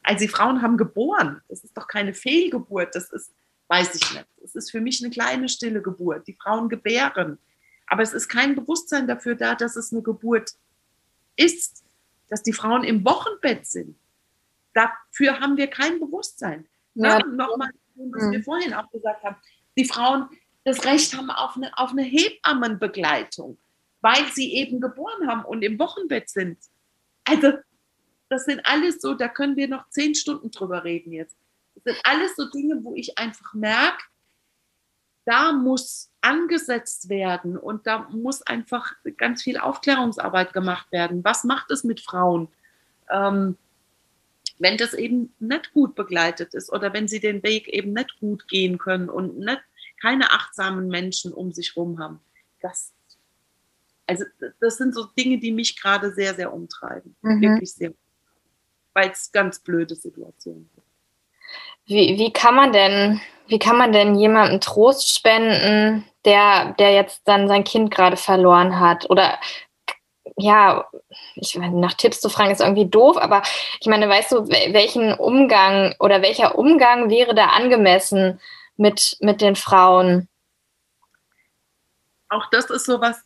Also 0.03 0.20
die 0.20 0.28
Frauen 0.28 0.62
haben 0.62 0.76
geboren. 0.76 1.40
Das 1.48 1.62
ist 1.64 1.76
doch 1.76 1.86
keine 1.86 2.14
Fehlgeburt. 2.14 2.94
Das 2.94 3.11
ist, 3.11 3.32
weiß 3.68 3.94
ich 3.94 4.12
nicht. 4.12 4.26
Es 4.42 4.55
ist 4.55 4.70
für 4.70 4.80
mich 4.80 5.03
eine 5.03 5.11
kleine 5.11 5.48
stille 5.48 5.82
Geburt. 5.82 6.26
Die 6.26 6.34
Frauen 6.34 6.68
gebären. 6.68 7.38
Aber 7.86 8.03
es 8.03 8.12
ist 8.12 8.28
kein 8.28 8.55
Bewusstsein 8.55 9.07
dafür 9.07 9.34
da, 9.34 9.55
dass 9.55 9.76
es 9.76 9.92
eine 9.92 10.03
Geburt 10.03 10.53
ist 11.36 11.84
dass 12.30 12.42
die 12.42 12.53
Frauen 12.53 12.84
im 12.84 13.05
Wochenbett 13.05 13.66
sind. 13.66 13.98
Dafür 14.72 15.40
haben 15.40 15.57
wir 15.57 15.66
kein 15.66 15.98
Bewusstsein. 15.98 16.66
Ja. 16.94 17.18
Nochmal, 17.18 17.70
was 17.96 18.22
mhm. 18.22 18.30
wir 18.30 18.42
vorhin 18.42 18.72
auch 18.72 18.90
gesagt 18.90 19.22
haben, 19.24 19.36
die 19.76 19.84
Frauen 19.84 20.28
das 20.64 20.84
Recht 20.84 21.16
haben 21.16 21.30
auf 21.30 21.57
eine, 21.57 21.76
auf 21.76 21.90
eine 21.90 22.03
Hebammenbegleitung, 22.03 23.59
weil 24.01 24.24
sie 24.32 24.55
eben 24.55 24.80
geboren 24.80 25.26
haben 25.26 25.44
und 25.44 25.62
im 25.62 25.78
Wochenbett 25.78 26.30
sind. 26.30 26.59
Also 27.24 27.55
das 28.31 28.45
sind 28.45 28.61
alles 28.64 29.03
so, 29.03 29.14
da 29.14 29.28
können 29.28 29.57
wir 29.57 29.68
noch 29.68 29.89
zehn 29.91 30.14
Stunden 30.14 30.51
drüber 30.51 30.85
reden 30.85 31.12
jetzt. 31.12 31.37
Das 31.74 31.85
sind 31.85 31.99
alles 32.05 32.37
so 32.37 32.49
Dinge, 32.49 32.83
wo 32.85 32.95
ich 32.95 33.18
einfach 33.18 33.53
merke, 33.55 34.05
da 35.24 35.53
muss 35.53 36.11
angesetzt 36.20 37.09
werden 37.09 37.57
und 37.57 37.87
da 37.87 38.09
muss 38.11 38.43
einfach 38.43 38.95
ganz 39.16 39.43
viel 39.43 39.59
Aufklärungsarbeit 39.59 40.53
gemacht 40.53 40.91
werden. 40.93 41.24
Was 41.24 41.45
macht 41.45 41.70
es 41.70 41.85
mit 41.85 42.01
Frauen, 42.01 42.49
ähm, 43.11 43.57
wenn 44.59 44.76
das 44.76 44.95
eben 44.95 45.35
nicht 45.41 45.72
gut 45.72 45.95
begleitet 45.95 46.55
ist 46.55 46.72
oder 46.72 46.93
wenn 46.93 47.09
sie 47.09 47.20
den 47.20 47.43
Weg 47.43 47.68
eben 47.68 47.93
nicht 47.93 48.18
gut 48.20 48.47
gehen 48.49 48.78
können 48.78 49.09
und 49.09 49.39
nicht, 49.39 49.61
keine 50.01 50.31
achtsamen 50.31 50.89
Menschen 50.89 51.33
um 51.33 51.53
sich 51.53 51.74
herum 51.74 51.99
haben? 51.99 52.20
Das, 52.61 52.93
also 54.07 54.24
das 54.61 54.76
sind 54.76 54.95
so 54.95 55.07
Dinge, 55.18 55.39
die 55.39 55.53
mich 55.53 55.81
gerade 55.81 56.12
sehr, 56.12 56.35
sehr 56.35 56.53
umtreiben. 56.53 57.16
Mhm. 57.22 57.41
Wirklich 57.41 57.72
sehr. 57.72 57.93
Es 59.07 59.32
ganz 59.32 59.61
blöde 59.61 59.94
Situationen 59.94 60.68
sind. 60.74 60.84
Wie, 61.86 62.18
wie 62.18 62.32
kann 62.32 62.55
man 62.55 62.72
denn, 62.72 63.20
wie 63.48 63.59
kann 63.59 63.76
man 63.76 63.92
denn 63.92 64.14
jemandem 64.14 64.61
Trost 64.61 65.14
spenden, 65.14 66.05
der, 66.24 66.74
der 66.78 66.92
jetzt 66.92 67.22
dann 67.24 67.48
sein 67.48 67.64
Kind 67.64 67.90
gerade 67.90 68.16
verloren 68.16 68.78
hat? 68.78 69.11
Oder 69.11 69.38
ja, 70.36 70.86
ich 71.34 71.57
meine, 71.57 71.76
nach 71.78 71.94
Tipps 71.94 72.20
zu 72.20 72.28
fragen 72.28 72.51
ist 72.51 72.61
irgendwie 72.61 72.88
doof, 72.88 73.16
aber 73.16 73.42
ich 73.80 73.86
meine, 73.86 74.09
weißt 74.09 74.32
du, 74.32 74.48
welchen 74.48 75.12
Umgang 75.14 75.94
oder 75.98 76.22
welcher 76.22 76.57
Umgang 76.57 77.11
wäre 77.11 77.34
da 77.34 77.46
angemessen 77.46 78.40
mit, 78.76 79.16
mit 79.20 79.40
den 79.40 79.57
Frauen? 79.57 80.28
Auch 82.28 82.48
das 82.51 82.70
ist 82.70 82.86
sowas. 82.86 83.24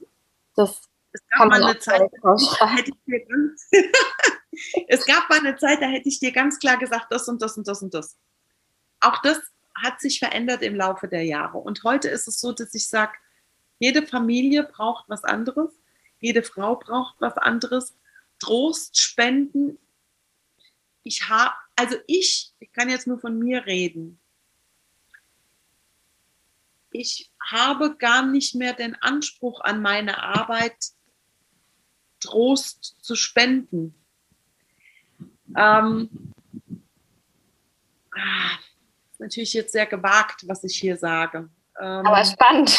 Das 0.57 0.89
es 1.15 1.23
gab 1.29 1.49
mal 1.49 1.63
eine 1.63 1.79
Zeit, 1.79 2.11
da 2.23 2.69
hätte 2.69 2.91
ich 2.91 3.05
dir 3.07 3.25
ganz, 3.25 3.71
es 4.89 5.07
gab 5.07 5.31
mal 5.31 5.39
eine 5.39 5.57
Zeit, 5.57 5.81
da 5.81 5.87
hätte 5.87 6.09
ich 6.09 6.19
dir 6.19 6.33
ganz 6.33 6.59
klar 6.59 6.77
gesagt, 6.77 7.07
das 7.11 7.29
und 7.29 7.41
das 7.41 7.57
und 7.57 7.69
das 7.69 7.83
und 7.83 7.95
das. 7.95 8.19
Auch 9.01 9.23
das 9.23 9.41
hat 9.81 10.01
sich 10.01 10.19
verändert 10.19 10.63
im 10.63 10.75
Laufe 10.75 11.07
der 11.07 11.25
Jahre. 11.25 11.59
Und 11.59 11.85
heute 11.85 12.09
ist 12.09 12.27
es 12.27 12.41
so, 12.41 12.53
dass 12.53 12.75
ich 12.75 12.89
sage, 12.89 13.13
jede 13.79 14.07
Familie 14.07 14.65
braucht 14.65 15.09
was 15.09 15.25
anderes, 15.25 15.71
jede 16.19 16.43
Frau 16.43 16.77
braucht 16.77 17.17
was 17.21 17.37
anderes. 17.37 17.95
Trost 18.41 18.99
spenden. 18.99 19.79
Ich 21.05 21.29
habe, 21.29 21.55
also 21.77 21.97
ich, 22.09 22.53
ich 22.59 22.73
kann 22.73 22.89
jetzt 22.89 23.07
nur 23.07 23.21
von 23.21 23.39
mir 23.39 23.67
reden. 23.67 24.19
Ich 26.91 27.31
habe 27.41 27.97
gar 27.97 28.27
nicht 28.27 28.55
mehr 28.55 28.73
den 28.73 28.95
Anspruch 28.97 29.61
an 29.61 29.83
meine 29.83 30.23
Arbeit, 30.23 30.94
Trost 32.25 32.97
zu 33.03 33.15
spenden. 33.15 33.95
Ähm, 35.57 36.09
ah, 38.13 38.59
natürlich 39.19 39.53
jetzt 39.53 39.73
sehr 39.73 39.87
gewagt, 39.87 40.49
was 40.49 40.65
ich 40.65 40.77
hier 40.79 40.97
sage. 40.97 41.51
Ähm, 41.79 42.07
Aber 42.07 42.25
spannend. 42.25 42.71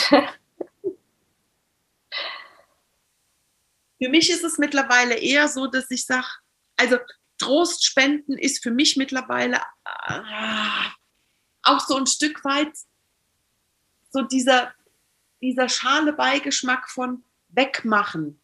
Für 4.02 4.10
mich 4.10 4.30
ist 4.30 4.44
es 4.44 4.58
mittlerweile 4.58 5.16
eher 5.16 5.48
so, 5.48 5.68
dass 5.68 5.90
ich 5.92 6.06
sage, 6.06 6.28
also 6.76 6.98
Trost 7.38 7.86
spenden 7.86 8.38
ist 8.38 8.64
für 8.64 8.72
mich 8.72 8.98
mittlerweile 8.98 9.62
äh, 10.08 10.22
auch 11.64 11.80
so 11.80 11.96
ein 11.96 12.08
Stück 12.08 12.44
weit 12.44 12.74
so 14.10 14.22
dieser, 14.22 14.74
dieser 15.42 15.70
schale 15.70 16.14
Beigeschmack 16.14 16.90
von 16.90 17.24
wegmachen. 17.50 18.40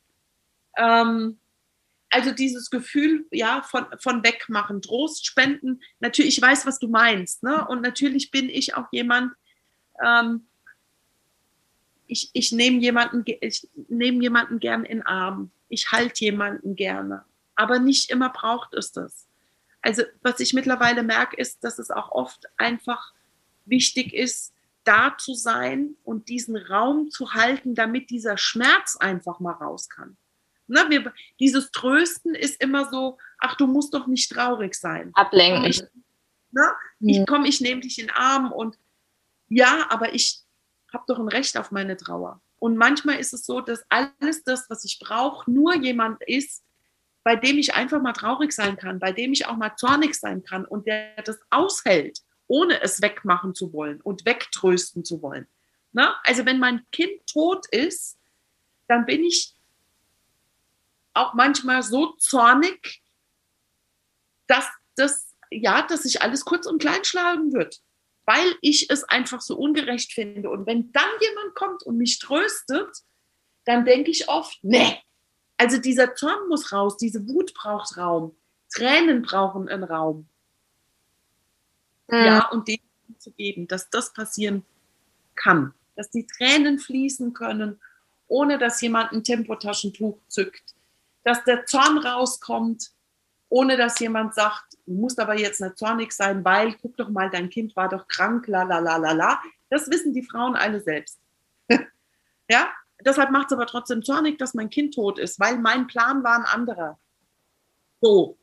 Ähm, 0.78 1.38
also 2.10 2.32
dieses 2.32 2.70
Gefühl, 2.70 3.26
ja, 3.32 3.62
von, 3.62 3.86
von 4.00 4.24
wegmachen, 4.24 4.82
Trost 4.82 5.26
spenden. 5.26 5.82
Natürlich, 6.00 6.38
ich 6.38 6.42
weiß, 6.42 6.66
was 6.66 6.78
du 6.78 6.90
meinst. 6.90 7.42
Ne? 7.42 7.66
Und 7.68 7.82
natürlich 7.82 8.32
bin 8.32 8.50
ich 8.50 8.76
auch 8.76 8.88
jemand, 8.92 9.34
ähm, 10.04 10.46
ich, 12.08 12.30
ich 12.34 12.52
nehme 12.52 12.80
jemanden, 12.80 13.24
ich 13.26 13.70
nehme 13.88 14.22
jemanden 14.22 14.60
gern 14.60 14.84
in 14.84 15.02
Arm. 15.04 15.52
Ich 15.70 15.92
halte 15.92 16.26
jemanden 16.26 16.76
gerne. 16.76 17.24
Aber 17.56 17.80
nicht 17.80 18.10
immer 18.10 18.30
braucht 18.30 18.74
es 18.74 18.92
das. 18.92 19.28
Also, 19.82 20.04
was 20.22 20.42
ich 20.42 20.54
mittlerweile 20.54 21.04
merke, 21.04 21.38
ist, 21.38 21.64
dass 21.64 21.80
es 21.80 21.90
auch 21.90 22.12
oft 22.12 22.46
einfach 22.58 23.14
wichtig 23.66 24.14
ist, 24.14 24.54
da 24.84 25.16
zu 25.18 25.34
sein 25.34 25.96
und 26.04 26.28
diesen 26.28 26.58
Raum 26.58 27.10
zu 27.10 27.34
halten, 27.34 27.76
damit 27.76 28.10
dieser 28.10 28.38
Schmerz 28.38 28.98
einfach 28.98 29.40
mal 29.40 29.54
raus 29.54 29.90
kann. 29.90 30.18
Ne, 30.72 30.86
wir, 30.88 31.14
dieses 31.38 31.72
Trösten 31.72 32.34
ist 32.34 32.62
immer 32.62 32.90
so, 32.90 33.18
ach, 33.40 33.58
du 33.58 33.68
musst 33.68 33.94
doch 33.94 34.08
nicht 34.08 34.32
traurig 34.32 34.74
sein. 34.74 35.12
Ablenken. 35.16 35.66
Ich, 35.66 35.84
ne, 36.52 36.72
ich 37.02 37.26
komme, 37.28 37.50
ich 37.50 37.60
nehme 37.60 37.82
dich 37.82 38.00
in 38.00 38.08
den 38.08 38.16
Arm 38.16 38.54
und 38.54 38.78
ja, 39.50 39.88
aber 39.90 40.14
ich 40.16 40.40
habe 40.94 41.04
doch 41.08 41.20
ein 41.20 41.28
Recht 41.28 41.58
auf 41.58 41.72
meine 41.72 41.98
Trauer. 41.98 42.42
Und 42.58 42.78
manchmal 42.78 43.20
ist 43.20 43.34
es 43.34 43.46
so, 43.46 43.60
dass 43.60 43.84
alles 43.90 44.44
das, 44.46 44.70
was 44.70 44.86
ich 44.86 44.98
brauche, 44.98 45.52
nur 45.52 45.76
jemand 45.76 46.24
ist, 46.24 46.64
bei 47.24 47.36
dem 47.36 47.58
ich 47.58 47.76
einfach 47.76 48.02
mal 48.02 48.14
traurig 48.14 48.54
sein 48.54 48.78
kann, 48.78 49.00
bei 49.00 49.12
dem 49.12 49.34
ich 49.34 49.48
auch 49.48 49.58
mal 49.58 49.76
zornig 49.76 50.16
sein 50.16 50.42
kann 50.42 50.64
und 50.64 50.88
der 50.88 51.22
das 51.24 51.40
aushält, 51.50 52.20
ohne 52.48 52.82
es 52.82 53.02
wegmachen 53.02 53.56
zu 53.56 53.74
wollen 53.74 54.00
und 54.00 54.26
wegtrösten 54.26 55.04
zu 55.04 55.22
wollen. 55.22 55.48
Ne? 55.92 56.14
Also 56.24 56.46
wenn 56.46 56.60
mein 56.60 56.86
Kind 56.94 57.28
tot 57.28 57.68
ist, 57.72 58.18
dann 58.88 59.06
bin 59.06 59.24
ich 59.24 59.54
auch 61.14 61.34
manchmal 61.34 61.84
so 61.84 62.14
zornig, 62.18 63.02
dass 64.48 64.68
das, 64.96 65.36
ja, 65.50 65.82
dass 65.84 66.04
sich 66.04 66.22
alles 66.22 66.46
kurz 66.46 66.66
und 66.66 66.82
klein 66.82 67.04
schlagen 67.04 67.54
wird, 67.54 67.82
weil 68.26 68.56
ich 68.62 68.90
es 68.90 69.04
einfach 69.04 69.42
so 69.42 69.58
ungerecht 69.58 70.14
finde. 70.14 70.50
Und 70.50 70.66
wenn 70.66 70.92
dann 70.92 71.10
jemand 71.20 71.56
kommt 71.56 71.84
und 71.84 71.98
mich 71.98 72.20
tröstet, 72.20 72.90
dann 73.66 73.86
denke 73.86 74.12
ich 74.12 74.28
oft, 74.28 74.60
nee, 74.64 75.00
also 75.58 75.78
dieser 75.78 76.16
Zorn 76.16 76.48
muss 76.48 76.72
raus, 76.72 76.98
diese 76.98 77.28
Wut 77.28 77.54
braucht 77.54 77.98
Raum, 77.98 78.36
Tränen 78.74 79.22
brauchen 79.22 79.70
einen 79.70 79.84
Raum. 79.84 80.28
Mhm. 82.08 82.18
Ja, 82.18 82.50
und 82.50 82.68
den 82.68 82.80
zu 83.20 83.32
geben, 83.32 83.68
dass 83.68 83.90
das 83.90 84.14
passieren 84.14 84.66
kann, 85.36 85.74
dass 85.96 86.10
die 86.10 86.26
Tränen 86.26 86.80
fließen 86.80 87.34
können, 87.34 87.80
ohne 88.28 88.58
dass 88.58 88.82
jemand 88.82 89.12
ein 89.12 89.24
Tempotaschentuch 89.24 90.18
zückt, 90.28 90.74
dass 91.24 91.44
der 91.44 91.66
Zorn 91.66 91.98
rauskommt, 91.98 92.92
ohne 93.50 93.78
dass 93.78 94.00
jemand 94.00 94.34
sagt, 94.34 94.78
du 94.86 94.94
musst 94.94 95.20
aber 95.20 95.38
jetzt 95.38 95.62
nicht 95.62 95.78
zornig 95.78 96.14
sein, 96.14 96.44
weil, 96.46 96.74
guck 96.82 96.96
doch 96.98 97.10
mal, 97.10 97.30
dein 97.30 97.50
Kind 97.50 97.76
war 97.76 97.90
doch 97.90 98.08
krank, 98.08 98.48
la 98.48 98.64
la 98.64 98.80
la 98.80 98.98
la 98.98 99.12
la. 99.12 99.42
Das 99.70 99.90
wissen 99.90 100.14
die 100.14 100.24
Frauen 100.24 100.56
alle 100.56 100.82
selbst. 100.82 101.20
ja, 102.50 102.72
deshalb 103.06 103.32
macht 103.32 103.48
es 103.48 103.54
aber 103.54 103.68
trotzdem 103.68 104.04
zornig, 104.04 104.38
dass 104.38 104.54
mein 104.54 104.70
Kind 104.70 104.96
tot 104.96 105.20
ist, 105.20 105.40
weil 105.40 105.58
mein 105.58 105.88
Plan 105.88 106.24
war 106.24 106.38
ein 106.38 106.46
anderer. 106.46 106.98
So. 108.00 108.38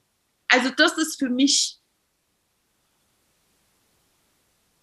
Also 0.49 0.71
das 0.71 0.97
ist 0.99 1.19
für 1.19 1.29
mich, 1.29 1.79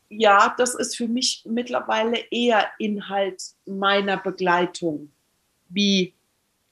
ja, 0.10 0.54
das 0.58 0.76
ist 0.76 0.96
für 0.96 1.08
mich 1.08 1.44
mittlerweile 1.46 2.18
eher 2.32 2.70
Inhalt 2.78 3.42
meiner 3.66 4.18
Begleitung, 4.18 5.12
wie 5.70 6.15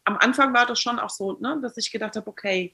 am 0.04 0.18
Anfang 0.18 0.54
war 0.54 0.66
das 0.66 0.80
schon 0.80 1.00
auch 1.00 1.10
so, 1.10 1.34
ne, 1.40 1.60
dass 1.62 1.78
ich 1.78 1.92
gedacht 1.92 2.16
habe, 2.16 2.28
okay, 2.28 2.74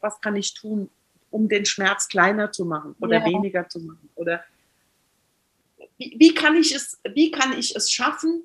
was 0.00 0.20
kann 0.20 0.36
ich 0.36 0.54
tun, 0.54 0.90
um 1.30 1.48
den 1.48 1.66
Schmerz 1.66 2.08
kleiner 2.08 2.52
zu 2.52 2.64
machen 2.64 2.94
oder 3.00 3.18
ja. 3.18 3.24
weniger 3.24 3.68
zu 3.68 3.80
machen? 3.80 4.08
Oder 4.14 4.44
wie, 5.98 6.14
wie, 6.18 6.34
kann 6.34 6.56
ich 6.56 6.74
es, 6.74 7.00
wie 7.12 7.30
kann 7.30 7.58
ich 7.58 7.74
es 7.74 7.90
schaffen, 7.90 8.44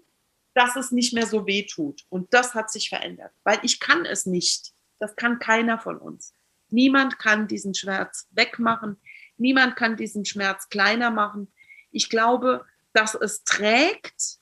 dass 0.53 0.75
es 0.75 0.91
nicht 0.91 1.13
mehr 1.13 1.27
so 1.27 1.45
weh 1.47 1.65
tut. 1.65 2.05
Und 2.09 2.33
das 2.33 2.55
hat 2.55 2.71
sich 2.71 2.89
verändert, 2.89 3.31
weil 3.43 3.59
ich 3.63 3.79
kann 3.79 4.05
es 4.05 4.25
nicht. 4.25 4.73
Das 4.99 5.15
kann 5.15 5.39
keiner 5.39 5.79
von 5.79 5.97
uns. 5.97 6.33
Niemand 6.69 7.19
kann 7.19 7.47
diesen 7.47 7.73
Schmerz 7.73 8.27
wegmachen. 8.31 8.97
Niemand 9.37 9.75
kann 9.75 9.97
diesen 9.97 10.25
Schmerz 10.25 10.69
kleiner 10.69 11.11
machen. 11.11 11.51
Ich 11.91 12.09
glaube, 12.09 12.65
dass 12.93 13.15
es 13.15 13.43
trägt, 13.43 14.39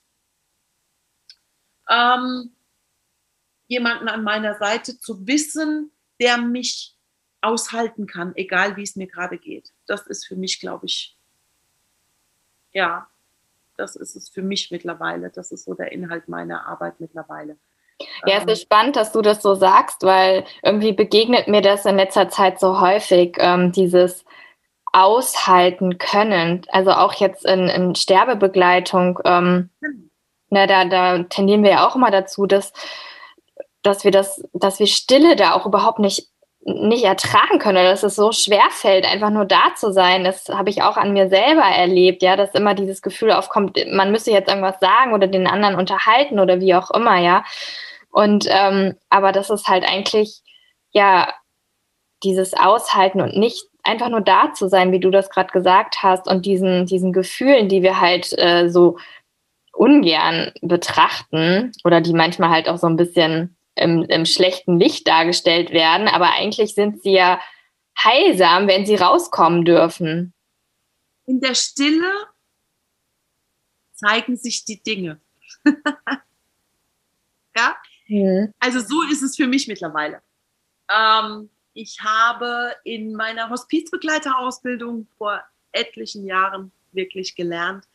ähm, 1.89 2.51
jemanden 3.69 4.09
an 4.09 4.23
meiner 4.23 4.55
Seite 4.55 4.99
zu 4.99 5.25
wissen, 5.25 5.91
der 6.19 6.37
mich 6.37 6.95
aushalten 7.39 8.07
kann, 8.07 8.35
egal 8.35 8.75
wie 8.75 8.83
es 8.83 8.97
mir 8.97 9.07
gerade 9.07 9.37
geht. 9.37 9.71
Das 9.87 10.05
ist 10.07 10.27
für 10.27 10.35
mich, 10.35 10.59
glaube 10.59 10.87
ich, 10.87 11.15
ja, 12.73 13.07
das 13.77 13.95
ist 13.95 14.15
es 14.15 14.27
für 14.27 14.41
mich 14.41 14.71
mittlerweile. 14.71 15.29
Das 15.29 15.51
ist 15.51 15.63
so 15.63 15.73
der 15.73 15.93
Inhalt 15.93 16.27
meiner 16.27 16.67
Arbeit 16.67 16.99
mittlerweile. 16.99 17.55
Ja, 18.25 18.39
es 18.39 18.45
ist 18.45 18.61
spannend, 18.63 18.95
dass 18.95 19.11
du 19.11 19.21
das 19.21 19.41
so 19.41 19.55
sagst, 19.55 20.03
weil 20.03 20.45
irgendwie 20.63 20.91
begegnet 20.93 21.47
mir 21.47 21.61
das 21.61 21.85
in 21.85 21.95
letzter 21.95 22.29
Zeit 22.29 22.59
so 22.59 22.81
häufig, 22.81 23.37
ähm, 23.39 23.71
dieses 23.71 24.25
Aushalten 24.91 25.97
können. 25.97 26.65
Also 26.69 26.91
auch 26.91 27.13
jetzt 27.13 27.45
in, 27.45 27.67
in 27.67 27.95
Sterbebegleitung, 27.95 29.19
ähm, 29.25 29.69
na, 30.49 30.65
da, 30.65 30.85
da 30.85 31.23
tendieren 31.23 31.63
wir 31.63 31.71
ja 31.71 31.87
auch 31.87 31.95
immer 31.95 32.11
dazu, 32.11 32.47
dass, 32.47 32.73
dass 33.83 34.03
wir 34.03 34.11
das, 34.11 34.43
dass 34.53 34.79
wir 34.79 34.87
Stille 34.87 35.35
da 35.35 35.53
auch 35.53 35.65
überhaupt 35.65 35.99
nicht 35.99 36.27
nicht 36.61 37.05
ertragen 37.05 37.57
können 37.57 37.77
oder 37.77 37.91
dass 37.91 38.03
es 38.03 38.15
so 38.15 38.31
schwer 38.31 38.69
fällt, 38.69 39.05
einfach 39.05 39.29
nur 39.29 39.45
da 39.45 39.73
zu 39.75 39.93
sein. 39.93 40.25
Das 40.25 40.49
habe 40.49 40.69
ich 40.69 40.83
auch 40.83 40.97
an 40.97 41.13
mir 41.13 41.29
selber 41.29 41.63
erlebt, 41.63 42.21
ja, 42.21 42.35
dass 42.35 42.53
immer 42.53 42.75
dieses 42.75 43.01
Gefühl 43.01 43.31
aufkommt, 43.31 43.79
man 43.91 44.11
müsse 44.11 44.31
jetzt 44.31 44.49
irgendwas 44.49 44.79
sagen 44.79 45.13
oder 45.13 45.27
den 45.27 45.47
anderen 45.47 45.75
unterhalten 45.75 46.39
oder 46.39 46.59
wie 46.59 46.75
auch 46.75 46.91
immer, 46.91 47.17
ja. 47.17 47.43
Und 48.11 48.45
ähm, 48.49 48.95
aber 49.09 49.31
das 49.31 49.49
ist 49.49 49.67
halt 49.67 49.85
eigentlich 49.87 50.41
ja 50.91 51.33
dieses 52.23 52.53
Aushalten 52.53 53.21
und 53.21 53.37
nicht 53.37 53.63
einfach 53.83 54.09
nur 54.09 54.21
da 54.21 54.53
zu 54.53 54.67
sein, 54.67 54.91
wie 54.91 54.99
du 54.99 55.11
das 55.11 55.29
gerade 55.29 55.51
gesagt 55.51 56.03
hast, 56.03 56.27
und 56.27 56.45
diesen, 56.45 56.85
diesen 56.85 57.13
Gefühlen, 57.13 57.69
die 57.69 57.81
wir 57.81 58.01
halt 58.01 58.37
äh, 58.37 58.69
so 58.69 58.97
ungern 59.73 60.51
betrachten 60.61 61.71
oder 61.85 62.01
die 62.01 62.13
manchmal 62.13 62.49
halt 62.49 62.67
auch 62.67 62.77
so 62.77 62.87
ein 62.87 62.97
bisschen 62.97 63.55
im, 63.79 64.03
im 64.03 64.25
schlechten 64.25 64.79
Licht 64.79 65.07
dargestellt 65.07 65.71
werden, 65.71 66.07
aber 66.07 66.33
eigentlich 66.33 66.75
sind 66.75 67.01
sie 67.03 67.13
ja 67.13 67.39
heilsam, 67.97 68.67
wenn 68.67 68.85
sie 68.85 68.95
rauskommen 68.95 69.65
dürfen. 69.65 70.33
In 71.25 71.39
der 71.39 71.55
Stille 71.55 72.11
zeigen 73.93 74.37
sich 74.37 74.65
die 74.65 74.81
Dinge. 74.81 75.19
ja, 77.55 77.75
Mhm. 78.09 78.53
Also 78.59 78.79
so 78.81 79.03
ist 79.03 79.21
es 79.21 79.35
für 79.35 79.47
mich 79.47 79.67
mittlerweile. 79.67 80.21
Ähm, 80.89 81.49
ich 81.73 82.01
habe 82.01 82.75
in 82.83 83.13
meiner 83.13 83.49
Hospizbegleiterausbildung 83.49 85.07
vor 85.17 85.41
etlichen 85.71 86.25
Jahren 86.25 86.71
wirklich 86.91 87.35
gelernt, 87.35 87.85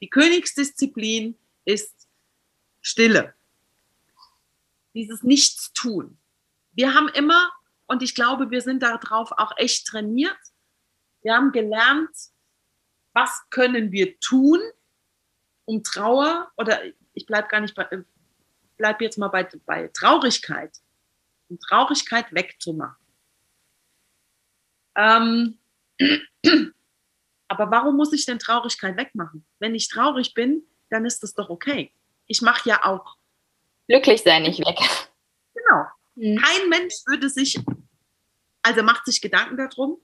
die 0.00 0.08
Königsdisziplin 0.08 1.36
ist 1.64 2.08
Stille. 2.80 3.34
Dieses 4.94 5.22
Nichtstun. 5.22 6.18
Wir 6.72 6.94
haben 6.94 7.08
immer, 7.08 7.50
und 7.86 8.02
ich 8.02 8.14
glaube, 8.14 8.50
wir 8.50 8.60
sind 8.60 8.82
darauf 8.82 9.32
auch 9.32 9.52
echt 9.56 9.86
trainiert, 9.86 10.38
wir 11.22 11.34
haben 11.34 11.52
gelernt, 11.52 12.10
was 13.12 13.42
können 13.50 13.90
wir 13.90 14.18
tun, 14.20 14.60
um 15.64 15.82
Trauer, 15.82 16.50
oder 16.56 16.80
ich 17.12 17.26
bleibe 17.26 17.48
gar 17.48 17.60
nicht 17.60 17.74
bei, 17.74 17.86
bleibe 18.76 19.04
jetzt 19.04 19.18
mal 19.18 19.28
bei, 19.28 19.48
bei 19.66 19.88
Traurigkeit, 19.88 20.74
um 21.48 21.58
Traurigkeit 21.58 22.32
wegzumachen. 22.32 23.04
Ähm, 24.96 25.58
aber 27.48 27.70
warum 27.70 27.96
muss 27.96 28.12
ich 28.12 28.24
denn 28.24 28.38
Traurigkeit 28.38 28.96
wegmachen? 28.96 29.44
Wenn 29.58 29.74
ich 29.74 29.88
traurig 29.88 30.34
bin, 30.34 30.62
dann 30.90 31.04
ist 31.04 31.22
das 31.22 31.34
doch 31.34 31.50
okay. 31.50 31.92
Ich 32.26 32.40
mache 32.40 32.68
ja 32.68 32.84
auch. 32.84 33.17
Glücklich 33.88 34.22
sein 34.22 34.42
nicht 34.42 34.60
weg. 34.60 34.78
Genau. 35.54 35.84
Mhm. 36.14 36.38
Kein 36.38 36.68
Mensch 36.68 36.94
würde 37.06 37.28
sich, 37.28 37.58
also 38.62 38.82
macht 38.82 39.06
sich 39.06 39.20
Gedanken 39.20 39.56
darum, 39.56 39.98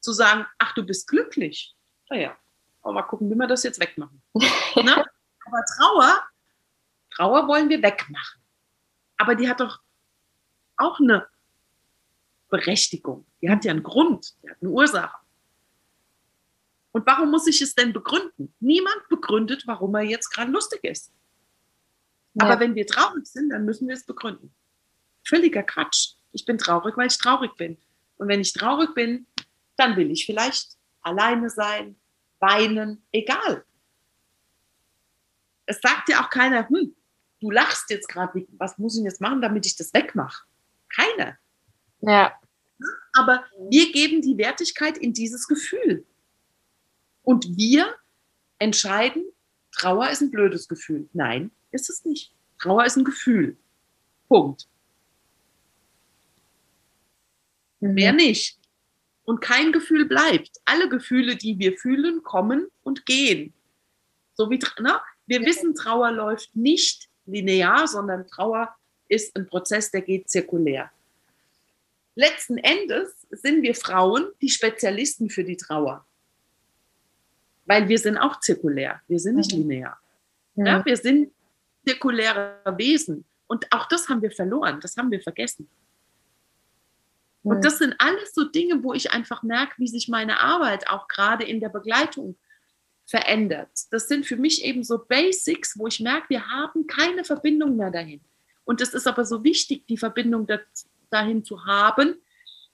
zu 0.00 0.12
sagen, 0.12 0.46
ach, 0.58 0.74
du 0.74 0.82
bist 0.84 1.08
glücklich. 1.08 1.74
Naja, 2.08 2.36
aber 2.82 2.94
mal 2.94 3.02
gucken, 3.02 3.30
wie 3.30 3.34
wir 3.34 3.46
das 3.46 3.62
jetzt 3.62 3.80
wegmachen. 3.80 4.22
Ne? 4.76 5.04
Aber 5.44 5.64
Trauer 5.76 6.22
Trauer 7.20 7.46
wollen 7.48 7.68
wir 7.68 7.82
wegmachen. 7.82 8.40
Aber 9.18 9.34
die 9.34 9.48
hat 9.48 9.60
doch 9.60 9.80
auch 10.76 10.98
eine 11.00 11.26
Berechtigung. 12.48 13.26
Die 13.42 13.50
hat 13.50 13.64
ja 13.64 13.72
einen 13.72 13.82
Grund, 13.82 14.34
die 14.42 14.50
hat 14.50 14.56
eine 14.60 14.70
Ursache. 14.70 15.16
Und 16.92 17.06
warum 17.06 17.30
muss 17.30 17.46
ich 17.46 17.60
es 17.60 17.74
denn 17.74 17.92
begründen? 17.92 18.54
Niemand 18.58 19.08
begründet, 19.08 19.64
warum 19.66 19.94
er 19.94 20.02
jetzt 20.02 20.30
gerade 20.30 20.50
lustig 20.50 20.82
ist. 20.82 21.12
Ja. 22.34 22.46
Aber 22.46 22.60
wenn 22.60 22.74
wir 22.74 22.86
traurig 22.86 23.26
sind, 23.26 23.50
dann 23.50 23.64
müssen 23.64 23.88
wir 23.88 23.94
es 23.94 24.04
begründen. 24.04 24.54
Völliger 25.26 25.62
Quatsch. 25.62 26.14
Ich 26.32 26.44
bin 26.44 26.58
traurig, 26.58 26.96
weil 26.96 27.08
ich 27.08 27.18
traurig 27.18 27.56
bin. 27.56 27.76
Und 28.16 28.28
wenn 28.28 28.40
ich 28.40 28.52
traurig 28.52 28.94
bin, 28.94 29.26
dann 29.76 29.96
will 29.96 30.10
ich 30.10 30.26
vielleicht 30.26 30.76
alleine 31.02 31.50
sein, 31.50 31.96
weinen, 32.38 33.02
egal. 33.12 33.64
Es 35.66 35.80
sagt 35.80 36.08
ja 36.08 36.24
auch 36.24 36.30
keiner, 36.30 36.68
hm, 36.68 36.94
du 37.40 37.50
lachst 37.50 37.90
jetzt 37.90 38.08
gerade, 38.08 38.46
was 38.52 38.78
muss 38.78 38.96
ich 38.96 39.04
jetzt 39.04 39.20
machen, 39.20 39.40
damit 39.40 39.66
ich 39.66 39.76
das 39.76 39.92
wegmache? 39.94 40.44
Keine. 40.94 41.38
Ja. 42.00 42.34
Aber 43.12 43.44
wir 43.68 43.92
geben 43.92 44.22
die 44.22 44.38
Wertigkeit 44.38 44.98
in 44.98 45.12
dieses 45.12 45.46
Gefühl. 45.46 46.06
Und 47.22 47.56
wir 47.56 47.94
entscheiden, 48.58 49.24
Trauer 49.72 50.10
ist 50.10 50.20
ein 50.20 50.30
blödes 50.30 50.68
Gefühl. 50.68 51.08
Nein, 51.12 51.50
ist 51.70 51.90
es 51.90 52.04
nicht. 52.04 52.32
Trauer 52.58 52.84
ist 52.84 52.96
ein 52.96 53.04
Gefühl. 53.04 53.56
Punkt. 54.28 54.68
Mhm. 57.80 57.94
Mehr 57.94 58.12
nicht. 58.12 58.58
Und 59.24 59.40
kein 59.40 59.72
Gefühl 59.72 60.06
bleibt. 60.06 60.60
Alle 60.64 60.88
Gefühle, 60.88 61.36
die 61.36 61.58
wir 61.58 61.76
fühlen, 61.76 62.22
kommen 62.22 62.68
und 62.82 63.06
gehen. 63.06 63.52
So 64.34 64.50
wie, 64.50 64.58
ne? 64.80 65.00
wir 65.26 65.42
wissen, 65.42 65.74
Trauer 65.74 66.10
läuft 66.10 66.54
nicht 66.56 67.08
linear, 67.26 67.86
sondern 67.86 68.26
Trauer 68.26 68.74
ist 69.08 69.36
ein 69.36 69.46
Prozess, 69.46 69.90
der 69.90 70.02
geht 70.02 70.28
zirkulär. 70.28 70.90
Letzten 72.14 72.58
Endes 72.58 73.26
sind 73.30 73.62
wir 73.62 73.74
Frauen 73.74 74.26
die 74.40 74.48
Spezialisten 74.48 75.30
für 75.30 75.44
die 75.44 75.56
Trauer. 75.56 76.04
Weil 77.66 77.88
wir 77.88 77.98
sind 77.98 78.18
auch 78.18 78.40
zirkulär, 78.40 79.00
wir 79.06 79.18
sind 79.20 79.36
nicht 79.36 79.52
mhm. 79.52 79.58
linear. 79.60 80.00
Ja. 80.56 80.66
ja, 80.66 80.84
wir 80.84 80.96
sind 80.96 81.32
zirkuläre 81.86 82.62
Wesen. 82.76 83.24
Und 83.46 83.66
auch 83.72 83.86
das 83.86 84.08
haben 84.08 84.22
wir 84.22 84.30
verloren, 84.30 84.80
das 84.80 84.96
haben 84.96 85.10
wir 85.10 85.20
vergessen. 85.20 85.68
Und 87.42 87.64
das 87.64 87.78
sind 87.78 87.94
alles 87.98 88.34
so 88.34 88.44
Dinge, 88.44 88.82
wo 88.82 88.92
ich 88.92 89.12
einfach 89.12 89.42
merke, 89.42 89.74
wie 89.78 89.88
sich 89.88 90.08
meine 90.08 90.40
Arbeit 90.40 90.88
auch 90.90 91.08
gerade 91.08 91.44
in 91.44 91.58
der 91.58 91.70
Begleitung 91.70 92.36
verändert. 93.06 93.70
Das 93.90 94.08
sind 94.08 94.26
für 94.26 94.36
mich 94.36 94.62
eben 94.62 94.84
so 94.84 94.98
Basics, 94.98 95.78
wo 95.78 95.86
ich 95.86 96.00
merke, 96.00 96.28
wir 96.28 96.46
haben 96.48 96.86
keine 96.86 97.24
Verbindung 97.24 97.76
mehr 97.76 97.90
dahin. 97.90 98.20
Und 98.64 98.80
es 98.80 98.94
ist 98.94 99.06
aber 99.06 99.24
so 99.24 99.42
wichtig, 99.42 99.86
die 99.88 99.96
Verbindung 99.96 100.46
dahin 101.10 101.44
zu 101.44 101.66
haben, 101.66 102.16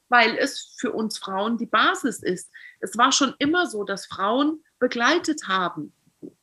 weil 0.08 0.36
es 0.36 0.74
für 0.78 0.92
uns 0.92 1.16
Frauen 1.16 1.56
die 1.56 1.66
Basis 1.66 2.22
ist. 2.22 2.50
Es 2.80 2.98
war 2.98 3.12
schon 3.12 3.34
immer 3.38 3.66
so, 3.66 3.82
dass 3.82 4.06
Frauen 4.06 4.62
begleitet 4.78 5.48
haben 5.48 5.92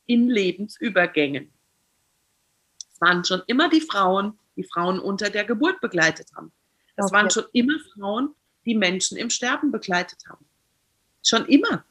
in 0.05 0.28
Lebensübergängen. 0.28 1.53
Es 2.93 3.01
waren 3.01 3.25
schon 3.25 3.41
immer 3.47 3.69
die 3.69 3.81
Frauen, 3.81 4.37
die 4.55 4.63
Frauen 4.63 4.99
unter 4.99 5.29
der 5.29 5.43
Geburt 5.43 5.81
begleitet 5.81 6.29
haben. 6.35 6.51
Es 6.95 7.05
okay. 7.05 7.15
waren 7.15 7.29
schon 7.29 7.45
immer 7.53 7.79
Frauen, 7.93 8.35
die 8.65 8.75
Menschen 8.75 9.17
im 9.17 9.29
Sterben 9.29 9.71
begleitet 9.71 10.19
haben. 10.29 10.45
Schon 11.21 11.45
immer 11.47 11.83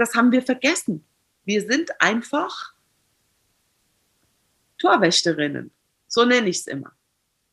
das 0.00 0.14
haben 0.14 0.32
wir 0.32 0.42
vergessen. 0.42 1.04
Wir 1.44 1.60
sind 1.60 1.90
einfach 2.00 2.72
Torwächterinnen. 4.78 5.70
So 6.08 6.24
nenne 6.24 6.48
ich 6.48 6.60
es 6.60 6.66
immer. 6.66 6.92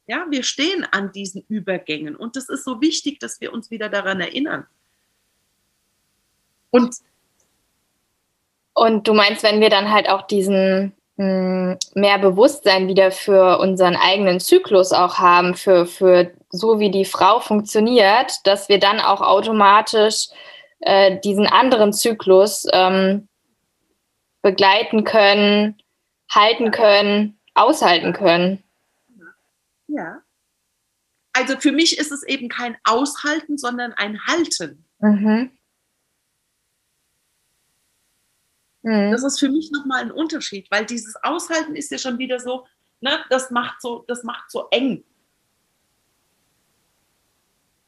Ja, 0.08 0.26
wir 0.30 0.44
stehen 0.44 0.86
an 0.86 1.12
diesen 1.12 1.44
Übergängen 1.50 2.16
und 2.16 2.38
es 2.38 2.48
ist 2.48 2.64
so 2.64 2.80
wichtig, 2.80 3.20
dass 3.20 3.42
wir 3.42 3.52
uns 3.52 3.70
wieder 3.70 3.90
daran 3.90 4.22
erinnern. 4.22 4.66
Und, 6.70 6.96
und 8.74 9.06
du 9.06 9.14
meinst, 9.14 9.44
wenn 9.44 9.60
wir 9.60 9.70
dann 9.70 9.92
halt 9.92 10.08
auch 10.08 10.26
diesen 10.26 10.94
mehr 11.18 12.20
Bewusstsein 12.20 12.88
wieder 12.88 13.12
für 13.12 13.60
unseren 13.60 13.96
eigenen 13.96 14.40
Zyklus 14.40 14.92
auch 14.92 15.18
haben, 15.18 15.56
für, 15.56 15.86
für 15.86 16.32
so 16.50 16.80
wie 16.80 16.92
die 16.92 17.06
Frau 17.06 17.40
funktioniert, 17.40 18.34
dass 18.46 18.70
wir 18.70 18.80
dann 18.80 19.00
auch 19.00 19.22
automatisch 19.22 20.28
äh, 20.80 21.20
diesen 21.20 21.48
anderen 21.48 21.92
Zyklus 21.92 22.68
ähm, 22.72 23.28
begleiten 24.44 25.04
können 25.04 25.76
halten 26.30 26.72
können, 26.72 27.40
aushalten 27.54 28.14
können. 28.14 28.64
Ja. 29.88 30.22
Also 31.34 31.58
für 31.58 31.72
mich 31.72 31.98
ist 31.98 32.12
es 32.12 32.24
eben 32.24 32.50
kein 32.50 32.78
Aushalten, 32.84 33.58
sondern 33.58 33.94
ein 33.94 34.20
Halten. 34.26 34.86
Mhm. 35.00 35.52
Mhm. 38.88 39.12
Das 39.12 39.22
ist 39.22 39.38
für 39.38 39.50
mich 39.50 39.70
nochmal 39.72 40.02
ein 40.02 40.12
Unterschied, 40.12 40.72
weil 40.72 40.86
dieses 40.86 41.18
Aushalten 41.22 41.76
ist 41.76 41.92
ja 41.92 41.98
schon 41.98 42.18
wieder 42.20 42.40
so, 42.40 42.66
ne, 43.02 43.20
das 43.30 43.52
macht 43.52 43.82
so, 43.82 44.06
das 44.08 44.24
macht 44.24 44.50
so 44.50 44.68
eng. 44.72 45.04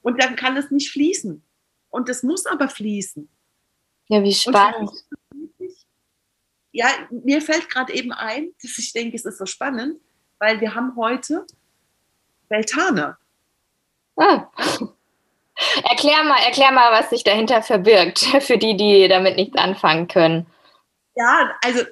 Und 0.02 0.22
dann 0.22 0.36
kann 0.36 0.58
es 0.58 0.72
nicht 0.72 0.91
fließen. 0.91 1.41
Und 1.89 2.10
es 2.10 2.22
muss 2.22 2.45
aber 2.45 2.68
fließen. 2.68 3.30
Ja, 4.10 4.22
wie 4.22 4.34
spannend. 4.34 4.91
Ja, 6.74 6.88
mir 7.10 7.41
fällt 7.41 7.70
gerade 7.70 7.93
eben 7.93 8.12
ein, 8.12 8.52
dass 8.62 8.78
ich 8.78 8.91
denke, 8.91 9.16
es 9.16 9.24
ist 9.24 9.38
so 9.38 9.45
spannend, 9.45 10.02
weil 10.38 10.60
wir 10.60 10.76
haben 10.76 10.97
heute 10.97 11.45
Beltane. 12.50 13.18
Ah. 14.18 14.50
Erklär 15.84 16.24
mal, 16.24 16.41
erklär 16.45 16.72
mal, 16.72 16.91
was 16.91 17.10
sich 17.10 17.24
dahinter 17.24 17.62
verbirgt, 17.62 18.20
für 18.41 18.58
die, 18.58 18.76
die 18.76 19.08
damit 19.08 19.38
nichts 19.38 19.58
anfangen 19.58 20.10
können. 20.10 20.45
Ja, 21.20 21.54
also 21.62 21.84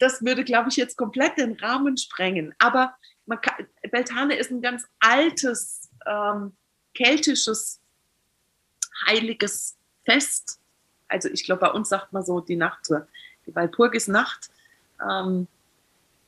das 0.00 0.24
würde, 0.24 0.42
glaube 0.42 0.68
ich, 0.68 0.76
jetzt 0.76 0.96
komplett 0.96 1.38
den 1.38 1.52
Rahmen 1.52 1.96
sprengen. 1.96 2.54
Aber 2.58 2.96
kann, 3.40 3.68
Beltane 3.88 4.34
ist 4.34 4.50
ein 4.50 4.62
ganz 4.62 4.84
altes 4.98 5.90
ähm, 6.06 6.56
keltisches 6.92 7.80
heiliges 9.06 9.76
Fest. 10.04 10.58
Also 11.06 11.28
ich 11.28 11.44
glaube, 11.44 11.60
bei 11.60 11.70
uns 11.70 11.88
sagt 11.88 12.12
man 12.12 12.24
so 12.24 12.40
die 12.40 12.56
Nacht, 12.56 12.88
die 13.46 13.54
Walpurgisnacht, 13.54 14.50
ähm, 15.08 15.46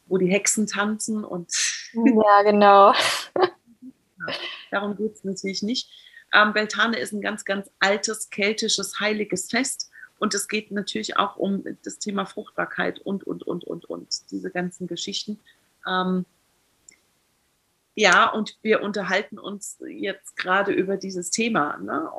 wo 0.06 0.16
die 0.16 0.30
Hexen 0.30 0.68
tanzen 0.68 1.24
und 1.24 1.50
ja, 1.94 2.42
genau. 2.42 2.94
Darum 4.70 4.96
geht 4.96 5.16
es 5.16 5.24
natürlich 5.24 5.62
nicht. 5.64 5.90
Ähm, 6.32 6.52
Beltane 6.52 6.96
ist 6.96 7.12
ein 7.12 7.20
ganz, 7.20 7.44
ganz 7.44 7.70
altes 7.80 8.30
keltisches 8.30 9.00
heiliges 9.00 9.50
Fest 9.50 9.90
und 10.18 10.34
es 10.34 10.48
geht 10.48 10.70
natürlich 10.70 11.16
auch 11.16 11.36
um 11.36 11.64
das 11.84 11.98
Thema 11.98 12.24
Fruchtbarkeit 12.24 12.98
und, 13.00 13.24
und, 13.24 13.42
und, 13.42 13.64
und, 13.64 13.84
und, 13.84 14.30
diese 14.30 14.50
ganzen 14.50 14.86
Geschichten. 14.86 15.38
Ähm, 15.86 16.24
ja, 17.94 18.30
und 18.30 18.58
wir 18.62 18.82
unterhalten 18.82 19.38
uns 19.38 19.78
jetzt 19.88 20.36
gerade 20.36 20.72
über 20.72 20.96
dieses 20.96 21.30
Thema. 21.30 21.78
Ne? 21.78 22.10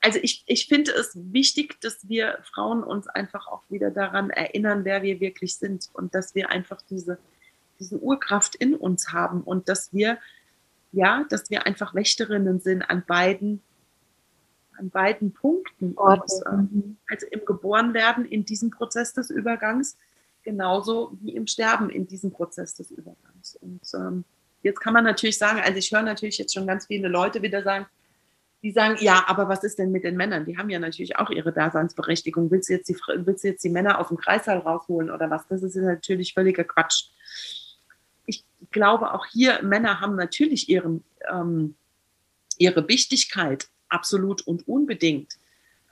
Also 0.00 0.18
ich, 0.22 0.42
ich 0.46 0.66
finde 0.66 0.92
es 0.92 1.12
wichtig, 1.14 1.80
dass 1.80 2.08
wir 2.08 2.38
Frauen 2.42 2.82
uns 2.82 3.08
einfach 3.08 3.46
auch 3.46 3.62
wieder 3.68 3.90
daran 3.90 4.30
erinnern, 4.30 4.84
wer 4.84 5.02
wir 5.02 5.20
wirklich 5.20 5.56
sind 5.56 5.88
und 5.92 6.14
dass 6.14 6.34
wir 6.34 6.50
einfach 6.50 6.82
diese, 6.82 7.18
diese 7.78 7.98
Urkraft 7.98 8.54
in 8.54 8.74
uns 8.74 9.12
haben 9.12 9.42
und 9.42 9.68
dass 9.68 9.92
wir, 9.94 10.18
ja, 10.92 11.24
dass 11.30 11.50
wir 11.50 11.66
einfach 11.66 11.94
Wächterinnen 11.94 12.60
sind 12.60 12.82
an 12.82 13.04
beiden 13.06 13.62
an 14.82 14.90
beiden 14.90 15.32
Punkten. 15.32 15.92
Und, 15.92 16.22
äh, 16.46 17.12
also 17.12 17.26
im 17.30 17.44
Geborenwerden 17.46 18.24
in 18.24 18.44
diesem 18.44 18.70
Prozess 18.70 19.12
des 19.14 19.30
Übergangs, 19.30 19.96
genauso 20.42 21.16
wie 21.20 21.34
im 21.36 21.46
Sterben 21.46 21.88
in 21.88 22.06
diesem 22.06 22.32
Prozess 22.32 22.74
des 22.74 22.90
Übergangs. 22.90 23.56
Und 23.60 23.80
ähm, 23.94 24.24
jetzt 24.62 24.80
kann 24.80 24.92
man 24.92 25.04
natürlich 25.04 25.38
sagen, 25.38 25.60
also 25.64 25.78
ich 25.78 25.90
höre 25.92 26.02
natürlich 26.02 26.38
jetzt 26.38 26.52
schon 26.52 26.66
ganz 26.66 26.86
viele 26.86 27.08
Leute 27.08 27.42
wieder 27.42 27.62
sagen, 27.62 27.86
die 28.62 28.70
sagen, 28.70 28.96
ja, 29.00 29.24
aber 29.26 29.48
was 29.48 29.64
ist 29.64 29.78
denn 29.78 29.90
mit 29.90 30.04
den 30.04 30.16
Männern? 30.16 30.44
Die 30.44 30.56
haben 30.56 30.70
ja 30.70 30.78
natürlich 30.78 31.16
auch 31.16 31.30
ihre 31.30 31.52
Daseinsberechtigung. 31.52 32.50
Willst 32.50 32.68
du 32.68 32.74
jetzt 32.74 32.88
die, 32.88 32.96
willst 33.16 33.42
du 33.42 33.48
jetzt 33.48 33.64
die 33.64 33.68
Männer 33.68 33.98
aus 33.98 34.08
dem 34.08 34.16
Kreissaal 34.16 34.58
rausholen 34.58 35.10
oder 35.10 35.30
was? 35.30 35.46
Das 35.48 35.62
ist 35.62 35.74
natürlich 35.74 36.34
völliger 36.34 36.62
Quatsch. 36.62 37.06
Ich 38.26 38.44
glaube, 38.70 39.14
auch 39.14 39.26
hier, 39.26 39.60
Männer 39.62 40.00
haben 40.00 40.14
natürlich 40.14 40.68
ihren, 40.68 41.02
ähm, 41.28 41.74
ihre 42.56 42.86
Wichtigkeit, 42.86 43.68
absolut 43.92 44.46
und 44.46 44.66
unbedingt. 44.66 45.36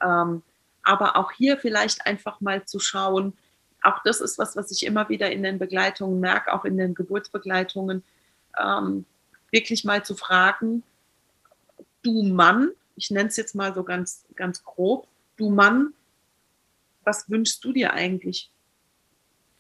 Ähm, 0.01 0.43
aber 0.83 1.17
auch 1.17 1.33
hier 1.33 1.59
vielleicht 1.59 2.07
einfach 2.07 2.41
mal 2.41 2.65
zu 2.65 2.81
schauen, 2.81 3.35
auch 3.83 4.03
das 4.05 4.21
ist 4.21 4.39
was, 4.39 4.57
was 4.57 4.71
ich 4.71 4.85
immer 4.85 5.09
wieder 5.09 5.31
in 5.31 5.43
den 5.43 5.59
Begleitungen 5.59 6.21
merke, 6.21 6.53
auch 6.53 6.65
in 6.65 6.77
den 6.77 6.95
Geburtsbegleitungen, 6.95 8.03
ähm, 8.59 9.05
wirklich 9.51 9.85
mal 9.85 10.05
zu 10.05 10.15
fragen, 10.15 10.83
du 12.03 12.23
Mann, 12.23 12.71
ich 12.97 13.11
nenne 13.11 13.29
es 13.29 13.37
jetzt 13.37 13.55
mal 13.55 13.75
so 13.75 13.85
ganz, 13.85 14.25
ganz 14.37 14.63
grob, 14.65 15.07
du 15.37 15.51
Mann, 15.51 15.95
was 17.05 17.31
wünschst 17.31 17.65
du 17.65 17.73
dir 17.73 17.93
eigentlich? 17.93 18.51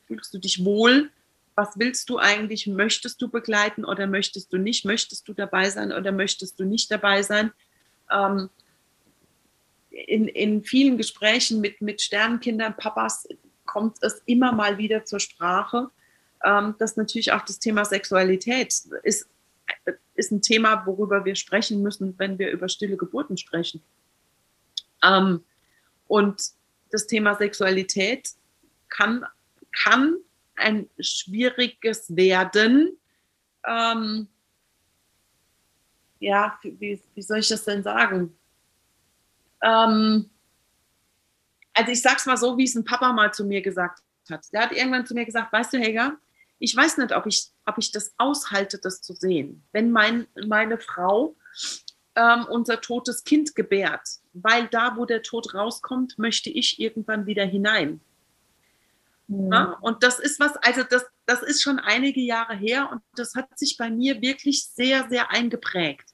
Fühlst 0.07 0.32
du 0.34 0.38
dich 0.38 0.64
wohl? 0.64 1.11
Was 1.55 1.78
willst 1.78 2.09
du 2.11 2.18
eigentlich? 2.18 2.66
Möchtest 2.66 3.20
du 3.22 3.28
begleiten 3.28 3.84
oder 3.84 4.07
möchtest 4.07 4.53
du 4.53 4.59
nicht? 4.59 4.84
Möchtest 4.84 5.26
du 5.28 5.32
dabei 5.32 5.70
sein 5.70 5.93
oder 5.93 6.12
möchtest 6.12 6.61
du 6.61 6.64
nicht 6.64 6.91
dabei 6.91 7.22
sein? 7.22 7.53
Ähm, 8.11 8.50
in, 9.90 10.28
in 10.28 10.62
vielen 10.62 10.96
Gesprächen 10.96 11.61
mit, 11.61 11.80
mit 11.80 12.00
Sternenkindern, 12.00 12.76
Papas, 12.76 13.26
kommt 13.66 13.98
es 14.00 14.22
immer 14.26 14.52
mal 14.52 14.78
wieder 14.78 15.04
zur 15.04 15.20
Sprache, 15.20 15.90
ähm, 16.44 16.74
dass 16.78 16.96
natürlich 16.96 17.32
auch 17.32 17.42
das 17.42 17.58
Thema 17.58 17.84
Sexualität 17.84 18.74
ist, 19.02 19.28
ist 20.14 20.32
ein 20.32 20.42
Thema, 20.42 20.84
worüber 20.86 21.24
wir 21.24 21.34
sprechen 21.34 21.82
müssen, 21.82 22.18
wenn 22.18 22.38
wir 22.38 22.50
über 22.50 22.68
stille 22.68 22.96
Geburten 22.96 23.36
sprechen. 23.36 23.82
Ähm, 25.02 25.44
und 26.08 26.42
das 26.90 27.06
Thema 27.06 27.36
Sexualität 27.36 28.30
kann, 28.88 29.24
kann 29.84 30.16
ein 30.56 30.90
schwieriges 30.98 32.14
werden, 32.16 32.98
ähm, 33.66 34.28
ja, 36.20 36.58
wie, 36.62 37.02
wie 37.14 37.22
soll 37.22 37.38
ich 37.38 37.48
das 37.48 37.64
denn 37.64 37.82
sagen? 37.82 38.36
Ähm, 39.62 40.30
also 41.72 41.90
ich 41.90 42.02
sag's 42.02 42.26
mal 42.26 42.36
so, 42.36 42.56
wie 42.58 42.64
es 42.64 42.74
ein 42.74 42.84
Papa 42.84 43.12
mal 43.12 43.32
zu 43.32 43.44
mir 43.44 43.62
gesagt 43.62 44.02
hat. 44.30 44.46
Der 44.52 44.62
hat 44.62 44.72
irgendwann 44.72 45.06
zu 45.06 45.14
mir 45.14 45.24
gesagt, 45.24 45.52
weißt 45.52 45.72
du, 45.72 45.78
Helga, 45.78 46.16
ich 46.58 46.76
weiß 46.76 46.98
nicht, 46.98 47.16
ob 47.16 47.26
ich, 47.26 47.50
ob 47.64 47.78
ich 47.78 47.90
das 47.90 48.12
aushalte, 48.18 48.78
das 48.78 49.00
zu 49.00 49.14
sehen. 49.14 49.64
Wenn 49.72 49.90
mein, 49.90 50.26
meine 50.46 50.78
Frau 50.78 51.34
ähm, 52.14 52.46
unser 52.50 52.82
totes 52.82 53.24
Kind 53.24 53.54
gebärt, 53.54 54.06
weil 54.34 54.68
da, 54.68 54.96
wo 54.96 55.06
der 55.06 55.22
Tod 55.22 55.54
rauskommt, 55.54 56.18
möchte 56.18 56.50
ich 56.50 56.78
irgendwann 56.78 57.24
wieder 57.24 57.46
hinein. 57.46 58.00
Mhm. 59.26 59.52
Ja, 59.52 59.78
und 59.80 60.02
das 60.02 60.18
ist 60.18 60.38
was, 60.38 60.56
also 60.58 60.82
das, 60.82 61.06
das 61.24 61.42
ist 61.42 61.62
schon 61.62 61.78
einige 61.78 62.20
Jahre 62.20 62.54
her 62.54 62.90
und 62.92 63.00
das 63.14 63.34
hat 63.34 63.58
sich 63.58 63.78
bei 63.78 63.88
mir 63.88 64.20
wirklich 64.20 64.66
sehr, 64.66 65.08
sehr 65.08 65.30
eingeprägt 65.30 66.09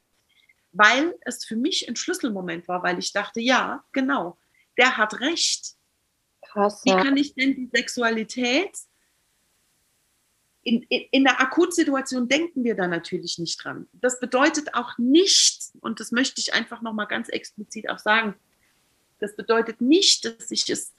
weil 0.76 1.14
es 1.22 1.44
für 1.44 1.56
mich 1.56 1.88
ein 1.88 1.96
Schlüsselmoment 1.96 2.68
war, 2.68 2.82
weil 2.82 2.98
ich 2.98 3.12
dachte, 3.12 3.40
ja, 3.40 3.84
genau, 3.92 4.38
der 4.76 4.96
hat 4.96 5.20
recht. 5.20 5.74
Krass, 6.42 6.82
ja. 6.84 6.98
Wie 6.98 7.02
kann 7.02 7.16
ich 7.16 7.34
denn 7.34 7.54
die 7.54 7.70
Sexualität 7.72 8.76
in, 10.66 10.82
in, 10.88 11.02
in 11.12 11.24
der 11.24 11.40
Akutsituation 11.40 12.28
denken 12.28 12.64
wir 12.64 12.74
da 12.74 12.88
natürlich 12.88 13.38
nicht 13.38 13.62
dran. 13.62 13.86
Das 13.92 14.18
bedeutet 14.18 14.74
auch 14.74 14.98
nicht, 14.98 15.70
und 15.80 16.00
das 16.00 16.10
möchte 16.10 16.40
ich 16.40 16.54
einfach 16.54 16.82
nochmal 16.82 17.06
ganz 17.06 17.28
explizit 17.28 17.88
auch 17.88 18.00
sagen, 18.00 18.34
das 19.20 19.36
bedeutet 19.36 19.80
nicht, 19.80 20.24
dass 20.24 20.50
ich 20.50 20.68
es 20.68 20.92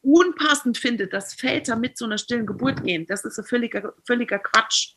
unpassend 0.00 0.78
finde, 0.78 1.08
dass 1.08 1.34
Väter 1.34 1.76
mit 1.76 1.98
so 1.98 2.06
einer 2.06 2.16
stillen 2.16 2.46
Geburt 2.46 2.84
gehen. 2.84 3.06
Das 3.06 3.24
ist 3.24 3.38
ein 3.38 3.44
völliger, 3.44 3.92
völliger 4.06 4.38
Quatsch. 4.38 4.94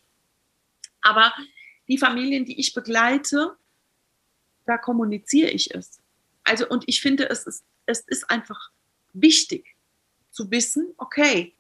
Aber 1.02 1.34
die 1.90 1.98
Familien, 1.98 2.46
die 2.46 2.60
ich 2.60 2.74
begleite, 2.74 3.58
da 4.66 4.78
kommuniziere 4.78 5.50
ich 5.50 5.74
es. 5.74 6.00
Also, 6.44 6.68
und 6.70 6.84
ich 6.88 7.02
finde, 7.02 7.30
es 7.30 7.46
ist, 7.46 7.64
es 7.86 8.02
ist 8.02 8.30
einfach 8.30 8.70
wichtig 9.14 9.76
zu 10.32 10.50
wissen, 10.52 10.94
okay, 10.98 11.56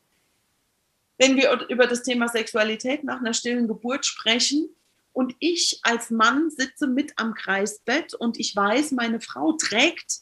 wenn 1.17 1.35
wir 1.35 1.67
über 1.69 1.87
das 1.87 2.03
Thema 2.03 2.29
Sexualität 2.29 3.03
nach 3.03 3.19
einer 3.19 3.33
stillen 3.33 3.67
Geburt 3.67 4.05
sprechen 4.05 4.69
und 5.11 5.35
ich 5.39 5.79
als 5.83 6.11
Mann 6.11 6.49
sitze 6.49 6.87
mit 6.87 7.13
am 7.17 7.33
Kreisbett 7.33 8.13
und 8.13 8.39
ich 8.39 8.55
weiß, 8.55 8.91
meine 8.91 9.19
Frau 9.19 9.53
trägt 9.53 10.21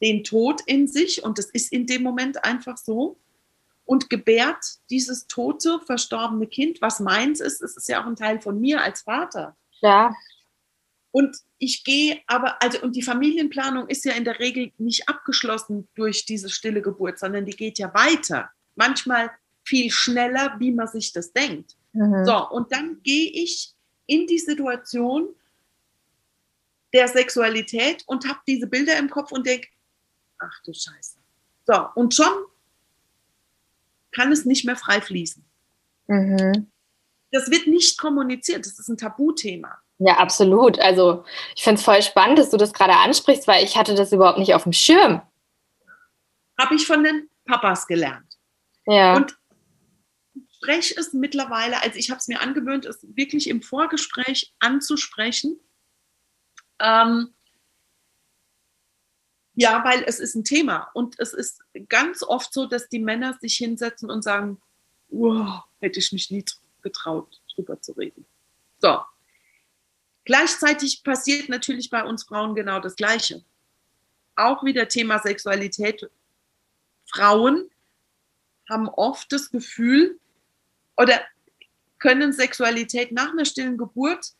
den 0.00 0.24
Tod 0.24 0.62
in 0.66 0.86
sich 0.86 1.22
und 1.24 1.38
es 1.38 1.50
ist 1.50 1.72
in 1.72 1.86
dem 1.86 2.02
Moment 2.02 2.42
einfach 2.44 2.78
so, 2.78 3.18
und 3.86 4.10
gebärt 4.10 4.64
dieses 4.90 5.26
tote, 5.28 5.80
verstorbene 5.86 6.46
Kind, 6.46 6.82
was 6.82 7.00
meins 7.00 7.40
ist. 7.40 7.62
Es 7.62 7.76
ist 7.76 7.88
ja 7.88 8.02
auch 8.02 8.06
ein 8.06 8.16
Teil 8.16 8.40
von 8.40 8.60
mir 8.60 8.82
als 8.82 9.02
Vater. 9.02 9.56
Ja. 9.80 10.12
Und 11.12 11.36
ich 11.58 11.84
gehe 11.84 12.20
aber, 12.26 12.62
also, 12.62 12.82
und 12.82 12.94
die 12.94 13.02
Familienplanung 13.02 13.88
ist 13.88 14.04
ja 14.04 14.12
in 14.12 14.24
der 14.24 14.38
Regel 14.38 14.72
nicht 14.76 15.08
abgeschlossen 15.08 15.88
durch 15.94 16.26
diese 16.26 16.50
stille 16.50 16.82
Geburt, 16.82 17.18
sondern 17.18 17.46
die 17.46 17.56
geht 17.56 17.78
ja 17.78 17.94
weiter. 17.94 18.50
Manchmal 18.74 19.30
viel 19.64 19.90
schneller, 19.90 20.56
wie 20.58 20.72
man 20.72 20.88
sich 20.88 21.12
das 21.12 21.32
denkt. 21.32 21.76
Mhm. 21.92 22.26
So, 22.26 22.50
und 22.50 22.70
dann 22.72 23.00
gehe 23.02 23.30
ich 23.30 23.72
in 24.06 24.26
die 24.26 24.38
Situation 24.38 25.28
der 26.92 27.08
Sexualität 27.08 28.02
und 28.06 28.28
habe 28.28 28.40
diese 28.46 28.66
Bilder 28.66 28.98
im 28.98 29.08
Kopf 29.08 29.32
und 29.32 29.46
denke, 29.46 29.68
ach 30.38 30.62
du 30.64 30.72
Scheiße. 30.72 31.16
So, 31.66 31.86
und 31.94 32.14
schon 32.14 32.32
kann 34.16 34.32
es 34.32 34.44
nicht 34.46 34.64
mehr 34.64 34.76
frei 34.76 35.00
fließen. 35.00 35.44
Mhm. 36.06 36.70
Das 37.30 37.50
wird 37.50 37.66
nicht 37.66 37.98
kommuniziert, 37.98 38.64
das 38.64 38.78
ist 38.78 38.88
ein 38.88 38.96
Tabuthema. 38.96 39.78
Ja, 39.98 40.16
absolut. 40.18 40.78
Also 40.78 41.24
ich 41.54 41.62
finde 41.62 41.78
es 41.78 41.84
voll 41.84 42.02
spannend, 42.02 42.38
dass 42.38 42.50
du 42.50 42.56
das 42.56 42.72
gerade 42.72 42.94
ansprichst, 42.94 43.46
weil 43.46 43.64
ich 43.64 43.76
hatte 43.76 43.94
das 43.94 44.12
überhaupt 44.12 44.38
nicht 44.38 44.54
auf 44.54 44.62
dem 44.62 44.72
Schirm. 44.72 45.22
Habe 46.58 46.74
ich 46.74 46.86
von 46.86 47.04
den 47.04 47.28
Papas 47.44 47.86
gelernt. 47.86 48.38
Ja. 48.86 49.16
Und 49.16 49.36
spreche 50.56 50.98
es 50.98 51.12
mittlerweile, 51.12 51.82
also 51.82 51.98
ich 51.98 52.10
habe 52.10 52.18
es 52.18 52.28
mir 52.28 52.40
angewöhnt, 52.40 52.86
es 52.86 53.06
wirklich 53.14 53.48
im 53.48 53.62
Vorgespräch 53.62 54.54
anzusprechen. 54.58 55.58
Ähm, 56.80 57.34
ja, 59.56 59.82
weil 59.84 60.04
es 60.06 60.20
ist 60.20 60.36
ein 60.36 60.44
Thema. 60.44 60.88
Und 60.94 61.18
es 61.18 61.32
ist 61.32 61.60
ganz 61.88 62.22
oft 62.22 62.52
so, 62.52 62.66
dass 62.66 62.88
die 62.88 63.00
Männer 63.00 63.36
sich 63.40 63.56
hinsetzen 63.56 64.10
und 64.10 64.22
sagen, 64.22 64.60
wow, 65.08 65.64
hätte 65.80 65.98
ich 65.98 66.12
mich 66.12 66.30
nie 66.30 66.44
getraut, 66.82 67.40
drüber 67.54 67.80
zu 67.80 67.92
reden. 67.92 68.24
So, 68.78 69.00
Gleichzeitig 70.26 71.04
passiert 71.04 71.48
natürlich 71.48 71.88
bei 71.88 72.02
uns 72.02 72.24
Frauen 72.24 72.56
genau 72.56 72.80
das 72.80 72.96
Gleiche. 72.96 73.44
Auch 74.34 74.64
wieder 74.64 74.88
Thema 74.88 75.20
Sexualität. 75.20 76.10
Frauen 77.06 77.70
haben 78.68 78.88
oft 78.88 79.30
das 79.30 79.50
Gefühl 79.52 80.18
oder 80.96 81.20
können 82.00 82.32
Sexualität 82.32 83.12
nach 83.12 83.30
einer 83.30 83.44
stillen 83.44 83.78
Geburt 83.78 84.32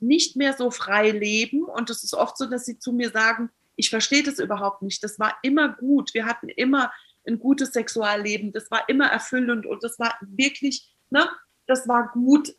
nicht 0.00 0.34
mehr 0.34 0.54
so 0.54 0.70
frei 0.70 1.10
leben. 1.10 1.64
Und 1.64 1.90
es 1.90 2.02
ist 2.02 2.14
oft 2.14 2.38
so, 2.38 2.46
dass 2.46 2.64
sie 2.64 2.78
zu 2.78 2.92
mir 2.92 3.10
sagen, 3.10 3.50
ich 3.78 3.90
verstehe 3.90 4.24
das 4.24 4.40
überhaupt 4.40 4.82
nicht. 4.82 5.02
Das 5.04 5.20
war 5.20 5.38
immer 5.42 5.68
gut. 5.68 6.12
Wir 6.12 6.26
hatten 6.26 6.48
immer 6.48 6.92
ein 7.26 7.38
gutes 7.38 7.72
Sexualleben. 7.72 8.52
Das 8.52 8.70
war 8.72 8.88
immer 8.88 9.06
erfüllend 9.06 9.66
und 9.66 9.84
das 9.84 10.00
war 10.00 10.18
wirklich, 10.20 10.92
ne, 11.10 11.30
das 11.66 11.86
war 11.86 12.10
gut. 12.10 12.54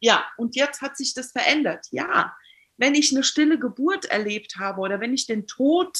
Ja, 0.00 0.26
und 0.36 0.56
jetzt 0.56 0.82
hat 0.82 0.96
sich 0.96 1.14
das 1.14 1.30
verändert. 1.30 1.86
Ja, 1.92 2.36
wenn 2.76 2.96
ich 2.96 3.12
eine 3.12 3.22
stille 3.22 3.60
Geburt 3.60 4.06
erlebt 4.06 4.56
habe 4.58 4.80
oder 4.80 5.00
wenn 5.00 5.14
ich 5.14 5.26
den 5.26 5.46
Tod, 5.46 5.98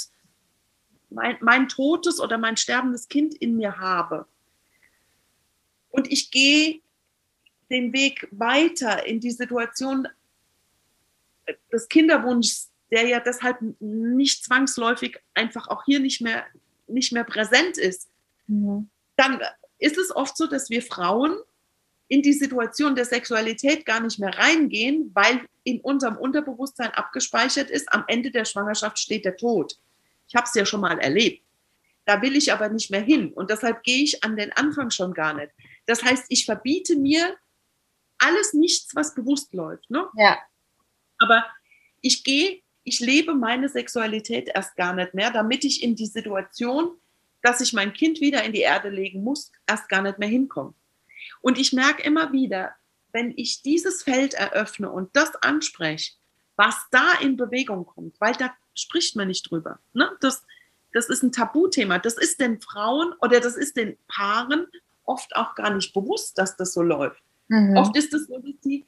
mein, 1.11 1.39
mein 1.41 1.69
totes 1.69 2.19
oder 2.19 2.37
mein 2.37 2.57
sterbendes 2.57 3.07
Kind 3.07 3.35
in 3.37 3.57
mir 3.57 3.79
habe 3.79 4.27
und 5.91 6.11
ich 6.11 6.33
gehe 6.33 6.81
den 7.71 7.93
Weg 7.93 8.27
weiter 8.33 9.07
in 9.07 9.21
die 9.21 9.31
Situation 9.31 10.09
des 11.73 11.89
Kinderwunschs, 11.89 12.74
der 12.95 13.09
ja 13.09 13.19
deshalb 13.19 13.57
nicht 13.81 14.45
zwangsläufig 14.45 15.19
einfach 15.35 15.67
auch 15.67 15.85
hier 15.85 15.99
nicht 15.99 16.21
mehr, 16.21 16.47
nicht 16.87 17.13
mehr 17.13 17.25
präsent 17.25 17.77
ist, 17.77 18.09
mhm. 18.47 18.89
dann 19.17 19.41
ist 19.81 19.99
es 19.99 20.15
oft 20.15 20.37
so, 20.37 20.47
dass 20.47 20.71
wir 20.71 20.81
Frauen 20.81 21.37
in 22.07 22.23
die 22.23 22.33
Situation 22.33 22.95
der 22.95 23.05
Sexualität 23.05 23.85
gar 23.85 23.99
nicht 23.99 24.21
mehr 24.21 24.39
reingehen, 24.39 25.11
weil 25.13 25.41
in 25.65 25.81
unserem 25.81 26.17
Unterbewusstsein 26.17 26.93
abgespeichert 26.93 27.69
ist, 27.69 27.93
am 27.93 28.05
Ende 28.07 28.31
der 28.31 28.45
Schwangerschaft 28.45 29.01
steht 29.01 29.25
der 29.25 29.37
Tod. 29.37 29.77
Ich 30.29 30.37
habe 30.37 30.47
es 30.47 30.55
ja 30.55 30.65
schon 30.65 30.81
mal 30.81 31.01
erlebt. 31.01 31.43
Da 32.05 32.23
will 32.23 32.37
ich 32.37 32.53
aber 32.53 32.69
nicht 32.69 32.93
mehr 32.93 33.01
hin 33.01 33.33
und 33.33 33.51
deshalb 33.51 33.83
gehe 33.83 34.05
ich 34.05 34.23
an 34.23 34.37
den 34.37 34.53
Anfang 34.53 34.91
schon 34.91 35.15
gar 35.15 35.35
nicht. 35.35 35.51
Das 35.87 36.05
heißt, 36.05 36.27
ich 36.29 36.45
verbiete 36.45 36.95
mir 36.95 37.37
alles 38.19 38.55
nichts, 38.55 38.95
was 38.95 39.17
bewusst 39.17 39.53
läuft. 39.53 39.91
Ne? 39.91 40.07
Ja. 40.17 40.39
Aber 41.19 41.45
ich 42.03 42.23
gehe, 42.23 42.61
ich 42.85 43.01
lebe 43.01 43.35
meine 43.35 43.69
Sexualität 43.69 44.51
erst 44.55 44.77
gar 44.77 44.95
nicht 44.95 45.15
mehr, 45.15 45.31
damit 45.31 45.65
ich 45.65 45.83
in 45.83 45.97
die 45.97 46.07
Situation, 46.07 46.93
dass 47.43 47.61
ich 47.61 47.73
mein 47.73 47.93
Kind 47.93 48.21
wieder 48.21 48.45
in 48.45 48.53
die 48.53 48.61
Erde 48.61 48.91
legen 48.91 49.23
muss, 49.23 49.51
erst 49.67 49.89
gar 49.89 50.03
nicht 50.03 50.19
mehr 50.19 50.29
hinkomme. 50.29 50.75
Und 51.41 51.59
ich 51.59 51.73
merke 51.73 52.03
immer 52.03 52.33
wieder, 52.33 52.75
wenn 53.13 53.33
ich 53.37 53.63
dieses 53.63 54.03
Feld 54.03 54.35
eröffne 54.35 54.91
und 54.91 55.15
das 55.17 55.35
anspreche, 55.37 56.13
was 56.57 56.75
da 56.91 57.15
in 57.21 57.37
Bewegung 57.37 57.87
kommt, 57.87 58.21
weil 58.21 58.35
da 58.35 58.55
spricht 58.75 59.17
man 59.17 59.29
nicht 59.29 59.51
drüber. 59.51 59.79
Ne? 59.93 60.11
Das, 60.21 60.45
das 60.93 61.09
ist 61.09 61.23
ein 61.23 61.33
Tabuthema. 61.33 61.99
Das 61.99 62.15
ist 62.15 62.41
den 62.41 62.61
Frauen 62.61 63.15
oder 63.21 63.41
das 63.41 63.57
ist 63.57 63.77
den 63.77 63.97
Paaren 64.09 64.67
oft 65.05 65.35
auch 65.37 65.55
gar 65.55 65.71
nicht 65.75 65.93
bewusst, 65.93 66.39
dass 66.39 66.57
das 66.57 66.73
so 66.75 66.83
läuft. 66.83 67.23
Mhm. 67.49 67.77
Oft 67.77 67.97
ist 67.97 68.13
es 68.15 68.27
so, 68.27 68.39
dass 68.39 68.61
die 68.65 68.85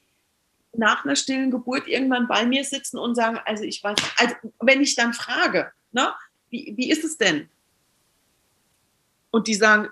nach 0.78 1.04
einer 1.04 1.16
stillen 1.16 1.50
Geburt 1.50 1.86
irgendwann 1.86 2.28
bei 2.28 2.46
mir 2.46 2.64
sitzen 2.64 2.98
und 2.98 3.14
sagen, 3.14 3.38
also 3.44 3.64
ich 3.64 3.82
weiß, 3.82 3.96
also 4.16 4.34
wenn 4.60 4.80
ich 4.80 4.94
dann 4.94 5.12
frage, 5.12 5.72
ne, 5.92 6.12
wie, 6.50 6.74
wie 6.76 6.90
ist 6.90 7.04
es 7.04 7.18
denn? 7.18 7.48
Und 9.30 9.48
die 9.48 9.54
sagen, 9.54 9.88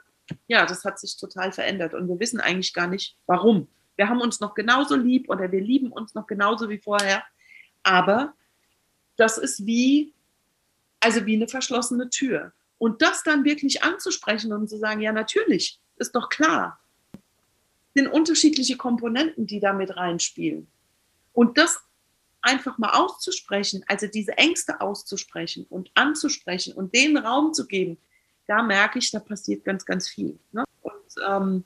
ja, 0.47 0.65
das 0.67 0.85
hat 0.85 0.99
sich 0.99 1.17
total 1.17 1.53
verändert 1.53 1.95
und 1.95 2.09
wir 2.09 2.19
wissen 2.19 2.41
eigentlich 2.41 2.73
gar 2.73 2.87
nicht, 2.87 3.17
warum. 3.27 3.69
Wir 3.97 4.09
haben 4.09 4.21
uns 4.21 4.41
noch 4.41 4.55
genauso 4.55 4.97
lieb 4.97 5.29
oder 5.29 5.53
wir 5.53 5.61
lieben 5.61 5.93
uns 5.93 6.15
noch 6.15 6.27
genauso 6.27 6.69
wie 6.69 6.79
vorher, 6.79 7.23
aber 7.83 8.35
das 9.17 9.39
ist 9.39 9.67
wie, 9.67 10.13
also 11.01 11.25
wie 11.27 11.37
eine 11.37 11.49
verschlossene 11.49 12.11
Tür. 12.11 12.53
Und 12.79 13.03
das 13.03 13.23
dann 13.23 13.45
wirklich 13.45 13.85
anzusprechen 13.85 14.53
und 14.53 14.69
zu 14.69 14.79
sagen, 14.79 15.01
ja, 15.01 15.13
natürlich, 15.13 15.81
ist 15.97 16.15
doch 16.15 16.29
klar. 16.29 16.81
Sind 17.95 18.09
unterschiedliche 18.09 18.77
Komponenten, 18.77 19.47
die 19.47 19.61
da 19.61 19.73
mit 19.73 19.97
reinspielen. 19.97 20.67
Und 21.35 21.59
das 21.59 21.79
einfach 22.41 22.79
mal 22.79 22.91
auszusprechen, 22.91 23.85
also 23.87 24.07
diese 24.07 24.39
Ängste 24.39 24.81
auszusprechen 24.81 25.67
und 25.69 25.91
anzusprechen 25.95 26.73
und 26.73 26.95
den 26.95 27.19
Raum 27.19 27.53
zu 27.53 27.67
geben, 27.67 27.99
da 28.47 28.63
merke 28.63 28.99
ich, 28.99 29.11
da 29.11 29.21
passiert 29.21 29.65
ganz, 29.65 29.85
ganz 29.85 30.09
viel. 30.09 30.39
Ne? 30.53 30.65
Und 30.83 31.15
ähm, 31.27 31.65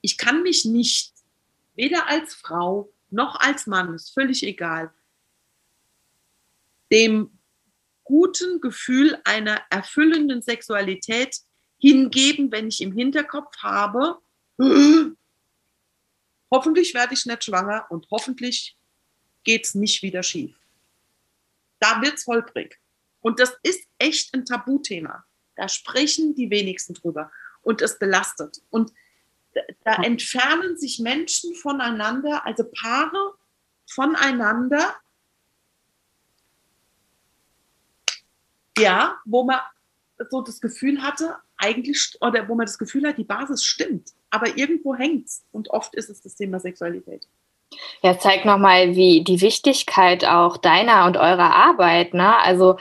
ich 0.00 0.16
kann 0.16 0.42
mich 0.42 0.64
nicht, 0.64 1.12
weder 1.74 2.08
als 2.08 2.34
Frau 2.34 2.92
noch 3.10 3.38
als 3.40 3.66
Mann, 3.66 3.94
ist 3.94 4.14
völlig 4.14 4.42
egal, 4.42 4.92
dem 6.92 7.38
guten 8.04 8.60
Gefühl 8.60 9.18
einer 9.24 9.60
erfüllenden 9.70 10.42
Sexualität 10.42 11.40
hingeben, 11.78 12.52
wenn 12.52 12.68
ich 12.68 12.80
im 12.80 12.92
Hinterkopf 12.92 13.56
habe, 13.58 14.18
hoffentlich 16.56 16.94
werde 16.94 17.12
ich 17.12 17.26
nicht 17.26 17.44
schwanger 17.44 17.86
und 17.90 18.06
hoffentlich 18.10 18.78
geht 19.44 19.66
es 19.66 19.74
nicht 19.74 20.02
wieder 20.02 20.22
schief. 20.22 20.56
Da 21.80 22.00
wird 22.00 22.14
es 22.14 22.26
holprig. 22.26 22.80
Und 23.20 23.38
das 23.40 23.54
ist 23.62 23.86
echt 23.98 24.32
ein 24.34 24.46
Tabuthema. 24.46 25.26
Da 25.54 25.68
sprechen 25.68 26.34
die 26.34 26.48
wenigsten 26.48 26.94
drüber. 26.94 27.30
Und 27.60 27.82
es 27.82 27.98
belastet. 27.98 28.62
Und 28.70 28.92
da 29.84 30.02
entfernen 30.02 30.78
sich 30.78 30.98
Menschen 30.98 31.54
voneinander, 31.54 32.46
also 32.46 32.64
Paare 32.64 33.34
voneinander, 33.86 34.96
ja, 38.78 39.20
wo 39.26 39.44
man 39.44 39.60
so 40.30 40.40
das 40.40 40.60
Gefühl 40.60 41.02
hatte, 41.02 41.36
eigentlich, 41.58 42.16
oder 42.20 42.48
wo 42.48 42.54
man 42.54 42.66
das 42.66 42.78
Gefühl 42.78 43.06
hat, 43.06 43.18
die 43.18 43.24
Basis 43.24 43.64
stimmt, 43.64 44.10
aber 44.30 44.56
irgendwo 44.56 44.94
hängt 44.94 45.26
es. 45.26 45.44
Und 45.52 45.70
oft 45.70 45.94
ist 45.94 46.10
es 46.10 46.22
das 46.22 46.36
Thema 46.36 46.60
Sexualität. 46.60 47.26
Ja, 48.02 48.18
zeig 48.18 48.44
nochmal, 48.44 48.94
wie 48.94 49.24
die 49.24 49.40
Wichtigkeit 49.40 50.24
auch 50.24 50.56
deiner 50.56 51.06
und 51.06 51.16
eurer 51.16 51.54
Arbeit, 51.54 52.14
ne? 52.14 52.38
Also 52.38 52.78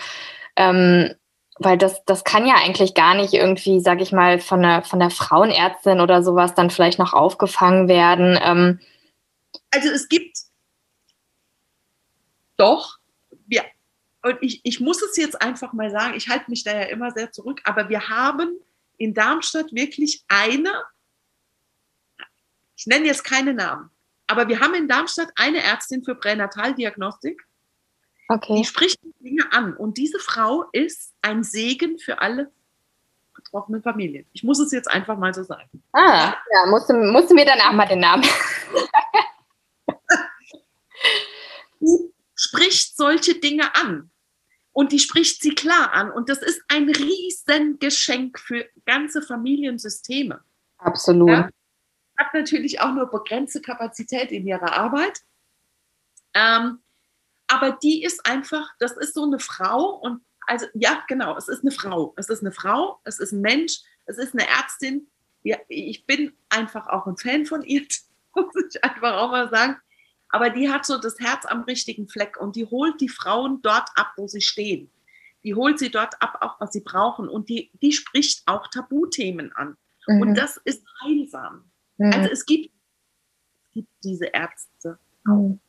ähm, 0.56 1.16
weil 1.58 1.78
das, 1.78 2.04
das 2.06 2.24
kann 2.24 2.46
ja 2.46 2.56
eigentlich 2.56 2.94
gar 2.94 3.16
nicht 3.16 3.34
irgendwie, 3.34 3.80
sag 3.80 4.02
ich 4.02 4.12
mal, 4.12 4.40
von 4.40 4.62
der, 4.62 4.84
von 4.84 5.00
der 5.00 5.10
Frauenärztin 5.10 6.02
oder 6.02 6.22
sowas 6.22 6.54
dann 6.54 6.70
vielleicht 6.70 7.00
noch 7.00 7.14
aufgefangen 7.14 7.88
werden. 7.88 8.38
Ähm. 8.42 8.80
Also 9.72 9.90
es 9.90 10.10
gibt 10.10 10.38
doch, 12.58 12.98
und 14.26 14.38
ich, 14.42 14.60
ich 14.64 14.80
muss 14.80 15.02
es 15.04 15.16
jetzt 15.18 15.40
einfach 15.42 15.72
mal 15.72 15.92
sagen, 15.92 16.16
ich 16.16 16.30
halte 16.30 16.50
mich 16.50 16.64
da 16.64 16.74
ja 16.74 16.86
immer 16.88 17.12
sehr 17.12 17.32
zurück, 17.32 17.62
aber 17.64 17.90
wir 17.90 18.10
haben 18.10 18.60
in 18.98 19.14
Darmstadt 19.14 19.72
wirklich 19.72 20.24
eine, 20.28 20.72
ich 22.76 22.88
nenne 22.88 23.06
jetzt 23.06 23.24
keine 23.24 23.54
Namen, 23.54 23.92
aber 24.26 24.48
wir 24.48 24.60
haben 24.60 24.74
in 24.74 24.88
Darmstadt 24.88 25.30
eine 25.36 25.62
Ärztin 25.62 26.04
für 26.04 26.16
Pränataldiagnostik, 26.16 27.46
Okay. 28.28 28.56
Die 28.58 28.66
spricht 28.66 28.98
die 29.04 29.14
Dinge 29.24 29.54
an. 29.54 29.78
Und 29.78 29.98
diese 29.98 30.18
Frau 30.18 30.66
ist 30.72 31.14
ein 31.22 31.44
Segen 31.44 32.00
für 32.00 32.22
alle 32.22 32.52
betroffenen 33.36 33.84
Familien. 33.84 34.26
Ich 34.34 34.44
muss 34.44 34.60
es 34.60 34.72
jetzt 34.72 34.90
einfach 34.90 35.16
mal 35.16 35.32
so 35.32 35.44
sagen. 35.44 35.84
Ah, 35.92 36.34
ja, 36.52 36.66
musst 36.66 36.90
du, 36.90 36.96
musst 36.96 37.30
du 37.30 37.36
mir 37.36 37.46
danach 37.46 37.72
mal 37.74 37.86
den 37.86 38.00
Namen. 38.00 38.26
spricht 42.36 42.98
solche 42.98 43.36
Dinge 43.36 43.76
an. 43.76 44.10
Und 44.76 44.92
die 44.92 45.00
spricht 45.00 45.42
sie 45.42 45.56
klar 45.56 45.94
an. 45.94 46.12
Und 46.12 46.28
das 46.28 46.40
ist 46.40 46.62
ein 46.68 46.90
Riesengeschenk 46.90 48.38
für 48.38 48.66
ganze 48.86 49.22
Familiensysteme. 49.22 50.44
Absolut. 50.78 51.30
Ja, 51.30 51.50
hat 52.18 52.34
natürlich 52.34 52.82
auch 52.82 52.92
nur 52.92 53.10
begrenzte 53.10 53.62
Kapazität 53.62 54.34
in 54.34 54.46
ihrer 54.46 54.74
Arbeit. 54.74 55.22
Ähm, 56.34 56.80
aber 57.48 57.72
die 57.72 58.04
ist 58.04 58.26
einfach, 58.26 58.70
das 58.80 58.98
ist 58.98 59.14
so 59.14 59.24
eine 59.24 59.40
Frau 59.40 59.92
und 59.92 60.22
also 60.46 60.66
ja, 60.74 61.06
genau, 61.08 61.38
es 61.38 61.48
ist 61.48 61.62
eine 61.62 61.72
Frau. 61.72 62.14
Es 62.18 62.28
ist 62.28 62.42
eine 62.42 62.52
Frau, 62.52 63.00
es 63.06 63.20
ist 63.20 63.32
ein 63.32 63.40
Mensch 63.40 63.82
Es 64.06 64.18
ist 64.18 64.34
eine 64.34 64.46
Ärztin, 64.46 65.08
ja, 65.44 65.58
ich 65.70 66.06
bin 66.06 66.34
einfach 66.50 66.88
auch 66.88 67.08
ein 67.08 67.16
Fan 67.16 67.46
von 67.46 67.64
ihr, 67.64 67.86
muss 68.36 68.54
ich 68.70 68.84
einfach 68.84 69.14
auch 69.14 69.32
mal 69.32 69.50
sagen. 69.50 69.78
Aber 70.30 70.50
die 70.50 70.70
hat 70.70 70.86
so 70.86 70.98
das 70.98 71.20
Herz 71.20 71.46
am 71.46 71.64
richtigen 71.64 72.08
Fleck 72.08 72.38
und 72.38 72.56
die 72.56 72.66
holt 72.66 73.00
die 73.00 73.10
Frauen 73.10 73.62
dort 73.62 73.90
ab, 73.96 74.14
wo 74.18 74.28
sie 74.28 74.42
stehen. 74.42 74.92
Die 75.44 75.54
holt 75.54 75.80
sie 75.80 75.92
dort 75.92 76.22
ab, 76.22 76.40
auch 76.42 76.60
was 76.60 76.74
sie 76.74 76.82
brauchen. 76.82 77.30
Und 77.30 77.50
die, 77.50 77.72
die 77.82 77.92
spricht 77.92 78.42
auch 78.48 78.68
Tabuthemen 78.68 79.52
an. 79.54 79.78
Mhm. 80.08 80.22
Und 80.22 80.36
das 80.36 80.58
ist 80.66 80.84
heilsam. 81.04 81.70
Mhm. 81.98 82.12
Also 82.14 82.30
es 82.32 82.46
gibt, 82.46 82.74
es 83.64 83.72
gibt 83.74 83.90
diese 84.04 84.26
Ärzte. 84.26 84.98
Mhm. 85.26 85.60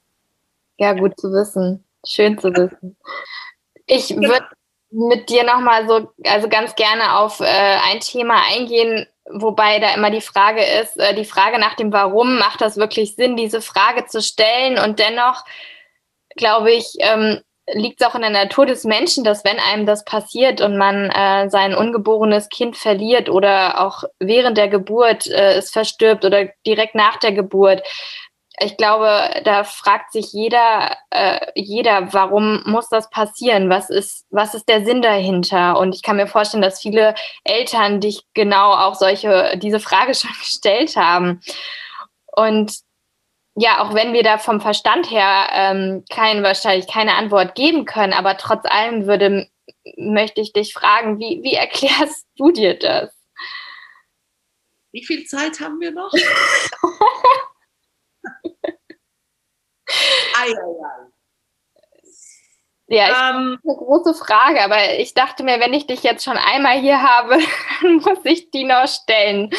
Ja, 0.79 0.93
gut 0.95 1.19
zu 1.19 1.31
wissen. 1.31 1.85
Schön 2.07 2.39
zu 2.39 2.49
wissen. 2.53 2.97
Ich 3.87 4.11
würde 4.11 4.49
mit 4.97 5.29
dir 5.29 5.45
nochmal 5.45 5.87
so, 5.87 6.09
also 6.25 6.49
ganz 6.49 6.75
gerne 6.75 7.19
auf 7.19 7.41
äh, 7.41 7.45
ein 7.45 8.01
Thema 8.01 8.43
eingehen, 8.51 9.07
wobei 9.31 9.79
da 9.79 9.95
immer 9.95 10.11
die 10.11 10.23
Frage 10.23 10.63
ist, 10.65 10.97
äh, 10.99 11.15
die 11.15 11.27
Frage 11.27 11.59
nach 11.59 11.75
dem 11.75 11.93
Warum, 11.93 12.39
macht 12.39 12.63
das 12.63 12.79
wirklich 12.79 13.15
Sinn, 13.15 13.37
diese 13.37 13.61
Frage 13.61 14.07
zu 14.07 14.23
stellen? 14.23 14.79
Und 14.79 14.99
dennoch, 14.99 15.45
glaube 16.37 16.73
ich, 16.73 16.95
ähm, 17.01 17.43
liegt 17.75 18.01
es 18.01 18.07
auch 18.07 18.15
in 18.15 18.23
der 18.23 18.31
Natur 18.31 18.65
des 18.65 18.85
Menschen, 18.85 19.23
dass 19.23 19.45
wenn 19.45 19.59
einem 19.59 19.85
das 19.85 20.05
passiert 20.05 20.63
und 20.63 20.79
man 20.79 21.11
äh, 21.11 21.51
sein 21.51 21.75
ungeborenes 21.75 22.49
Kind 22.49 22.77
verliert 22.77 23.29
oder 23.29 23.85
auch 23.85 24.05
während 24.19 24.57
der 24.57 24.69
Geburt 24.69 25.27
äh, 25.27 25.55
es 25.55 25.71
verstirbt 25.71 26.25
oder 26.25 26.49
direkt 26.65 26.95
nach 26.95 27.19
der 27.19 27.33
Geburt, 27.33 27.83
ich 28.59 28.77
glaube, 28.77 29.43
da 29.45 29.65
fragt 29.65 30.13
sich 30.13 30.33
jeder, 30.33 30.97
äh, 31.11 31.39
jeder, 31.55 32.13
warum 32.13 32.63
muss 32.65 32.89
das 32.89 33.11
passieren? 33.11 33.69
Was 33.69 33.91
ist, 33.91 34.25
was 34.31 34.55
ist 34.55 34.69
der 34.69 34.85
Sinn 34.85 35.03
dahinter? 35.03 35.79
Und 35.79 35.95
ich 35.95 36.03
kann 36.03 36.17
mir 36.17 36.27
vorstellen, 36.27 36.63
dass 36.63 36.81
viele 36.81 37.15
Eltern 37.45 38.01
dich 38.01 38.23
genau 38.33 38.73
auch 38.73 38.95
solche, 38.95 39.59
diese 39.59 39.81
Frage 39.81 40.15
schon 40.15 40.31
gestellt 40.39 40.97
haben. 40.97 41.41
Und 42.35 42.73
ja, 43.57 43.83
auch 43.83 43.95
wenn 43.95 44.13
wir 44.13 44.23
da 44.23 44.39
vom 44.39 44.61
Verstand 44.61 45.11
her 45.11 45.49
ähm, 45.53 46.05
kein, 46.11 46.43
wahrscheinlich 46.43 46.87
keine 46.87 47.15
Antwort 47.15 47.55
geben 47.55 47.85
können, 47.85 48.13
aber 48.13 48.37
trotz 48.37 48.65
allem 48.65 49.07
würde, 49.07 49.49
möchte 49.97 50.41
ich 50.41 50.53
dich 50.53 50.73
fragen, 50.73 51.19
wie, 51.19 51.41
wie 51.43 51.55
erklärst 51.55 52.27
du 52.37 52.51
dir 52.53 52.79
das? 52.79 53.15
Wie 54.93 55.05
viel 55.05 55.25
Zeit 55.25 55.61
haben 55.61 55.81
wir 55.81 55.91
noch? 55.91 56.13
ei, 59.87 60.49
ei, 60.49 60.53
ei. 60.53 61.07
Ja, 62.89 63.09
ich 63.09 63.37
ähm, 63.37 63.59
eine 63.64 63.77
große 63.77 64.14
Frage, 64.14 64.62
aber 64.62 64.99
ich 64.99 65.12
dachte 65.12 65.43
mir, 65.43 65.59
wenn 65.59 65.74
ich 65.74 65.87
dich 65.89 66.05
jetzt 66.05 66.24
schon 66.24 66.37
einmal 66.37 66.79
hier 66.81 67.03
habe, 67.03 67.39
dann 67.83 67.97
muss 67.97 68.24
ich 68.24 68.51
die 68.51 68.64
noch 68.64 68.87
stellen. 68.87 69.51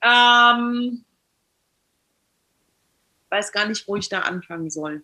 Ähm, 0.00 1.04
weiß 3.30 3.50
gar 3.50 3.66
nicht, 3.66 3.88
wo 3.88 3.96
ich 3.96 4.08
da 4.08 4.20
anfangen 4.20 4.70
soll. 4.70 5.02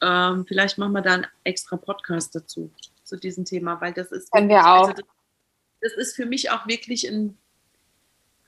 Ähm, 0.00 0.46
vielleicht 0.46 0.78
machen 0.78 0.92
wir 0.92 1.02
da 1.02 1.14
einen 1.14 1.26
extra 1.42 1.76
Podcast 1.76 2.34
dazu, 2.34 2.70
zu 3.02 3.16
diesem 3.16 3.44
Thema, 3.44 3.80
weil 3.80 3.92
das 3.92 4.12
ist. 4.12 4.30
Können 4.30 4.48
wir 4.48 4.64
auch. 4.64 4.88
Also 4.88 4.92
das, 4.92 5.06
das, 5.80 5.92
ist 5.94 6.16
für 6.16 6.26
mich 6.26 6.50
auch 6.50 6.68
wirklich 6.68 7.08
ein 7.08 7.36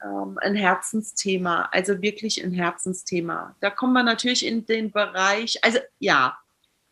ähm, 0.03 0.39
ein 0.41 0.55
Herzensthema, 0.55 1.69
also 1.73 2.01
wirklich 2.03 2.43
ein 2.43 2.53
Herzensthema. 2.53 3.57
Da 3.61 3.71
kommen 3.71 3.93
wir 3.93 4.03
natürlich 4.03 4.47
in 4.47 4.65
den 4.67 4.93
Bereich, 4.93 5.63
also 5.65 5.79
ja, 5.99 6.39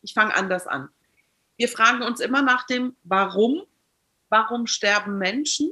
ich 0.03 0.15
fange 0.15 0.35
anders 0.35 0.67
an. 0.67 0.89
Wir 1.57 1.69
fragen 1.69 2.03
uns 2.03 2.21
immer 2.21 2.43
nach 2.43 2.67
dem 2.67 2.97
Warum. 3.05 3.63
Warum 4.29 4.67
sterben 4.67 5.19
Menschen? 5.19 5.71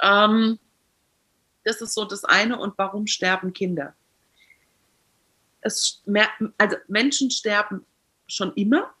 Ähm, 0.00 0.58
das 1.64 1.80
ist 1.80 1.94
so 1.94 2.04
das 2.04 2.24
eine. 2.24 2.58
Und 2.58 2.78
warum 2.78 3.06
sterben 3.06 3.52
Kinder? 3.52 3.94
Es, 5.60 6.02
also 6.58 6.76
Menschen 6.88 7.30
sterben 7.30 7.84
schon 8.26 8.52
immer 8.54 8.94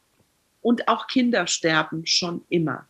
und 0.60 0.88
auch 0.88 1.06
Kinder 1.06 1.46
sterben 1.46 2.06
schon 2.06 2.44
immer 2.48 2.86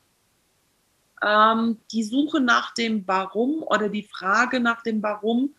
ähm, 1.24 1.78
die 1.90 2.02
Suche 2.02 2.40
nach 2.40 2.74
dem 2.74 3.06
Warum 3.06 3.62
oder 3.62 3.88
die 3.88 4.02
Frage 4.02 4.60
nach 4.60 4.82
dem 4.82 5.02
Warum, 5.02 5.54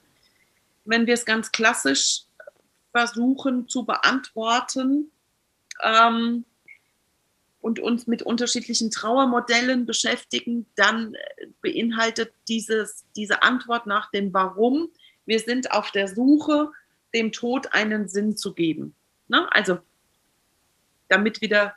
wenn 0.85 1.07
wir 1.07 1.15
es 1.15 1.25
ganz 1.25 1.51
klassisch 1.51 2.21
versuchen 2.91 3.67
zu 3.67 3.85
beantworten 3.85 5.11
ähm, 5.83 6.45
und 7.61 7.79
uns 7.79 8.05
mit 8.05 8.21
unterschiedlichen 8.21 8.91
Trauermodellen 8.91 9.85
beschäftigen, 9.85 10.67
dann 10.75 11.15
beinhaltet 11.61 12.33
dieses, 12.47 13.03
diese 13.15 13.41
Antwort 13.41 13.87
nach 13.87 14.11
dem 14.11 14.33
Warum, 14.33 14.89
wir 15.25 15.39
sind 15.39 15.71
auf 15.71 15.89
der 15.91 16.07
Suche, 16.07 16.71
dem 17.13 17.31
Tod 17.31 17.73
einen 17.73 18.07
Sinn 18.07 18.37
zu 18.37 18.53
geben. 18.53 18.93
Ne? 19.27 19.47
Also 19.51 19.79
damit 21.07 21.41
wieder 21.41 21.75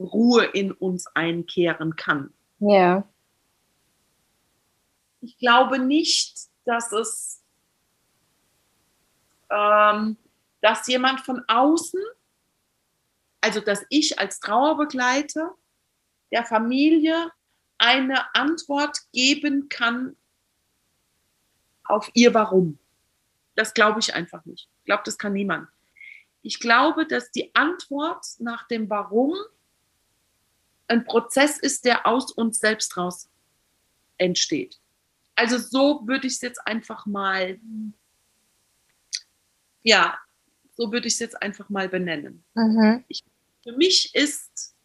Ruhe 0.00 0.46
in 0.46 0.72
uns 0.72 1.06
einkehren 1.14 1.94
kann. 1.94 2.32
Ja 2.58 3.04
ich 5.20 5.38
glaube 5.38 5.78
nicht, 5.78 6.48
dass 6.64 6.92
es, 6.92 7.42
ähm, 9.50 10.16
dass 10.60 10.86
jemand 10.86 11.20
von 11.20 11.42
außen, 11.48 12.00
also 13.40 13.60
dass 13.60 13.84
ich 13.88 14.18
als 14.18 14.40
Trauerbegleiter 14.40 15.54
der 16.30 16.44
Familie 16.44 17.30
eine 17.78 18.34
Antwort 18.34 18.98
geben 19.12 19.68
kann 19.68 20.16
auf 21.84 22.10
ihr 22.14 22.34
Warum. 22.34 22.78
Das 23.56 23.74
glaube 23.74 24.00
ich 24.00 24.14
einfach 24.14 24.44
nicht. 24.44 24.68
Ich 24.78 24.84
glaube, 24.84 25.02
das 25.04 25.18
kann 25.18 25.32
niemand. 25.32 25.68
Ich 26.42 26.60
glaube, 26.60 27.06
dass 27.06 27.30
die 27.30 27.54
Antwort 27.54 28.24
nach 28.38 28.66
dem 28.68 28.88
Warum 28.88 29.34
ein 30.88 31.04
Prozess 31.04 31.58
ist, 31.58 31.84
der 31.84 32.06
aus 32.06 32.32
uns 32.32 32.58
selbst 32.58 32.96
raus 32.96 33.28
entsteht. 34.18 34.80
Also 35.40 35.56
so 35.56 36.06
würde 36.06 36.26
ich 36.26 36.34
es 36.34 36.42
jetzt 36.42 36.66
einfach 36.66 37.06
mal, 37.06 37.58
ja, 39.82 40.18
so 40.76 40.92
würde 40.92 41.06
ich 41.08 41.14
es 41.14 41.18
jetzt 41.18 41.40
einfach 41.40 41.70
mal 41.70 41.88
benennen. 41.88 42.44
Mhm. 42.52 43.02
Ich, 43.08 43.24
für 43.62 43.72
mich 43.72 44.14
ist 44.14 44.76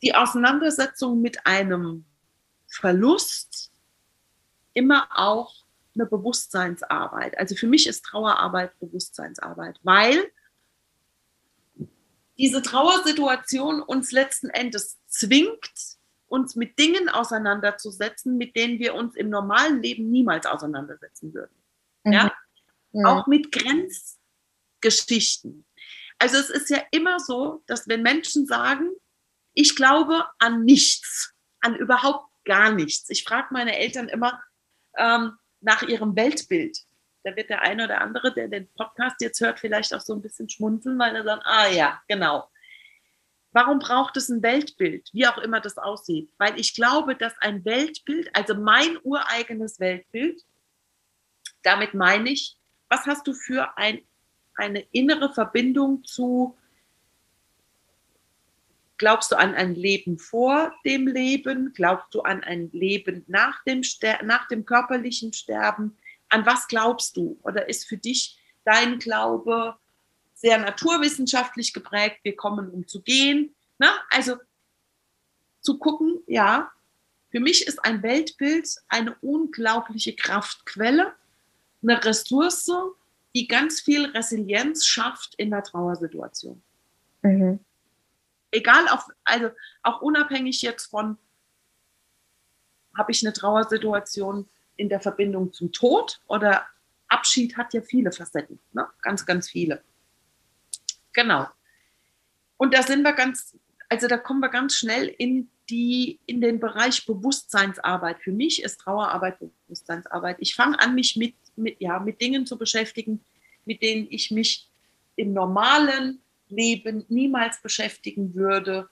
die 0.00 0.14
Auseinandersetzung 0.14 1.20
mit 1.20 1.44
einem 1.44 2.04
Verlust 2.68 3.72
immer 4.74 5.08
auch 5.12 5.66
eine 5.96 6.06
Bewusstseinsarbeit. 6.06 7.36
Also 7.38 7.56
für 7.56 7.66
mich 7.66 7.88
ist 7.88 8.04
Trauerarbeit 8.04 8.78
Bewusstseinsarbeit, 8.78 9.80
weil 9.82 10.30
diese 12.38 12.62
Trauersituation 12.62 13.82
uns 13.82 14.12
letzten 14.12 14.50
Endes 14.50 15.00
zwingt, 15.08 15.98
uns 16.32 16.56
mit 16.56 16.78
Dingen 16.78 17.10
auseinanderzusetzen, 17.10 18.38
mit 18.38 18.56
denen 18.56 18.78
wir 18.78 18.94
uns 18.94 19.16
im 19.16 19.28
normalen 19.28 19.82
Leben 19.82 20.10
niemals 20.10 20.46
auseinandersetzen 20.46 21.34
würden. 21.34 21.54
Mhm. 22.04 22.12
Ja? 22.12 22.32
ja? 22.92 23.06
Auch 23.06 23.26
mit 23.26 23.52
Grenzgeschichten. 23.52 25.66
Also 26.18 26.38
es 26.38 26.48
ist 26.48 26.70
ja 26.70 26.82
immer 26.90 27.20
so, 27.20 27.62
dass 27.66 27.86
wenn 27.86 28.02
Menschen 28.02 28.46
sagen, 28.46 28.88
ich 29.52 29.76
glaube 29.76 30.24
an 30.38 30.64
nichts, 30.64 31.34
an 31.60 31.76
überhaupt 31.76 32.30
gar 32.46 32.72
nichts. 32.72 33.10
Ich 33.10 33.24
frage 33.24 33.48
meine 33.50 33.76
Eltern 33.76 34.08
immer 34.08 34.42
ähm, 34.96 35.36
nach 35.60 35.82
ihrem 35.82 36.16
Weltbild. 36.16 36.78
Da 37.24 37.36
wird 37.36 37.50
der 37.50 37.60
eine 37.60 37.84
oder 37.84 38.00
andere, 38.00 38.32
der 38.32 38.48
den 38.48 38.72
Podcast 38.72 39.20
jetzt 39.20 39.38
hört, 39.42 39.60
vielleicht 39.60 39.92
auch 39.92 40.00
so 40.00 40.14
ein 40.14 40.22
bisschen 40.22 40.48
schmunzeln, 40.48 40.98
weil 40.98 41.14
er 41.14 41.24
sagt, 41.24 41.42
ah 41.44 41.68
ja, 41.68 42.00
genau. 42.08 42.48
Warum 43.52 43.78
braucht 43.78 44.16
es 44.16 44.30
ein 44.30 44.42
Weltbild, 44.42 45.10
wie 45.12 45.26
auch 45.26 45.38
immer 45.38 45.60
das 45.60 45.76
aussieht? 45.76 46.30
Weil 46.38 46.58
ich 46.58 46.74
glaube, 46.74 47.14
dass 47.14 47.34
ein 47.40 47.64
Weltbild, 47.64 48.34
also 48.34 48.54
mein 48.54 48.98
ureigenes 49.02 49.78
Weltbild, 49.78 50.42
damit 51.62 51.92
meine 51.92 52.30
ich, 52.30 52.56
was 52.88 53.06
hast 53.06 53.26
du 53.26 53.34
für 53.34 53.76
ein, 53.76 54.00
eine 54.56 54.80
innere 54.90 55.32
Verbindung 55.32 56.02
zu, 56.04 56.56
glaubst 58.96 59.32
du 59.32 59.36
an 59.36 59.54
ein 59.54 59.74
Leben 59.74 60.18
vor 60.18 60.72
dem 60.84 61.06
Leben? 61.06 61.72
Glaubst 61.74 62.14
du 62.14 62.22
an 62.22 62.42
ein 62.44 62.70
Leben 62.72 63.24
nach 63.26 63.62
dem, 63.64 63.82
Ster 63.82 64.22
nach 64.22 64.48
dem 64.48 64.64
körperlichen 64.64 65.32
Sterben? 65.32 65.96
An 66.30 66.46
was 66.46 66.68
glaubst 66.68 67.16
du? 67.18 67.38
Oder 67.42 67.68
ist 67.68 67.86
für 67.86 67.98
dich 67.98 68.38
dein 68.64 68.98
Glaube 68.98 69.76
sehr 70.42 70.58
naturwissenschaftlich 70.58 71.72
geprägt, 71.72 72.18
wir 72.24 72.34
kommen, 72.34 72.68
um 72.68 72.88
zu 72.88 73.00
gehen. 73.00 73.54
Ne? 73.78 73.88
Also 74.10 74.36
zu 75.60 75.78
gucken, 75.78 76.20
ja, 76.26 76.72
für 77.30 77.38
mich 77.38 77.66
ist 77.66 77.84
ein 77.84 78.02
Weltbild 78.02 78.68
eine 78.88 79.16
unglaubliche 79.20 80.16
Kraftquelle, 80.16 81.14
eine 81.80 82.04
Ressource, 82.04 82.72
die 83.36 83.46
ganz 83.46 83.80
viel 83.80 84.06
Resilienz 84.06 84.84
schafft 84.84 85.36
in 85.36 85.50
der 85.50 85.62
Trauersituation. 85.62 86.60
Mhm. 87.22 87.60
egal, 88.50 88.88
auf, 88.88 89.06
also 89.22 89.50
auch 89.84 90.02
unabhängig 90.02 90.60
jetzt 90.60 90.86
von, 90.86 91.16
habe 92.98 93.12
ich 93.12 93.24
eine 93.24 93.32
Trauersituation 93.32 94.48
in 94.74 94.88
der 94.88 95.00
Verbindung 95.00 95.52
zum 95.52 95.70
Tod 95.70 96.20
oder 96.26 96.66
Abschied 97.06 97.56
hat 97.56 97.72
ja 97.74 97.80
viele 97.80 98.10
Facetten, 98.10 98.58
ne? 98.72 98.88
ganz, 99.02 99.24
ganz 99.24 99.48
viele. 99.48 99.84
Genau. 101.12 101.46
Und 102.56 102.74
da 102.74 102.82
sind 102.82 103.02
wir 103.02 103.12
ganz, 103.12 103.56
also 103.88 104.06
da 104.06 104.16
kommen 104.16 104.40
wir 104.40 104.48
ganz 104.48 104.76
schnell 104.76 105.08
in 105.18 105.50
die, 105.68 106.20
in 106.26 106.40
den 106.40 106.60
Bereich 106.60 107.06
Bewusstseinsarbeit. 107.06 108.20
Für 108.20 108.32
mich 108.32 108.62
ist 108.62 108.78
Trauerarbeit 108.80 109.38
Bewusstseinsarbeit. 109.38 110.36
Ich 110.40 110.54
fange 110.54 110.78
an, 110.80 110.94
mich 110.94 111.16
mit, 111.16 111.34
mit, 111.56 111.80
ja, 111.80 111.98
mit 111.98 112.20
Dingen 112.20 112.46
zu 112.46 112.58
beschäftigen, 112.58 113.24
mit 113.64 113.82
denen 113.82 114.06
ich 114.10 114.30
mich 114.30 114.68
im 115.16 115.32
normalen 115.32 116.20
Leben 116.48 117.04
niemals 117.08 117.60
beschäftigen 117.62 118.34
würde. 118.34 118.88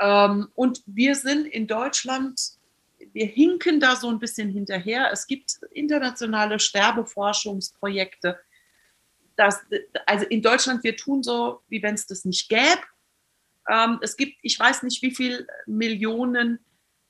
Ähm, 0.00 0.48
und 0.54 0.82
wir 0.86 1.14
sind 1.14 1.46
in 1.46 1.66
Deutschland, 1.66 2.40
wir 3.12 3.26
hinken 3.26 3.80
da 3.80 3.96
so 3.96 4.08
ein 4.08 4.18
bisschen 4.18 4.50
hinterher. 4.50 5.10
Es 5.12 5.26
gibt 5.26 5.60
internationale 5.70 6.58
Sterbeforschungsprojekte. 6.58 8.38
Das, 9.36 9.60
also 10.06 10.26
in 10.26 10.42
Deutschland, 10.42 10.84
wir 10.84 10.96
tun 10.96 11.22
so, 11.22 11.60
wie 11.68 11.82
wenn 11.82 11.94
es 11.94 12.06
das 12.06 12.24
nicht 12.24 12.48
gäbe. 12.48 12.82
Ähm, 13.68 13.98
es 14.02 14.16
gibt, 14.16 14.38
ich 14.42 14.58
weiß 14.58 14.82
nicht, 14.82 15.02
wie 15.02 15.14
viele 15.14 15.46
Millionen 15.66 16.58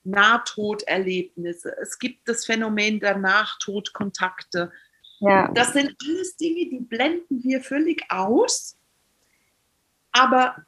Nahtoderlebnisse. 0.05 1.77
Es 1.81 1.99
gibt 1.99 2.29
das 2.29 2.47
Phänomen 2.47 3.01
der 3.01 3.16
Nachtodkontakte. 3.16 4.72
Ja. 5.20 5.51
Das 5.53 5.72
sind 5.72 5.95
alles 6.07 6.37
Dinge, 6.37 6.68
die 6.68 6.81
blenden 6.81 7.43
wir 7.43 7.62
völlig 7.62 8.05
aus. 8.11 8.77
Aber 10.12 10.64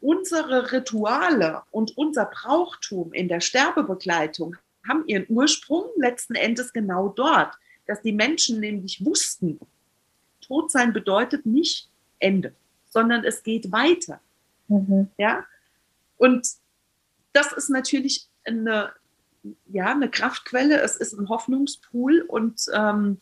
unsere 0.00 0.72
Rituale 0.72 1.62
und 1.70 1.96
unser 1.96 2.26
Brauchtum 2.26 3.12
in 3.12 3.28
der 3.28 3.40
Sterbebegleitung 3.40 4.56
haben 4.88 5.06
ihren 5.06 5.26
Ursprung 5.28 5.84
letzten 5.96 6.34
Endes 6.34 6.72
genau 6.72 7.08
dort, 7.10 7.54
dass 7.86 8.00
die 8.02 8.12
Menschen 8.12 8.60
nämlich 8.60 9.04
wussten, 9.04 9.60
Todsein 10.50 10.92
bedeutet 10.92 11.46
nicht 11.46 11.88
Ende, 12.18 12.56
sondern 12.88 13.22
es 13.22 13.44
geht 13.44 13.70
weiter. 13.70 14.20
Mhm. 14.66 15.08
Ja? 15.16 15.46
Und 16.16 16.44
das 17.32 17.52
ist 17.52 17.70
natürlich 17.70 18.26
eine, 18.44 18.92
ja, 19.66 19.92
eine 19.92 20.10
Kraftquelle, 20.10 20.80
es 20.80 20.96
ist 20.96 21.12
ein 21.12 21.28
Hoffnungspool 21.28 22.22
und 22.22 22.62
ähm, 22.74 23.20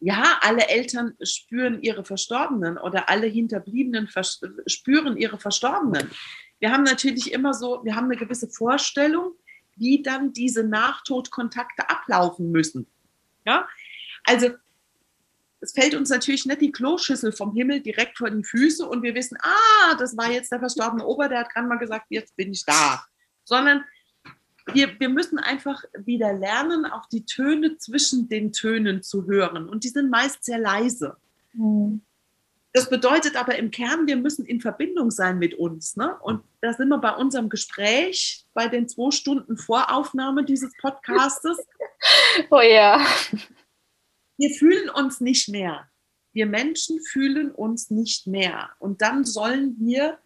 ja, 0.00 0.38
alle 0.40 0.68
Eltern 0.68 1.14
spüren 1.22 1.80
ihre 1.80 2.04
Verstorbenen 2.04 2.76
oder 2.76 3.08
alle 3.08 3.28
Hinterbliebenen 3.28 4.08
spüren 4.66 5.16
ihre 5.16 5.38
Verstorbenen. 5.38 6.10
Wir 6.58 6.72
haben 6.72 6.82
natürlich 6.82 7.32
immer 7.32 7.54
so, 7.54 7.84
wir 7.84 7.94
haben 7.94 8.06
eine 8.06 8.16
gewisse 8.16 8.48
Vorstellung, 8.48 9.32
wie 9.76 10.02
dann 10.02 10.32
diese 10.32 10.64
Nachtodkontakte 10.64 11.88
ablaufen 11.88 12.50
müssen. 12.50 12.88
Ja, 13.46 13.68
also 14.24 14.50
es 15.64 15.72
fällt 15.72 15.94
uns 15.94 16.10
natürlich 16.10 16.44
nicht 16.44 16.60
die 16.60 16.72
Kloschüssel 16.72 17.32
vom 17.32 17.54
Himmel 17.54 17.80
direkt 17.80 18.18
vor 18.18 18.30
die 18.30 18.44
Füße 18.44 18.86
und 18.86 19.02
wir 19.02 19.14
wissen, 19.14 19.38
ah, 19.40 19.94
das 19.98 20.16
war 20.16 20.30
jetzt 20.30 20.52
der 20.52 20.58
verstorbene 20.58 21.04
Ober, 21.04 21.28
der 21.28 21.40
hat 21.40 21.50
gerade 21.52 21.66
mal 21.66 21.78
gesagt, 21.78 22.06
jetzt 22.10 22.36
bin 22.36 22.52
ich 22.52 22.64
da. 22.66 23.02
Sondern 23.44 23.84
wir, 24.72 25.00
wir 25.00 25.08
müssen 25.08 25.38
einfach 25.38 25.82
wieder 25.98 26.34
lernen, 26.34 26.84
auch 26.84 27.06
die 27.06 27.24
Töne 27.24 27.78
zwischen 27.78 28.28
den 28.28 28.52
Tönen 28.52 29.02
zu 29.02 29.26
hören. 29.26 29.68
Und 29.68 29.84
die 29.84 29.88
sind 29.88 30.10
meist 30.10 30.44
sehr 30.44 30.58
leise. 30.58 31.16
Mhm. 31.54 32.02
Das 32.74 32.90
bedeutet 32.90 33.36
aber 33.36 33.56
im 33.56 33.70
Kern, 33.70 34.06
wir 34.06 34.16
müssen 34.16 34.44
in 34.44 34.60
Verbindung 34.60 35.10
sein 35.10 35.38
mit 35.38 35.54
uns. 35.54 35.96
Ne? 35.96 36.14
Und 36.20 36.42
da 36.60 36.72
sind 36.72 36.88
wir 36.88 36.98
bei 36.98 37.14
unserem 37.14 37.48
Gespräch, 37.48 38.44
bei 38.52 38.68
den 38.68 38.88
zwei 38.88 39.12
Stunden 39.12 39.56
Voraufnahme 39.56 40.44
dieses 40.44 40.72
Podcastes. 40.82 41.56
oh 42.50 42.60
ja 42.60 43.06
wir 44.36 44.50
fühlen 44.50 44.88
uns 44.90 45.20
nicht 45.20 45.48
mehr. 45.48 45.88
Wir 46.32 46.46
Menschen 46.46 47.00
fühlen 47.00 47.52
uns 47.52 47.90
nicht 47.90 48.26
mehr. 48.26 48.70
Und 48.78 49.02
dann 49.02 49.24
sollen 49.24 49.76
wir, 49.78 50.18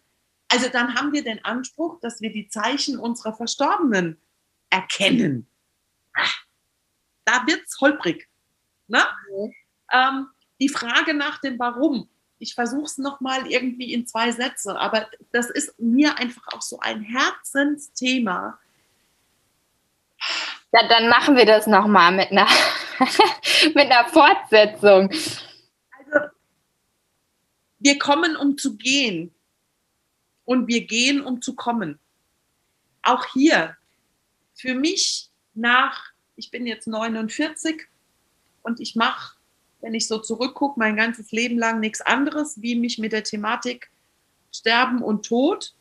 also 0.47 0.67
dann 0.69 0.95
haben 0.95 1.13
wir 1.13 1.23
den 1.23 1.43
Anspruch, 1.45 1.99
dass 2.01 2.21
wir 2.21 2.31
die 2.31 2.47
Zeichen 2.47 2.97
unserer 2.97 3.33
Verstorbenen 3.33 4.19
erkennen. 4.69 5.47
Da 7.25 7.45
wird 7.45 7.61
es 7.67 7.79
holprig. 7.79 8.27
Ne? 8.87 9.03
Mhm. 9.31 9.53
Ähm, 9.91 10.27
die 10.59 10.69
Frage 10.69 11.13
nach 11.13 11.39
dem 11.39 11.59
Warum, 11.59 12.09
ich 12.39 12.55
versuche 12.55 12.85
es 12.85 12.97
nochmal 12.97 13.47
irgendwie 13.47 13.93
in 13.93 14.07
zwei 14.07 14.31
Sätze, 14.31 14.77
aber 14.77 15.07
das 15.31 15.49
ist 15.49 15.79
mir 15.79 16.17
einfach 16.17 16.47
auch 16.47 16.61
so 16.61 16.79
ein 16.79 17.01
Herzensthema. 17.01 18.59
Ja, 20.71 20.87
dann 20.87 21.09
machen 21.09 21.35
wir 21.35 21.45
das 21.45 21.67
nochmal 21.67 22.11
mit 22.11 22.31
einer 22.31 22.47
mit 23.75 23.91
einer 23.91 24.07
Fortsetzung. 24.09 25.09
Also, 25.09 26.27
wir 27.79 27.97
kommen, 27.97 28.35
um 28.35 28.57
zu 28.57 28.77
gehen. 28.77 29.33
Und 30.45 30.67
wir 30.67 30.85
gehen, 30.85 31.21
um 31.21 31.41
zu 31.41 31.55
kommen. 31.55 31.99
Auch 33.03 33.25
hier, 33.33 33.77
für 34.55 34.73
mich 34.73 35.29
nach, 35.53 36.11
ich 36.35 36.51
bin 36.51 36.65
jetzt 36.65 36.87
49 36.87 37.87
und 38.63 38.79
ich 38.79 38.95
mache, 38.95 39.37
wenn 39.81 39.93
ich 39.93 40.07
so 40.07 40.17
zurückgucke, 40.17 40.79
mein 40.79 40.95
ganzes 40.95 41.31
Leben 41.31 41.57
lang 41.57 41.79
nichts 41.79 42.01
anderes, 42.01 42.61
wie 42.61 42.75
mich 42.75 42.97
mit 42.97 43.13
der 43.13 43.23
Thematik 43.23 43.89
Sterben 44.51 45.01
und 45.01 45.25
Tod 45.25 45.73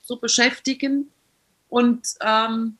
zu 0.00 0.18
beschäftigen. 0.18 1.12
Und 1.68 2.06
ähm, 2.20 2.78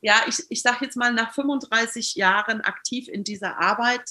ja, 0.00 0.22
ich, 0.28 0.44
ich 0.48 0.62
sage 0.62 0.84
jetzt 0.84 0.96
mal, 0.96 1.12
nach 1.12 1.34
35 1.34 2.14
Jahren 2.14 2.60
aktiv 2.60 3.08
in 3.08 3.24
dieser 3.24 3.58
Arbeit 3.58 4.02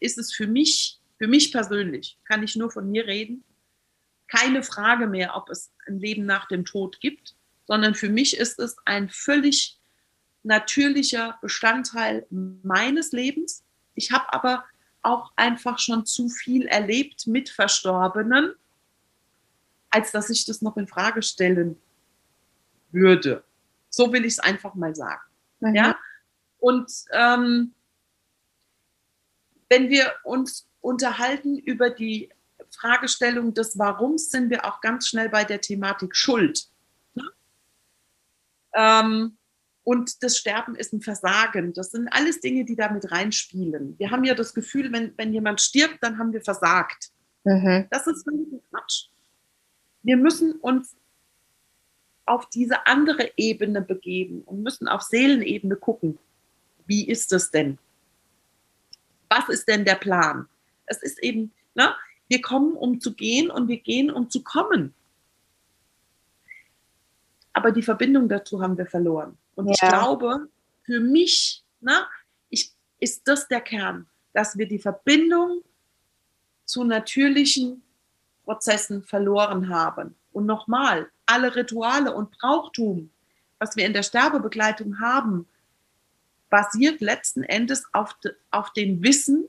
ist 0.00 0.18
es 0.18 0.32
für 0.32 0.46
mich, 0.46 1.00
für 1.18 1.26
mich 1.26 1.52
persönlich, 1.52 2.18
kann 2.24 2.42
ich 2.42 2.56
nur 2.56 2.70
von 2.70 2.90
mir 2.90 3.06
reden, 3.06 3.44
keine 4.28 4.62
Frage 4.62 5.06
mehr, 5.06 5.36
ob 5.36 5.50
es 5.50 5.72
ein 5.86 5.98
Leben 5.98 6.26
nach 6.26 6.46
dem 6.48 6.64
Tod 6.64 7.00
gibt, 7.00 7.34
sondern 7.66 7.94
für 7.94 8.08
mich 8.08 8.36
ist 8.36 8.58
es 8.58 8.76
ein 8.84 9.08
völlig 9.08 9.78
natürlicher 10.42 11.38
Bestandteil 11.42 12.26
meines 12.30 13.12
Lebens. 13.12 13.64
Ich 13.94 14.12
habe 14.12 14.32
aber 14.32 14.64
auch 15.02 15.32
einfach 15.36 15.78
schon 15.78 16.06
zu 16.06 16.28
viel 16.28 16.66
erlebt 16.66 17.26
mit 17.26 17.48
Verstorbenen, 17.48 18.54
als 19.90 20.12
dass 20.12 20.30
ich 20.30 20.44
das 20.44 20.62
noch 20.62 20.76
in 20.76 20.86
Frage 20.86 21.22
stellen 21.22 21.76
würde. 22.90 23.45
So 23.96 24.12
will 24.12 24.26
ich 24.26 24.34
es 24.34 24.38
einfach 24.38 24.74
mal 24.74 24.94
sagen. 24.94 25.22
Mhm. 25.60 25.74
Ja? 25.74 25.98
Und 26.58 26.92
ähm, 27.12 27.72
wenn 29.70 29.88
wir 29.88 30.12
uns 30.22 30.68
unterhalten 30.82 31.56
über 31.56 31.88
die 31.88 32.28
Fragestellung 32.70 33.54
des 33.54 33.78
Warums, 33.78 34.30
sind 34.30 34.50
wir 34.50 34.66
auch 34.66 34.82
ganz 34.82 35.08
schnell 35.08 35.30
bei 35.30 35.44
der 35.44 35.62
Thematik 35.62 36.14
Schuld. 36.14 36.68
Ne? 37.14 37.24
Ähm, 38.74 39.38
und 39.82 40.22
das 40.22 40.36
Sterben 40.36 40.74
ist 40.74 40.92
ein 40.92 41.00
Versagen. 41.00 41.72
Das 41.72 41.92
sind 41.92 42.08
alles 42.08 42.40
Dinge, 42.40 42.66
die 42.66 42.76
damit 42.76 43.10
reinspielen. 43.10 43.98
Wir 43.98 44.10
haben 44.10 44.24
ja 44.24 44.34
das 44.34 44.52
Gefühl, 44.52 44.92
wenn, 44.92 45.14
wenn 45.16 45.32
jemand 45.32 45.62
stirbt, 45.62 46.02
dann 46.02 46.18
haben 46.18 46.34
wir 46.34 46.42
versagt. 46.42 47.12
Mhm. 47.44 47.86
Das 47.88 48.06
ist 48.06 48.24
völlig 48.24 48.46
Quatsch. 48.68 49.06
Wir 50.02 50.18
müssen 50.18 50.52
uns 50.56 50.94
auf 52.26 52.48
diese 52.50 52.86
andere 52.86 53.30
Ebene 53.36 53.80
begeben 53.80 54.42
und 54.42 54.62
müssen 54.62 54.88
auf 54.88 55.02
Seelenebene 55.02 55.76
gucken. 55.76 56.18
Wie 56.86 57.08
ist 57.08 57.32
es 57.32 57.50
denn? 57.50 57.78
Was 59.28 59.48
ist 59.48 59.68
denn 59.68 59.84
der 59.84 59.94
Plan? 59.94 60.48
Es 60.86 61.02
ist 61.02 61.22
eben, 61.22 61.52
ne, 61.74 61.94
wir 62.28 62.42
kommen, 62.42 62.76
um 62.76 63.00
zu 63.00 63.14
gehen 63.14 63.50
und 63.50 63.68
wir 63.68 63.78
gehen, 63.78 64.10
um 64.10 64.28
zu 64.28 64.42
kommen. 64.42 64.94
Aber 67.52 67.70
die 67.72 67.82
Verbindung 67.82 68.28
dazu 68.28 68.60
haben 68.60 68.76
wir 68.76 68.86
verloren. 68.86 69.38
Und 69.54 69.68
ja. 69.68 69.72
ich 69.72 69.80
glaube, 69.80 70.48
für 70.84 71.00
mich 71.00 71.64
ne, 71.80 72.06
ich, 72.50 72.72
ist 72.98 73.26
das 73.26 73.48
der 73.48 73.60
Kern, 73.60 74.06
dass 74.32 74.58
wir 74.58 74.68
die 74.68 74.78
Verbindung 74.78 75.62
zu 76.64 76.84
natürlichen 76.84 77.82
Prozessen 78.44 79.02
verloren 79.02 79.68
haben. 79.68 80.14
Und 80.32 80.46
nochmal, 80.46 81.10
alle 81.26 81.54
Rituale 81.54 82.14
und 82.14 82.30
Brauchtum, 82.38 83.10
was 83.58 83.76
wir 83.76 83.86
in 83.86 83.92
der 83.92 84.02
Sterbebegleitung 84.02 85.00
haben, 85.00 85.46
basiert 86.50 87.00
letzten 87.00 87.42
Endes 87.42 87.84
auf, 87.92 88.14
de, 88.20 88.32
auf 88.50 88.72
dem 88.72 89.02
Wissen, 89.02 89.48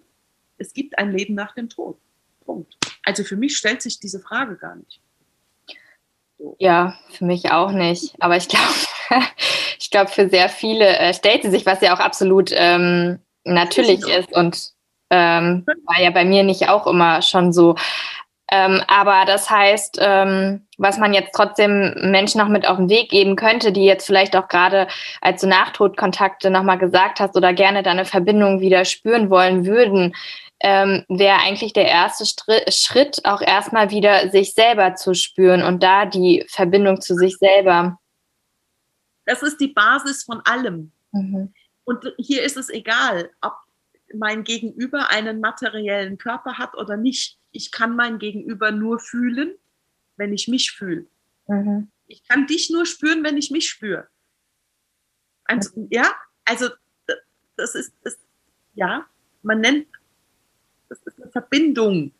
es 0.57 0.73
gibt 0.73 0.97
ein 0.97 1.11
Leben 1.11 1.35
nach 1.35 1.53
dem 1.53 1.69
Tod. 1.69 1.97
Punkt. 2.45 2.75
Also 3.03 3.23
für 3.23 3.35
mich 3.35 3.57
stellt 3.57 3.81
sich 3.81 3.99
diese 3.99 4.19
Frage 4.19 4.55
gar 4.55 4.75
nicht. 4.75 4.99
So. 6.39 6.55
Ja, 6.59 6.97
für 7.11 7.25
mich 7.25 7.51
auch 7.51 7.71
nicht. 7.71 8.15
Aber 8.19 8.37
ich 8.37 8.47
glaube, 8.47 8.73
ich 9.79 9.91
glaube, 9.91 10.09
für 10.09 10.29
sehr 10.29 10.49
viele 10.49 10.97
äh, 10.97 11.13
stellt 11.13 11.43
sie 11.43 11.51
sich, 11.51 11.65
was 11.65 11.81
ja 11.81 11.95
auch 11.95 11.99
absolut 11.99 12.51
ähm, 12.53 13.19
natürlich 13.43 14.07
ist 14.07 14.33
und 14.33 14.71
ähm, 15.09 15.65
war 15.85 16.01
ja 16.01 16.09
bei 16.09 16.25
mir 16.25 16.43
nicht 16.43 16.67
auch 16.69 16.87
immer 16.87 17.21
schon 17.21 17.53
so. 17.53 17.75
Ähm, 18.49 18.81
aber 18.87 19.25
das 19.25 19.49
heißt, 19.49 19.97
ähm, 19.99 20.67
was 20.77 20.97
man 20.97 21.13
jetzt 21.13 21.33
trotzdem 21.35 21.93
Menschen 22.11 22.39
noch 22.39 22.47
mit 22.47 22.67
auf 22.67 22.77
den 22.77 22.89
Weg 22.89 23.09
geben 23.09 23.35
könnte, 23.35 23.73
die 23.73 23.83
jetzt 23.83 24.05
vielleicht 24.05 24.35
auch 24.37 24.47
gerade 24.47 24.87
als 25.21 25.41
du 25.41 25.47
Nachtodkontakte 25.47 26.49
nochmal 26.49 26.77
gesagt 26.77 27.19
hast 27.19 27.35
oder 27.35 27.53
gerne 27.53 27.83
deine 27.83 28.05
Verbindung 28.05 28.61
wieder 28.61 28.85
spüren 28.85 29.29
wollen 29.29 29.65
würden, 29.65 30.15
ähm, 30.61 31.03
wäre 31.09 31.39
eigentlich 31.39 31.73
der 31.73 31.87
erste 31.87 32.25
Schritt, 32.71 33.19
auch 33.25 33.41
erstmal 33.41 33.91
wieder 33.91 34.29
sich 34.29 34.53
selber 34.53 34.95
zu 34.95 35.13
spüren 35.13 35.61
und 35.61 35.83
da 35.83 36.05
die 36.05 36.45
Verbindung 36.47 37.01
zu 37.01 37.15
sich 37.15 37.37
selber. 37.37 37.99
Das 39.25 39.43
ist 39.43 39.59
die 39.59 39.67
Basis 39.67 40.23
von 40.23 40.41
allem. 40.45 40.91
Mhm. 41.11 41.53
Und 41.83 42.13
hier 42.17 42.43
ist 42.43 42.57
es 42.57 42.69
egal, 42.69 43.29
ob 43.41 43.53
mein 44.13 44.43
Gegenüber 44.43 45.09
einen 45.09 45.39
materiellen 45.39 46.17
Körper 46.17 46.57
hat 46.57 46.75
oder 46.75 46.97
nicht. 46.97 47.37
Ich 47.57 47.71
kann 47.71 47.95
mein 47.95 48.19
Gegenüber 48.19 48.71
nur 48.71 48.99
fühlen, 48.99 49.55
wenn 50.15 50.33
ich 50.33 50.47
mich 50.47 50.71
fühle. 50.71 51.07
Mhm. 51.47 51.89
Ich 52.07 52.23
kann 52.27 52.47
dich 52.47 52.69
nur 52.69 52.85
spüren, 52.85 53.23
wenn 53.23 53.37
ich 53.37 53.51
mich 53.51 53.69
spüre. 53.69 54.07
Also. 55.45 55.87
Ja, 55.89 56.15
also 56.45 56.69
das 57.55 57.75
ist, 57.75 57.93
das, 58.03 58.17
ja, 58.75 59.05
man 59.41 59.61
nennt, 59.61 59.87
das 60.89 60.99
ist 61.03 61.21
eine 61.21 61.31
Verbindung. 61.31 62.13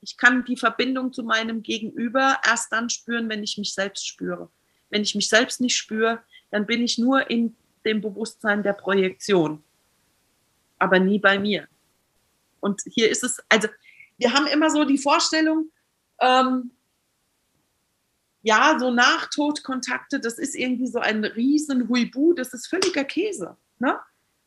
Ich 0.00 0.16
kann 0.16 0.44
die 0.44 0.56
Verbindung 0.56 1.12
zu 1.12 1.22
meinem 1.22 1.62
Gegenüber 1.62 2.38
erst 2.44 2.72
dann 2.72 2.90
spüren, 2.90 3.28
wenn 3.28 3.42
ich 3.42 3.56
mich 3.56 3.72
selbst 3.72 4.06
spüre. 4.06 4.50
Wenn 4.90 5.02
ich 5.02 5.14
mich 5.14 5.28
selbst 5.28 5.60
nicht 5.60 5.76
spüre, 5.76 6.22
dann 6.50 6.66
bin 6.66 6.82
ich 6.82 6.98
nur 6.98 7.30
in 7.30 7.56
dem 7.84 8.00
Bewusstsein 8.00 8.62
der 8.62 8.74
Projektion 8.74 9.62
aber 10.78 10.98
nie 10.98 11.18
bei 11.18 11.38
mir. 11.38 11.66
Und 12.60 12.82
hier 12.86 13.10
ist 13.10 13.24
es, 13.24 13.42
also 13.48 13.68
wir 14.18 14.32
haben 14.32 14.46
immer 14.46 14.70
so 14.70 14.84
die 14.84 14.98
Vorstellung, 14.98 15.70
ähm, 16.20 16.70
ja, 18.42 18.76
so 18.78 18.90
Nachtodkontakte, 18.90 20.20
das 20.20 20.38
ist 20.38 20.54
irgendwie 20.54 20.86
so 20.86 20.98
ein 20.98 21.24
riesen 21.24 21.88
Huibu, 21.88 22.34
das 22.34 22.52
ist 22.52 22.66
völliger 22.66 23.04
Käse. 23.04 23.56
Ne? 23.78 23.98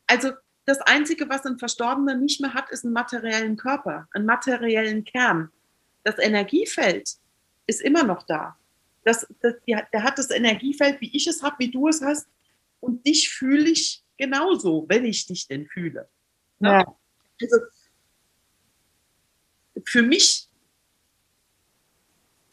Also 0.06 0.32
das 0.66 0.80
Einzige, 0.82 1.30
was 1.30 1.46
ein 1.46 1.58
Verstorbener 1.58 2.16
nicht 2.16 2.40
mehr 2.40 2.54
hat, 2.54 2.70
ist 2.70 2.86
einen 2.86 2.94
materiellen 2.94 3.58
Körper, 3.58 4.08
einen 4.14 4.26
materiellen 4.26 5.04
Kern. 5.04 5.50
Das 6.04 6.20
Energiefeld 6.20 7.10
ist 7.66 7.82
immer 7.82 8.04
noch 8.04 8.24
da. 8.24 8.56
Das, 9.04 9.26
das, 9.42 9.56
der 9.66 10.04
hat 10.04 10.20
das 10.20 10.30
Energiefeld, 10.30 11.02
wie 11.02 11.16
ich 11.16 11.26
es 11.28 11.42
habe, 11.42 11.56
wie 11.60 11.72
du 11.72 11.88
es 11.88 12.02
hast. 12.02 12.28
Und 12.80 13.06
dich 13.08 13.30
fühle 13.30 13.70
ich 13.70 14.04
genauso, 14.18 14.86
wenn 14.90 15.06
ich 15.06 15.26
dich 15.26 15.48
denn 15.48 15.66
fühle. 15.68 16.08
Ne? 16.60 16.70
Ja. 16.70 16.96
Also 17.42 17.58
für 19.86 20.02
mich 20.02 20.48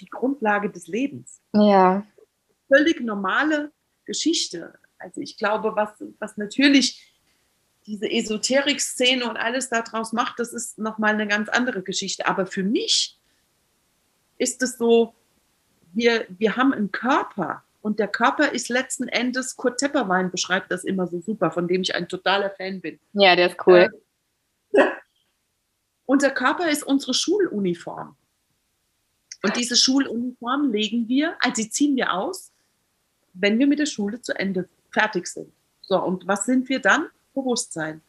die 0.00 0.06
Grundlage 0.06 0.70
des 0.70 0.86
Lebens. 0.86 1.40
Ja. 1.52 2.06
Völlig 2.68 3.00
normale 3.00 3.72
Geschichte. 4.04 4.74
Also 4.98 5.20
ich 5.20 5.36
glaube, 5.36 5.76
was, 5.76 5.90
was 6.18 6.36
natürlich 6.36 7.10
diese 7.86 8.10
Esoterik-Szene 8.10 9.28
und 9.28 9.36
alles 9.36 9.68
daraus 9.68 10.12
macht, 10.12 10.38
das 10.38 10.52
ist 10.52 10.78
nochmal 10.78 11.14
eine 11.14 11.28
ganz 11.28 11.48
andere 11.48 11.82
Geschichte. 11.82 12.26
Aber 12.26 12.46
für 12.46 12.62
mich 12.62 13.18
ist 14.38 14.62
es 14.62 14.78
so, 14.78 15.14
wir, 15.92 16.26
wir 16.28 16.56
haben 16.56 16.72
einen 16.72 16.90
Körper 16.90 17.62
und 17.82 17.98
der 17.98 18.08
Körper 18.08 18.52
ist 18.52 18.70
letzten 18.70 19.08
Endes, 19.08 19.56
Kurt 19.56 19.78
Tepperwein 19.78 20.30
beschreibt 20.30 20.72
das 20.72 20.84
immer 20.84 21.06
so 21.06 21.20
super, 21.20 21.50
von 21.50 21.68
dem 21.68 21.82
ich 21.82 21.94
ein 21.94 22.08
totaler 22.08 22.50
Fan 22.50 22.80
bin. 22.80 22.98
Ja, 23.12 23.36
der 23.36 23.50
ist 23.50 23.66
cool. 23.66 23.90
Äh, 24.72 24.86
unser 26.06 26.30
Körper 26.30 26.68
ist 26.68 26.82
unsere 26.82 27.14
Schuluniform. 27.14 28.16
Und 29.42 29.56
diese 29.56 29.76
Schuluniform 29.76 30.70
legen 30.72 31.08
wir, 31.08 31.36
also 31.40 31.62
sie 31.62 31.70
ziehen 31.70 31.96
wir 31.96 32.12
aus, 32.12 32.50
wenn 33.34 33.58
wir 33.58 33.66
mit 33.66 33.78
der 33.78 33.86
Schule 33.86 34.20
zu 34.22 34.32
Ende 34.38 34.68
fertig 34.90 35.26
sind. 35.26 35.52
So, 35.82 36.00
und 36.02 36.26
was 36.26 36.46
sind 36.46 36.68
wir 36.68 36.80
dann? 36.80 37.08
Bewusstsein. 37.34 38.00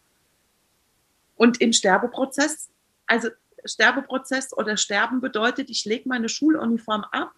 Und 1.35 1.59
im 1.59 1.73
Sterbeprozess, 1.73 2.69
also 3.05 3.29
Sterbeprozess 3.65 4.55
oder 4.55 4.77
Sterben 4.77 5.19
bedeutet, 5.19 5.69
ich 5.69 5.83
lege 5.83 6.07
meine 6.07 6.29
Schuluniform 6.29 7.03
ab 7.11 7.33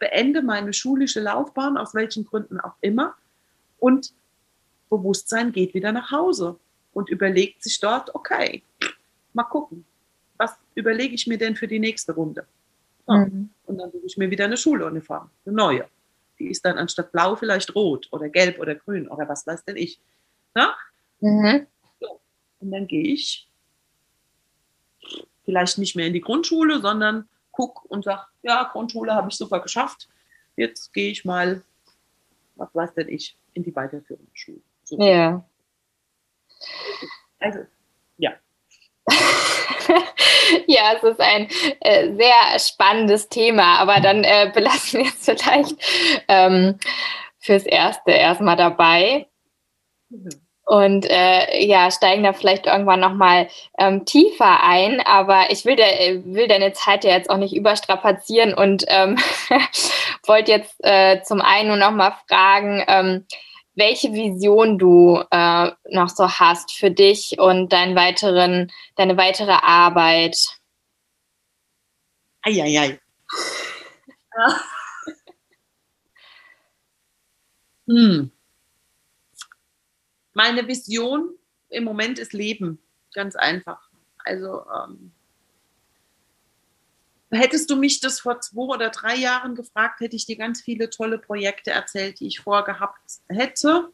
beende 0.00 0.42
meine 0.42 0.72
schulische 0.72 1.20
Laufbahn, 1.20 1.76
aus 1.76 1.94
welchen 1.94 2.24
Gründen 2.24 2.58
auch 2.58 2.74
immer, 2.80 3.14
und 3.78 4.12
Bewusstsein 4.88 5.52
geht 5.52 5.74
wieder 5.74 5.92
nach 5.92 6.10
Hause 6.10 6.58
und 6.92 7.08
überlegt 7.08 7.62
sich 7.62 7.78
dort, 7.78 8.12
okay, 8.16 8.64
mal 9.32 9.44
gucken, 9.44 9.86
was 10.40 10.56
überlege 10.74 11.14
ich 11.14 11.26
mir 11.26 11.36
denn 11.36 11.54
für 11.54 11.68
die 11.68 11.78
nächste 11.78 12.12
Runde? 12.12 12.46
So. 13.06 13.12
Mhm. 13.12 13.50
Und 13.66 13.78
dann 13.78 13.92
suche 13.92 14.06
ich 14.06 14.16
mir 14.16 14.30
wieder 14.30 14.46
eine 14.46 14.56
Schuluniform, 14.56 15.30
eine 15.44 15.54
neue. 15.54 15.86
Die 16.38 16.48
ist 16.48 16.64
dann 16.64 16.78
anstatt 16.78 17.12
blau 17.12 17.36
vielleicht 17.36 17.74
rot 17.74 18.08
oder 18.10 18.30
gelb 18.30 18.58
oder 18.58 18.74
grün 18.74 19.06
oder 19.06 19.28
was 19.28 19.46
weiß 19.46 19.64
denn 19.66 19.76
ich. 19.76 20.00
Na? 20.54 20.74
Mhm. 21.20 21.66
So. 22.00 22.20
Und 22.60 22.70
dann 22.70 22.86
gehe 22.86 23.12
ich 23.12 23.46
vielleicht 25.44 25.76
nicht 25.76 25.94
mehr 25.94 26.06
in 26.06 26.14
die 26.14 26.22
Grundschule, 26.22 26.80
sondern 26.80 27.28
gucke 27.50 27.86
und 27.88 28.04
sage, 28.04 28.22
ja, 28.42 28.64
Grundschule 28.72 29.14
habe 29.14 29.28
ich 29.28 29.36
super 29.36 29.60
geschafft. 29.60 30.08
Jetzt 30.56 30.94
gehe 30.94 31.10
ich 31.10 31.26
mal, 31.26 31.62
was 32.56 32.74
weiß 32.74 32.94
denn 32.94 33.08
ich, 33.08 33.36
in 33.52 33.62
die 33.62 33.76
weiterführende 33.76 34.30
Schule. 34.32 34.62
So. 34.84 34.98
Ja. 34.98 35.44
Also, 37.38 37.58
ja. 37.58 37.66
ja, 40.66 40.92
es 40.96 41.02
ist 41.02 41.20
ein 41.20 41.48
äh, 41.80 42.14
sehr 42.14 42.58
spannendes 42.58 43.28
Thema, 43.28 43.78
aber 43.78 44.00
dann 44.00 44.24
äh, 44.24 44.50
belassen 44.54 45.00
wir 45.00 45.10
es 45.10 45.24
vielleicht 45.24 45.76
ähm, 46.28 46.78
fürs 47.38 47.64
Erste 47.64 48.12
erstmal 48.12 48.56
dabei. 48.56 49.26
Mhm 50.08 50.50
und 50.70 51.04
äh, 51.10 51.64
ja, 51.66 51.90
steigen 51.90 52.22
da 52.22 52.32
vielleicht 52.32 52.66
irgendwann 52.66 53.00
nochmal 53.00 53.48
ähm, 53.76 54.04
tiefer 54.04 54.62
ein. 54.62 55.00
Aber 55.00 55.50
ich 55.50 55.64
will, 55.64 55.74
de, 55.74 56.22
will 56.26 56.46
deine 56.46 56.72
Zeit 56.72 57.02
ja 57.02 57.10
jetzt 57.10 57.28
auch 57.28 57.38
nicht 57.38 57.56
überstrapazieren 57.56 58.54
und 58.54 58.84
ähm, 58.86 59.18
wollte 60.26 60.52
jetzt 60.52 60.76
äh, 60.84 61.22
zum 61.22 61.40
einen 61.40 61.70
nur 61.70 61.76
nochmal 61.76 62.14
fragen, 62.28 62.84
ähm, 62.86 63.26
welche 63.80 64.12
Vision 64.12 64.78
du 64.78 65.24
äh, 65.30 65.72
noch 65.88 66.10
so 66.10 66.30
hast 66.30 66.72
für 66.72 66.90
dich 66.90 67.38
und 67.38 67.72
deinen 67.72 67.96
weiteren, 67.96 68.70
deine 68.94 69.16
weitere 69.16 69.50
Arbeit. 69.50 70.36
Eieiei. 72.42 73.00
hm. 77.88 78.30
Meine 80.34 80.68
Vision 80.68 81.34
im 81.70 81.84
Moment 81.84 82.18
ist 82.18 82.34
Leben, 82.34 82.78
ganz 83.14 83.34
einfach. 83.34 83.88
Also 84.24 84.64
ähm, 84.66 85.12
hättest 87.30 87.70
du 87.70 87.76
mich 87.76 88.00
das 88.00 88.20
vor 88.20 88.40
zwei 88.40 88.62
oder 88.62 88.90
drei 88.90 89.16
Jahren 89.16 89.54
gefragt, 89.54 90.00
hätte 90.00 90.16
ich 90.16 90.26
dir 90.26 90.36
ganz 90.36 90.60
viele 90.60 90.90
tolle 90.90 91.18
Projekte 91.18 91.70
erzählt, 91.70 92.20
die 92.20 92.26
ich 92.26 92.40
vorgehabt 92.40 92.98
hätte. 93.28 93.92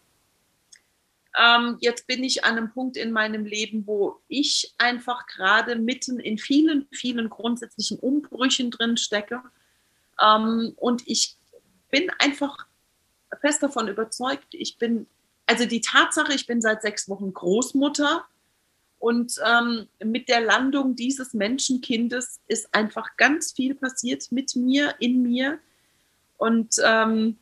Ähm, 1.38 1.76
jetzt 1.80 2.06
bin 2.06 2.24
ich 2.24 2.44
an 2.44 2.56
einem 2.56 2.72
Punkt 2.72 2.96
in 2.96 3.12
meinem 3.12 3.44
Leben, 3.44 3.86
wo 3.86 4.20
ich 4.28 4.74
einfach 4.78 5.26
gerade 5.26 5.76
mitten 5.76 6.18
in 6.18 6.38
vielen, 6.38 6.88
vielen 6.92 7.28
grundsätzlichen 7.28 7.98
Umbrüchen 7.98 8.70
drin 8.70 8.96
stecke. 8.96 9.42
Ähm, 10.22 10.72
und 10.76 11.02
ich 11.06 11.36
bin 11.90 12.10
einfach 12.18 12.66
fest 13.40 13.62
davon 13.62 13.88
überzeugt, 13.88 14.48
ich 14.52 14.78
bin 14.78 15.06
also 15.46 15.64
die 15.64 15.80
Tatsache, 15.80 16.32
ich 16.32 16.46
bin 16.46 16.60
seit 16.60 16.82
sechs 16.82 17.08
Wochen 17.08 17.32
Großmutter 17.32 18.26
und 18.98 19.34
ähm, 19.44 19.88
mit 20.04 20.28
der 20.28 20.40
Landung 20.40 20.96
dieses 20.96 21.34
Menschenkindes 21.34 22.40
ist 22.48 22.74
einfach 22.74 23.16
ganz 23.16 23.52
viel 23.52 23.74
passiert 23.74 24.30
mit 24.32 24.56
mir, 24.56 24.94
in 24.98 25.22
mir. 25.22 25.58
Und 26.38 26.76
ähm, 26.84 27.36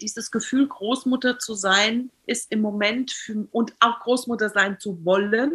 dieses 0.00 0.30
Gefühl, 0.30 0.68
Großmutter 0.68 1.38
zu 1.38 1.54
sein, 1.54 2.10
ist 2.26 2.50
im 2.52 2.60
Moment 2.60 3.12
für, 3.12 3.46
und 3.50 3.74
auch 3.80 4.00
Großmutter 4.00 4.50
sein 4.50 4.78
zu 4.78 5.04
wollen, 5.04 5.52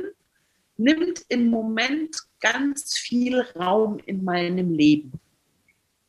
nimmt 0.78 1.26
im 1.30 1.48
Moment 1.48 2.16
ganz 2.40 2.98
viel 2.98 3.41
Raum 3.56 3.99
in 4.06 4.24
meinem 4.24 4.74
Leben. 4.74 5.12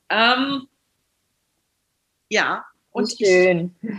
Ähm, 0.08 0.66
ja, 2.30 2.64
und 2.90 3.12
Schön. 3.16 3.74
Ich, 3.82 3.90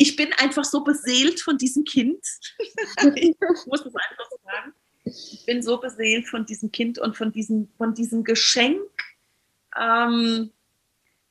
ich 0.00 0.16
bin 0.16 0.32
einfach 0.32 0.64
so 0.64 0.82
beseelt 0.82 1.42
von 1.42 1.58
diesem 1.58 1.84
Kind. 1.84 2.24
ich 3.16 3.36
muss 3.66 3.84
es 3.84 3.94
einfach 3.94 4.30
sagen. 4.42 4.72
Ich 5.04 5.44
bin 5.44 5.62
so 5.62 5.78
beseelt 5.78 6.26
von 6.26 6.46
diesem 6.46 6.72
Kind 6.72 6.98
und 6.98 7.18
von 7.18 7.32
diesem, 7.32 7.68
von 7.76 7.94
diesem 7.94 8.24
Geschenk, 8.24 8.80
ähm, 9.78 10.52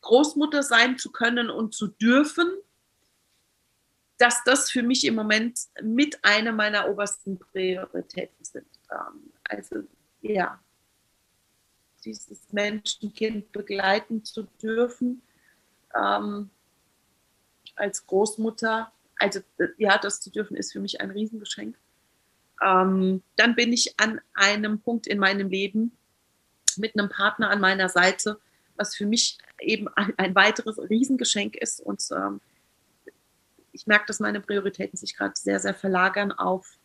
Großmutter 0.02 0.62
sein 0.62 1.00
zu 1.00 1.12
können 1.12 1.50
und 1.50 1.74
zu 1.74 1.88
dürfen, 1.88 2.48
dass 4.20 4.44
das 4.44 4.70
für 4.70 4.84
mich 4.84 5.04
im 5.04 5.16
Moment 5.16 5.60
mit 5.82 6.24
einer 6.24 6.52
meiner 6.52 6.90
obersten 6.90 7.40
Prioritäten 7.40 8.46
sind. 8.46 8.68
Ähm, 8.92 9.34
also 9.46 9.78
ja, 10.22 10.60
dieses 12.06 12.54
Menschenkind 12.54 13.52
begleiten 13.52 14.24
zu 14.24 14.44
dürfen. 14.62 15.24
Ähm, 15.96 16.52
als 17.80 18.06
Großmutter, 18.08 18.92
also 19.18 19.40
ja, 19.78 19.98
das 19.98 20.22
zu 20.22 20.32
dürfen, 20.32 20.56
ist 20.56 20.72
für 20.72 20.80
mich 20.80 21.02
ein 21.02 21.12
Riesengeschenk. 21.12 21.76
Ähm, 22.62 23.24
dann 23.36 23.56
bin 23.56 23.72
ich 23.72 24.00
an 24.00 24.20
einem 24.34 24.80
Punkt 24.80 25.08
in 25.08 25.20
meinem 25.20 25.50
Leben 25.50 25.92
mit 26.78 26.98
einem 26.98 27.10
Partner 27.10 27.50
an 27.50 27.62
meiner 27.62 27.90
Seite, 27.90 28.40
was 28.76 28.96
für 28.96 29.06
mich 29.06 29.38
eben 29.60 29.88
ein, 29.90 30.14
ein 30.18 30.36
weiteres 30.36 30.78
Riesengeschenk 30.78 31.56
ist. 31.56 31.82
Und 31.82 32.04
ähm, 32.12 32.42
ich 33.72 33.88
merke, 33.88 34.06
dass 34.08 34.20
meine 34.20 34.42
Prioritäten 34.42 34.98
sich 34.98 35.16
gerade 35.16 35.34
sehr, 35.36 35.60
sehr 35.60 35.74
verlagern 35.74 36.32
auf 36.32 36.78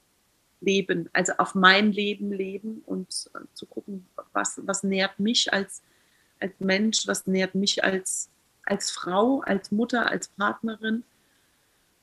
Leben, 0.60 1.08
also 1.12 1.34
auf 1.34 1.54
mein 1.54 1.92
Leben 1.92 2.32
leben 2.32 2.82
und 2.86 3.30
äh, 3.34 3.38
zu 3.54 3.66
gucken, 3.66 4.06
was, 4.32 4.60
was 4.64 4.82
nährt 4.82 5.18
mich 5.18 5.52
als, 5.52 5.82
als 6.40 6.52
Mensch, 6.58 7.06
was 7.06 7.26
nährt 7.26 7.54
mich 7.54 7.84
als, 7.84 8.30
als 8.66 8.90
Frau, 8.90 9.40
als 9.40 9.70
Mutter, 9.70 10.10
als 10.10 10.28
Partnerin. 10.28 11.04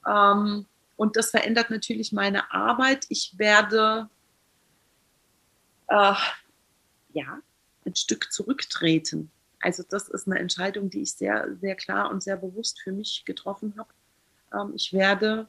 Ähm, 0.07 0.65
und 0.95 1.15
das 1.15 1.31
verändert 1.31 1.69
natürlich 1.69 2.11
meine 2.11 2.51
Arbeit. 2.51 3.05
Ich 3.09 3.37
werde 3.37 4.09
äh, 5.87 6.13
ja 7.13 7.39
ein 7.85 7.95
Stück 7.95 8.31
zurücktreten. 8.31 9.31
Also 9.59 9.83
das 9.87 10.09
ist 10.09 10.27
eine 10.27 10.39
Entscheidung, 10.39 10.89
die 10.89 11.01
ich 11.01 11.13
sehr, 11.13 11.55
sehr 11.59 11.75
klar 11.75 12.09
und 12.09 12.23
sehr 12.23 12.37
bewusst 12.37 12.81
für 12.81 12.91
mich 12.91 13.23
getroffen 13.25 13.75
habe. 13.77 13.89
Ähm, 14.53 14.73
ich 14.75 14.93
werde 14.93 15.47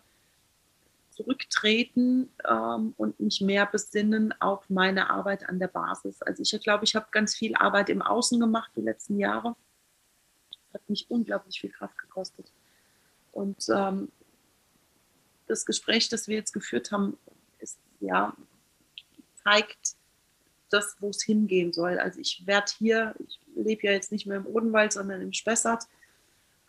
zurücktreten 1.10 2.30
ähm, 2.48 2.94
und 2.96 3.20
mich 3.20 3.40
mehr 3.40 3.66
besinnen 3.66 4.34
auf 4.40 4.68
meine 4.70 5.10
Arbeit 5.10 5.48
an 5.48 5.58
der 5.58 5.68
Basis. 5.68 6.22
Also 6.22 6.42
ich 6.42 6.62
glaube, 6.62 6.84
ich 6.84 6.94
habe 6.94 7.06
ganz 7.10 7.34
viel 7.34 7.54
Arbeit 7.54 7.90
im 7.90 8.02
Außen 8.02 8.40
gemacht 8.40 8.70
die 8.76 8.80
letzten 8.80 9.18
Jahre. 9.18 9.54
Hat 10.72 10.88
mich 10.88 11.10
unglaublich 11.10 11.60
viel 11.60 11.70
Kraft 11.70 11.98
gekostet. 11.98 12.50
Und 13.32 13.66
ähm, 13.68 14.10
das 15.46 15.66
Gespräch, 15.66 16.08
das 16.08 16.28
wir 16.28 16.36
jetzt 16.36 16.52
geführt 16.52 16.92
haben, 16.92 17.18
ist, 17.58 17.78
ja, 18.00 18.36
zeigt 19.42 19.96
das, 20.70 20.96
wo 21.00 21.10
es 21.10 21.22
hingehen 21.22 21.72
soll. 21.72 21.98
Also 21.98 22.20
ich 22.20 22.46
werde 22.46 22.72
hier, 22.78 23.14
ich 23.26 23.38
lebe 23.54 23.86
ja 23.86 23.92
jetzt 23.92 24.12
nicht 24.12 24.26
mehr 24.26 24.38
im 24.38 24.46
Odenwald, 24.46 24.92
sondern 24.92 25.20
im 25.20 25.32
Spessart 25.32 25.86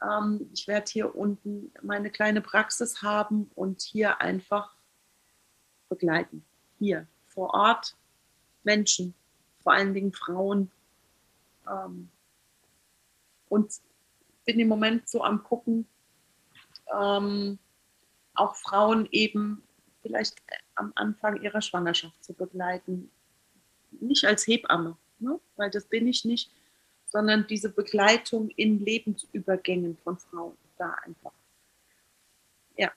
ähm, 0.03 0.49
ich 0.53 0.67
werde 0.67 0.91
hier 0.91 1.15
unten 1.15 1.71
meine 1.81 2.09
kleine 2.09 2.41
Praxis 2.41 3.01
haben 3.01 3.49
und 3.55 3.81
hier 3.81 4.21
einfach 4.21 4.75
begleiten. 5.89 6.45
Hier 6.79 7.07
vor 7.27 7.53
Ort 7.53 7.95
Menschen, 8.63 9.13
vor 9.61 9.73
allen 9.73 9.93
Dingen 9.93 10.13
Frauen. 10.13 10.71
Ähm, 11.69 12.09
und 13.49 13.71
bin 14.45 14.59
im 14.59 14.67
Moment 14.67 15.07
so 15.07 15.23
am 15.23 15.43
Gucken, 15.43 15.87
ähm, 16.93 17.59
auch 18.35 18.55
Frauen 18.55 19.07
eben 19.11 19.63
vielleicht 20.01 20.35
am 20.75 20.91
Anfang 20.95 21.41
ihrer 21.41 21.61
Schwangerschaft 21.61 22.23
zu 22.23 22.33
begleiten. 22.33 23.11
Nicht 23.91 24.25
als 24.25 24.45
Hebamme, 24.47 24.97
ne? 25.19 25.39
weil 25.55 25.69
das 25.69 25.85
bin 25.85 26.07
ich 26.07 26.25
nicht, 26.25 26.51
sondern 27.05 27.47
diese 27.47 27.69
Begleitung 27.69 28.49
in 28.49 28.83
Lebensübergängen 28.83 29.97
von 30.03 30.17
Frauen 30.17 30.57
da 30.77 30.95
einfach. 31.05 31.31
Ja. 32.75 32.91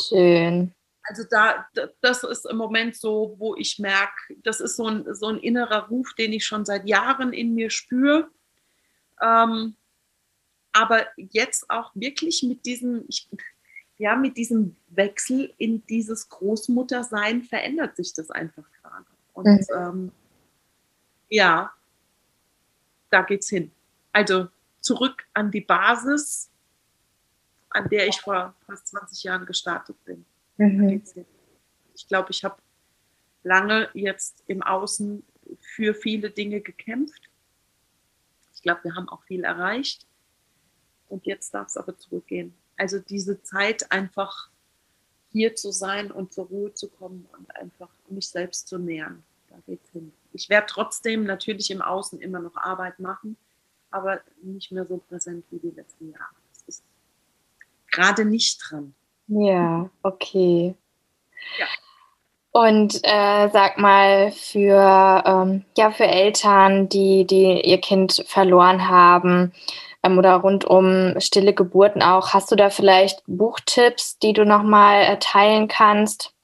Schön. 0.00 0.74
Also 1.04 1.24
da, 1.28 1.66
das 2.00 2.22
ist 2.22 2.46
im 2.46 2.56
Moment 2.56 2.94
so, 2.94 3.34
wo 3.38 3.56
ich 3.56 3.78
merke, 3.80 4.36
das 4.44 4.60
ist 4.60 4.76
so 4.76 4.86
ein, 4.86 5.12
so 5.14 5.26
ein 5.26 5.38
innerer 5.38 5.88
Ruf, 5.88 6.14
den 6.14 6.32
ich 6.32 6.46
schon 6.46 6.64
seit 6.64 6.86
Jahren 6.86 7.32
in 7.32 7.54
mir 7.54 7.70
spüre. 7.70 8.30
Ähm, 9.20 9.74
aber 10.72 11.06
jetzt 11.16 11.68
auch 11.70 11.90
wirklich 11.94 12.42
mit 12.42 12.64
diesem, 12.66 13.04
ich, 13.08 13.28
ja, 13.98 14.16
mit 14.16 14.36
diesem 14.36 14.76
Wechsel 14.88 15.52
in 15.58 15.84
dieses 15.86 16.28
Großmuttersein 16.28 17.42
verändert 17.42 17.96
sich 17.96 18.14
das 18.14 18.30
einfach 18.30 18.64
gerade. 18.80 19.06
Und 19.32 19.46
mhm. 19.46 19.66
ähm, 19.76 20.12
ja, 21.28 21.72
da 23.10 23.22
geht's 23.22 23.48
hin. 23.48 23.70
Also 24.12 24.48
zurück 24.80 25.24
an 25.34 25.50
die 25.50 25.60
Basis, 25.60 26.50
an 27.70 27.88
der 27.88 28.08
ich 28.08 28.20
vor 28.20 28.54
fast 28.66 28.88
20 28.88 29.22
Jahren 29.22 29.46
gestartet 29.46 29.96
bin. 30.04 30.24
Mhm. 30.56 31.02
Ich 31.94 32.08
glaube, 32.08 32.30
ich 32.30 32.44
habe 32.44 32.56
lange 33.42 33.88
jetzt 33.94 34.42
im 34.46 34.62
Außen 34.62 35.24
für 35.60 35.94
viele 35.94 36.30
Dinge 36.30 36.60
gekämpft. 36.60 37.30
Ich 38.54 38.62
glaube, 38.62 38.84
wir 38.84 38.94
haben 38.94 39.08
auch 39.08 39.22
viel 39.24 39.44
erreicht. 39.44 40.06
Und 41.12 41.26
jetzt 41.26 41.52
darf 41.52 41.68
es 41.68 41.76
aber 41.76 41.96
zurückgehen. 41.96 42.54
Also 42.76 42.98
diese 42.98 43.42
Zeit 43.42 43.92
einfach 43.92 44.48
hier 45.30 45.54
zu 45.54 45.70
sein 45.70 46.10
und 46.10 46.32
zur 46.32 46.46
Ruhe 46.46 46.74
zu 46.74 46.88
kommen 46.88 47.28
und 47.38 47.54
einfach 47.56 47.90
mich 48.08 48.28
selbst 48.28 48.68
zu 48.68 48.78
nähern. 48.78 49.22
Da 49.50 49.56
geht's 49.66 49.90
hin 49.90 50.12
ich 50.32 50.48
werde 50.48 50.66
trotzdem 50.68 51.24
natürlich 51.24 51.70
im 51.70 51.82
Außen 51.82 52.20
immer 52.20 52.40
noch 52.40 52.56
Arbeit 52.56 52.98
machen, 52.98 53.36
aber 53.90 54.20
nicht 54.42 54.72
mehr 54.72 54.86
so 54.86 54.98
präsent 55.08 55.44
wie 55.50 55.58
die 55.58 55.74
letzten 55.74 56.10
Jahre. 56.10 56.34
Das 56.50 56.76
ist 56.76 56.84
gerade 57.90 58.24
nicht 58.24 58.60
dran. 58.64 58.94
Ja, 59.28 59.90
okay. 60.02 60.74
Ja. 61.58 61.66
Und 62.52 62.96
äh, 63.02 63.48
sag 63.50 63.78
mal, 63.78 64.30
für, 64.32 65.22
ähm, 65.24 65.64
ja, 65.76 65.90
für 65.90 66.06
Eltern, 66.06 66.88
die, 66.88 67.26
die 67.26 67.62
ihr 67.62 67.80
Kind 67.80 68.24
verloren 68.26 68.88
haben 68.88 69.52
ähm, 70.02 70.18
oder 70.18 70.34
rund 70.34 70.64
um 70.64 71.18
stille 71.20 71.54
Geburten 71.54 72.02
auch, 72.02 72.32
hast 72.32 72.50
du 72.50 72.56
da 72.56 72.70
vielleicht 72.70 73.22
Buchtipps, 73.26 74.18
die 74.18 74.32
du 74.32 74.44
nochmal 74.44 75.02
äh, 75.02 75.18
teilen 75.18 75.68
kannst? 75.68 76.34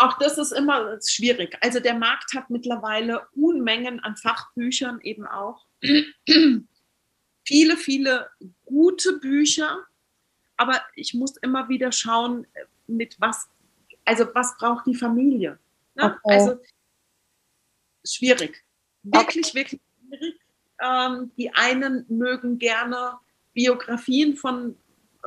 auch 0.00 0.16
das 0.18 0.38
ist 0.38 0.52
immer 0.52 0.98
schwierig. 1.06 1.56
Also 1.60 1.78
der 1.78 1.94
Markt 1.94 2.34
hat 2.34 2.48
mittlerweile 2.48 3.26
Unmengen 3.34 4.00
an 4.00 4.16
Fachbüchern 4.16 5.00
eben 5.02 5.26
auch. 5.26 5.66
viele, 7.44 7.76
viele 7.76 8.30
gute 8.64 9.18
Bücher, 9.18 9.78
aber 10.56 10.80
ich 10.94 11.14
muss 11.14 11.36
immer 11.38 11.68
wieder 11.68 11.92
schauen, 11.92 12.46
mit 12.86 13.20
was, 13.20 13.48
also 14.04 14.26
was 14.34 14.56
braucht 14.56 14.86
die 14.86 14.94
Familie. 14.94 15.58
Ne? 15.94 16.18
Okay. 16.24 16.34
Also 16.34 16.60
schwierig. 18.04 18.64
Wirklich, 19.02 19.46
okay. 19.46 19.54
wirklich 19.54 19.80
schwierig. 20.08 20.40
Ähm, 20.82 21.30
die 21.36 21.54
einen 21.54 22.06
mögen 22.08 22.58
gerne 22.58 23.18
Biografien 23.52 24.36
von, 24.36 24.76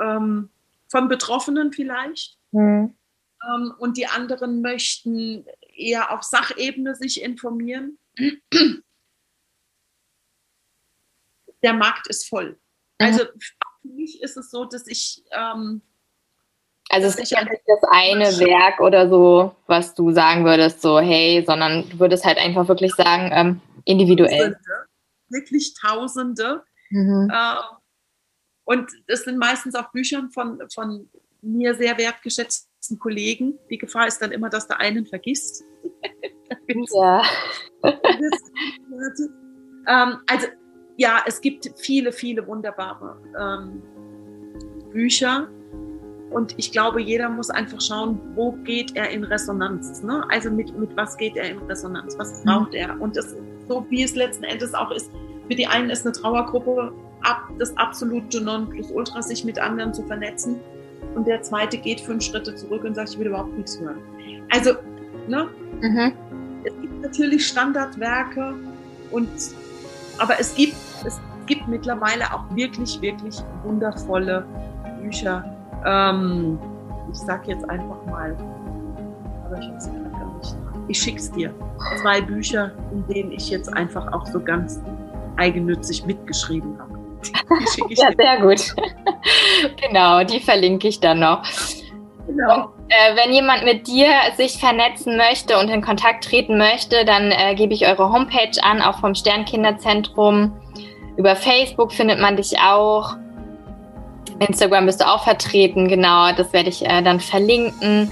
ähm, 0.02 0.50
von 0.88 1.08
Betroffenen 1.08 1.74
vielleicht. 1.74 2.38
Mhm 2.52 2.96
ähm, 3.44 3.74
und 3.78 3.98
die 3.98 4.08
anderen 4.08 4.62
möchten 4.62 5.46
eher 5.76 6.12
auf 6.12 6.24
Sachebene 6.24 6.96
sich 6.96 7.22
informieren. 7.22 7.98
Der 11.64 11.74
Markt 11.74 12.08
ist 12.08 12.28
voll. 12.28 12.58
Mhm. 13.00 13.08
Also 13.08 13.26
für 13.26 13.88
mich 13.88 14.22
ist 14.22 14.38
es 14.38 14.52
so, 14.52 14.66
dass 14.66 14.88
ich. 14.88 15.24
Ähm, 15.32 15.82
also 16.90 17.08
es 17.08 17.16
ist 17.16 17.32
nicht 17.32 17.62
das 17.66 17.84
eine 17.92 18.26
Werk 18.26 18.80
oder 18.80 19.10
so, 19.10 19.56
was 19.68 19.96
du 19.96 20.12
sagen 20.12 20.46
würdest, 20.46 20.82
so 20.82 21.00
hey, 21.00 21.44
sondern 21.46 21.90
du 21.90 22.00
würdest 22.00 22.26
halt 22.26 22.38
einfach 22.38 22.68
wirklich 22.68 22.94
sagen, 22.94 23.32
ähm, 23.34 23.62
individuell. 23.86 24.60
Wirklich 25.34 25.74
Tausende. 25.74 26.64
Mhm. 26.90 27.30
Äh, 27.34 27.56
und 28.66 28.90
es 29.08 29.24
sind 29.24 29.38
meistens 29.38 29.76
auch 29.76 29.92
Bücher 29.92 30.30
von, 30.34 30.62
von 30.74 31.10
mir 31.42 31.76
sehr 31.76 31.98
wertgeschätzten 31.98 32.98
Kollegen. 33.00 33.60
Die 33.70 33.78
Gefahr 33.78 34.08
ist 34.08 34.20
dann 34.20 34.32
immer, 34.32 34.50
dass 34.50 34.68
der 34.68 34.80
einen 34.80 35.06
vergisst. 35.06 35.64
ja. 36.94 37.24
ähm, 39.88 40.18
also 40.28 40.48
ja, 40.98 41.24
es 41.26 41.42
gibt 41.42 41.72
viele, 41.78 42.12
viele 42.12 42.46
wunderbare 42.48 43.18
ähm, 43.40 43.82
Bücher. 44.92 45.50
Und 46.32 46.56
ich 46.58 46.72
glaube, 46.72 47.02
jeder 47.02 47.30
muss 47.30 47.50
einfach 47.50 47.80
schauen, 47.80 48.20
wo 48.36 48.54
geht 48.64 48.96
er 48.96 49.10
in 49.10 49.24
Resonanz. 49.24 50.02
Ne? 50.02 50.26
Also 50.30 50.50
mit, 50.50 50.76
mit 50.78 50.96
was 50.96 51.16
geht 51.18 51.36
er 51.36 51.50
in 51.50 51.60
Resonanz? 51.60 52.18
Was 52.18 52.40
mhm. 52.40 52.46
braucht 52.46 52.74
er? 52.74 53.00
Und 53.00 53.16
das, 53.16 53.36
so 53.68 53.86
wie 53.90 54.04
es 54.04 54.16
letzten 54.16 54.44
Endes 54.44 54.74
auch 54.74 54.92
ist, 54.92 55.12
für 55.48 55.56
die 55.56 55.68
einen 55.68 55.90
ist 55.90 56.06
eine 56.06 56.14
Trauergruppe 56.14 56.94
ab, 57.22 57.50
das 57.58 57.76
absolute 57.78 58.42
Nonplusultra, 58.42 59.22
sich 59.22 59.44
mit 59.44 59.60
anderen 59.60 59.94
zu 59.94 60.04
vernetzen 60.04 60.60
und 61.16 61.28
der 61.28 61.42
zweite 61.42 61.78
geht 61.78 62.02
fünf 62.02 62.24
Schritte 62.24 62.56
zurück 62.56 62.84
und 62.84 62.96
sagt, 62.96 63.10
ich 63.10 63.20
will 63.20 63.28
überhaupt 63.28 63.56
nichts 63.56 63.80
hören. 63.80 63.98
Also, 64.52 64.72
ne? 65.28 65.48
Mhm. 65.82 66.14
Es 66.64 66.74
gibt 66.82 67.02
natürlich 67.02 67.48
Standardwerke 67.48 68.56
und 69.12 69.30
aber 70.18 70.40
es 70.40 70.56
gibt, 70.56 70.76
es 71.06 71.20
gibt 71.46 71.68
mittlerweile 71.68 72.26
auch 72.34 72.44
wirklich, 72.56 73.02
wirklich 73.02 73.36
wundervolle 73.64 74.46
Bücher. 75.02 75.44
Ähm, 75.86 76.58
ich 77.12 77.20
sag 77.20 77.48
jetzt 77.48 77.68
einfach 77.70 78.06
mal, 78.06 78.36
aber 79.46 79.60
ich 79.60 79.70
weiß 79.70 79.88
gar 79.88 80.00
nicht. 80.00 80.13
Ich 80.88 80.98
schick's 80.98 81.32
dir. 81.32 81.54
Zwei 82.02 82.22
Bücher, 82.22 82.72
in 82.92 83.06
denen 83.08 83.32
ich 83.32 83.50
jetzt 83.50 83.72
einfach 83.74 84.12
auch 84.14 84.26
so 84.26 84.40
ganz 84.40 84.82
eigennützig 85.38 86.06
mitgeschrieben 86.06 86.78
habe. 86.80 86.94
ja, 87.90 88.12
sehr 88.18 88.42
gut. 88.42 88.76
genau, 89.82 90.24
die 90.24 90.40
verlinke 90.40 90.88
ich 90.88 91.00
dann 91.00 91.20
noch. 91.20 91.44
Genau. 92.28 92.66
Und, 92.66 92.74
äh, 92.90 93.16
wenn 93.16 93.34
jemand 93.34 93.64
mit 93.64 93.88
dir 93.88 94.08
sich 94.38 94.58
vernetzen 94.60 95.18
möchte 95.18 95.58
und 95.58 95.70
in 95.70 95.82
Kontakt 95.82 96.26
treten 96.26 96.58
möchte, 96.58 97.06
dann 97.06 97.32
äh, 97.32 97.56
gebe 97.56 97.74
ich 97.74 97.88
eure 97.88 98.12
Homepage 98.12 98.62
an, 98.62 98.82
auch 98.82 99.00
vom 99.00 99.16
Sternkinderzentrum. 99.16 100.54
Über 101.18 101.36
Facebook 101.36 101.94
findet 101.94 102.20
man 102.20 102.38
dich 102.38 102.60
auch. 102.60 103.16
Instagram 104.40 104.86
bist 104.86 105.02
du 105.02 105.08
auch 105.08 105.24
vertreten, 105.24 105.88
genau. 105.88 106.32
Das 106.34 106.54
werde 106.54 106.70
ich 106.70 106.86
äh, 106.86 107.02
dann 107.02 107.20
verlinken. 107.20 108.12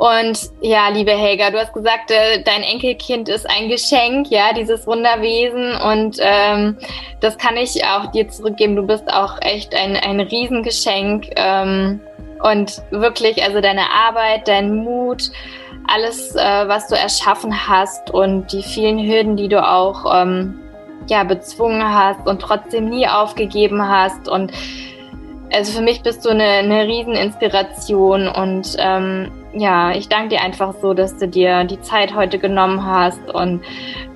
Und 0.00 0.50
ja, 0.62 0.88
liebe 0.88 1.10
Helga, 1.10 1.50
du 1.50 1.58
hast 1.58 1.74
gesagt, 1.74 2.10
äh, 2.10 2.42
dein 2.42 2.62
Enkelkind 2.62 3.28
ist 3.28 3.46
ein 3.50 3.68
Geschenk, 3.68 4.30
ja, 4.30 4.54
dieses 4.54 4.86
Wunderwesen. 4.86 5.74
Und 5.74 6.16
ähm, 6.20 6.78
das 7.20 7.36
kann 7.36 7.58
ich 7.58 7.84
auch 7.84 8.10
dir 8.10 8.26
zurückgeben. 8.26 8.76
Du 8.76 8.86
bist 8.86 9.12
auch 9.12 9.36
echt 9.42 9.74
ein, 9.74 9.96
ein 9.96 10.20
Riesengeschenk. 10.20 11.26
Ähm, 11.36 12.00
und 12.42 12.80
wirklich, 12.90 13.44
also 13.44 13.60
deine 13.60 13.90
Arbeit, 13.90 14.48
dein 14.48 14.74
Mut, 14.74 15.30
alles, 15.86 16.34
äh, 16.34 16.66
was 16.66 16.88
du 16.88 16.94
erschaffen 16.94 17.68
hast 17.68 18.10
und 18.10 18.50
die 18.54 18.62
vielen 18.62 19.06
Hürden, 19.06 19.36
die 19.36 19.48
du 19.48 19.62
auch 19.62 20.22
ähm, 20.22 20.58
ja, 21.10 21.24
bezwungen 21.24 21.84
hast 21.84 22.26
und 22.26 22.40
trotzdem 22.40 22.88
nie 22.88 23.06
aufgegeben 23.06 23.86
hast. 23.86 24.30
Und 24.30 24.50
also 25.52 25.76
für 25.76 25.82
mich 25.82 26.02
bist 26.02 26.24
du 26.24 26.30
eine, 26.30 26.44
eine 26.44 26.86
Rieseninspiration 26.86 28.28
und 28.28 28.76
ähm, 28.78 29.30
ja, 29.52 29.92
ich 29.92 30.08
danke 30.08 30.30
dir 30.30 30.42
einfach 30.42 30.74
so, 30.80 30.94
dass 30.94 31.16
du 31.16 31.28
dir 31.28 31.64
die 31.64 31.80
Zeit 31.80 32.14
heute 32.14 32.38
genommen 32.38 32.84
hast 32.84 33.28
und 33.32 33.62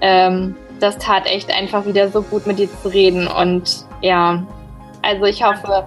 ähm, 0.00 0.56
das 0.80 0.98
tat 0.98 1.26
echt 1.26 1.52
einfach 1.56 1.86
wieder 1.86 2.08
so 2.08 2.22
gut 2.22 2.46
mit 2.46 2.58
dir 2.58 2.68
zu 2.82 2.88
reden 2.88 3.26
und 3.26 3.84
ja, 4.00 4.42
also 5.02 5.24
ich 5.24 5.42
hoffe, 5.42 5.86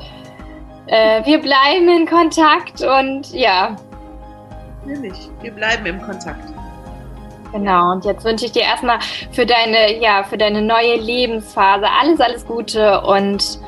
äh, 0.87 1.25
wir 1.25 1.39
bleiben 1.39 1.89
in 1.89 2.05
Kontakt 2.05 2.81
und 2.81 3.31
ja. 3.33 3.75
Natürlich, 4.85 5.29
wir 5.41 5.51
bleiben 5.51 5.85
im 5.85 6.01
Kontakt. 6.01 6.53
Genau, 7.51 7.93
und 7.93 8.05
jetzt 8.05 8.25
wünsche 8.25 8.45
ich 8.45 8.51
dir 8.51 8.63
erstmal 8.63 8.99
für 9.31 9.45
deine, 9.45 9.99
ja, 10.01 10.23
für 10.23 10.37
deine 10.37 10.61
neue 10.61 10.95
Lebensphase 10.97 11.85
alles, 12.01 12.19
alles 12.19 12.45
Gute 12.45 13.01
und 13.01 13.59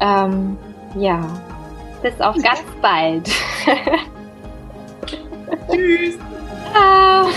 ähm, 0.00 0.56
ja, 0.94 1.20
bis 2.02 2.18
auf 2.20 2.36
ganz 2.36 2.64
bald. 2.80 3.28
Tschüss. 5.70 6.16
Ciao. 6.72 7.28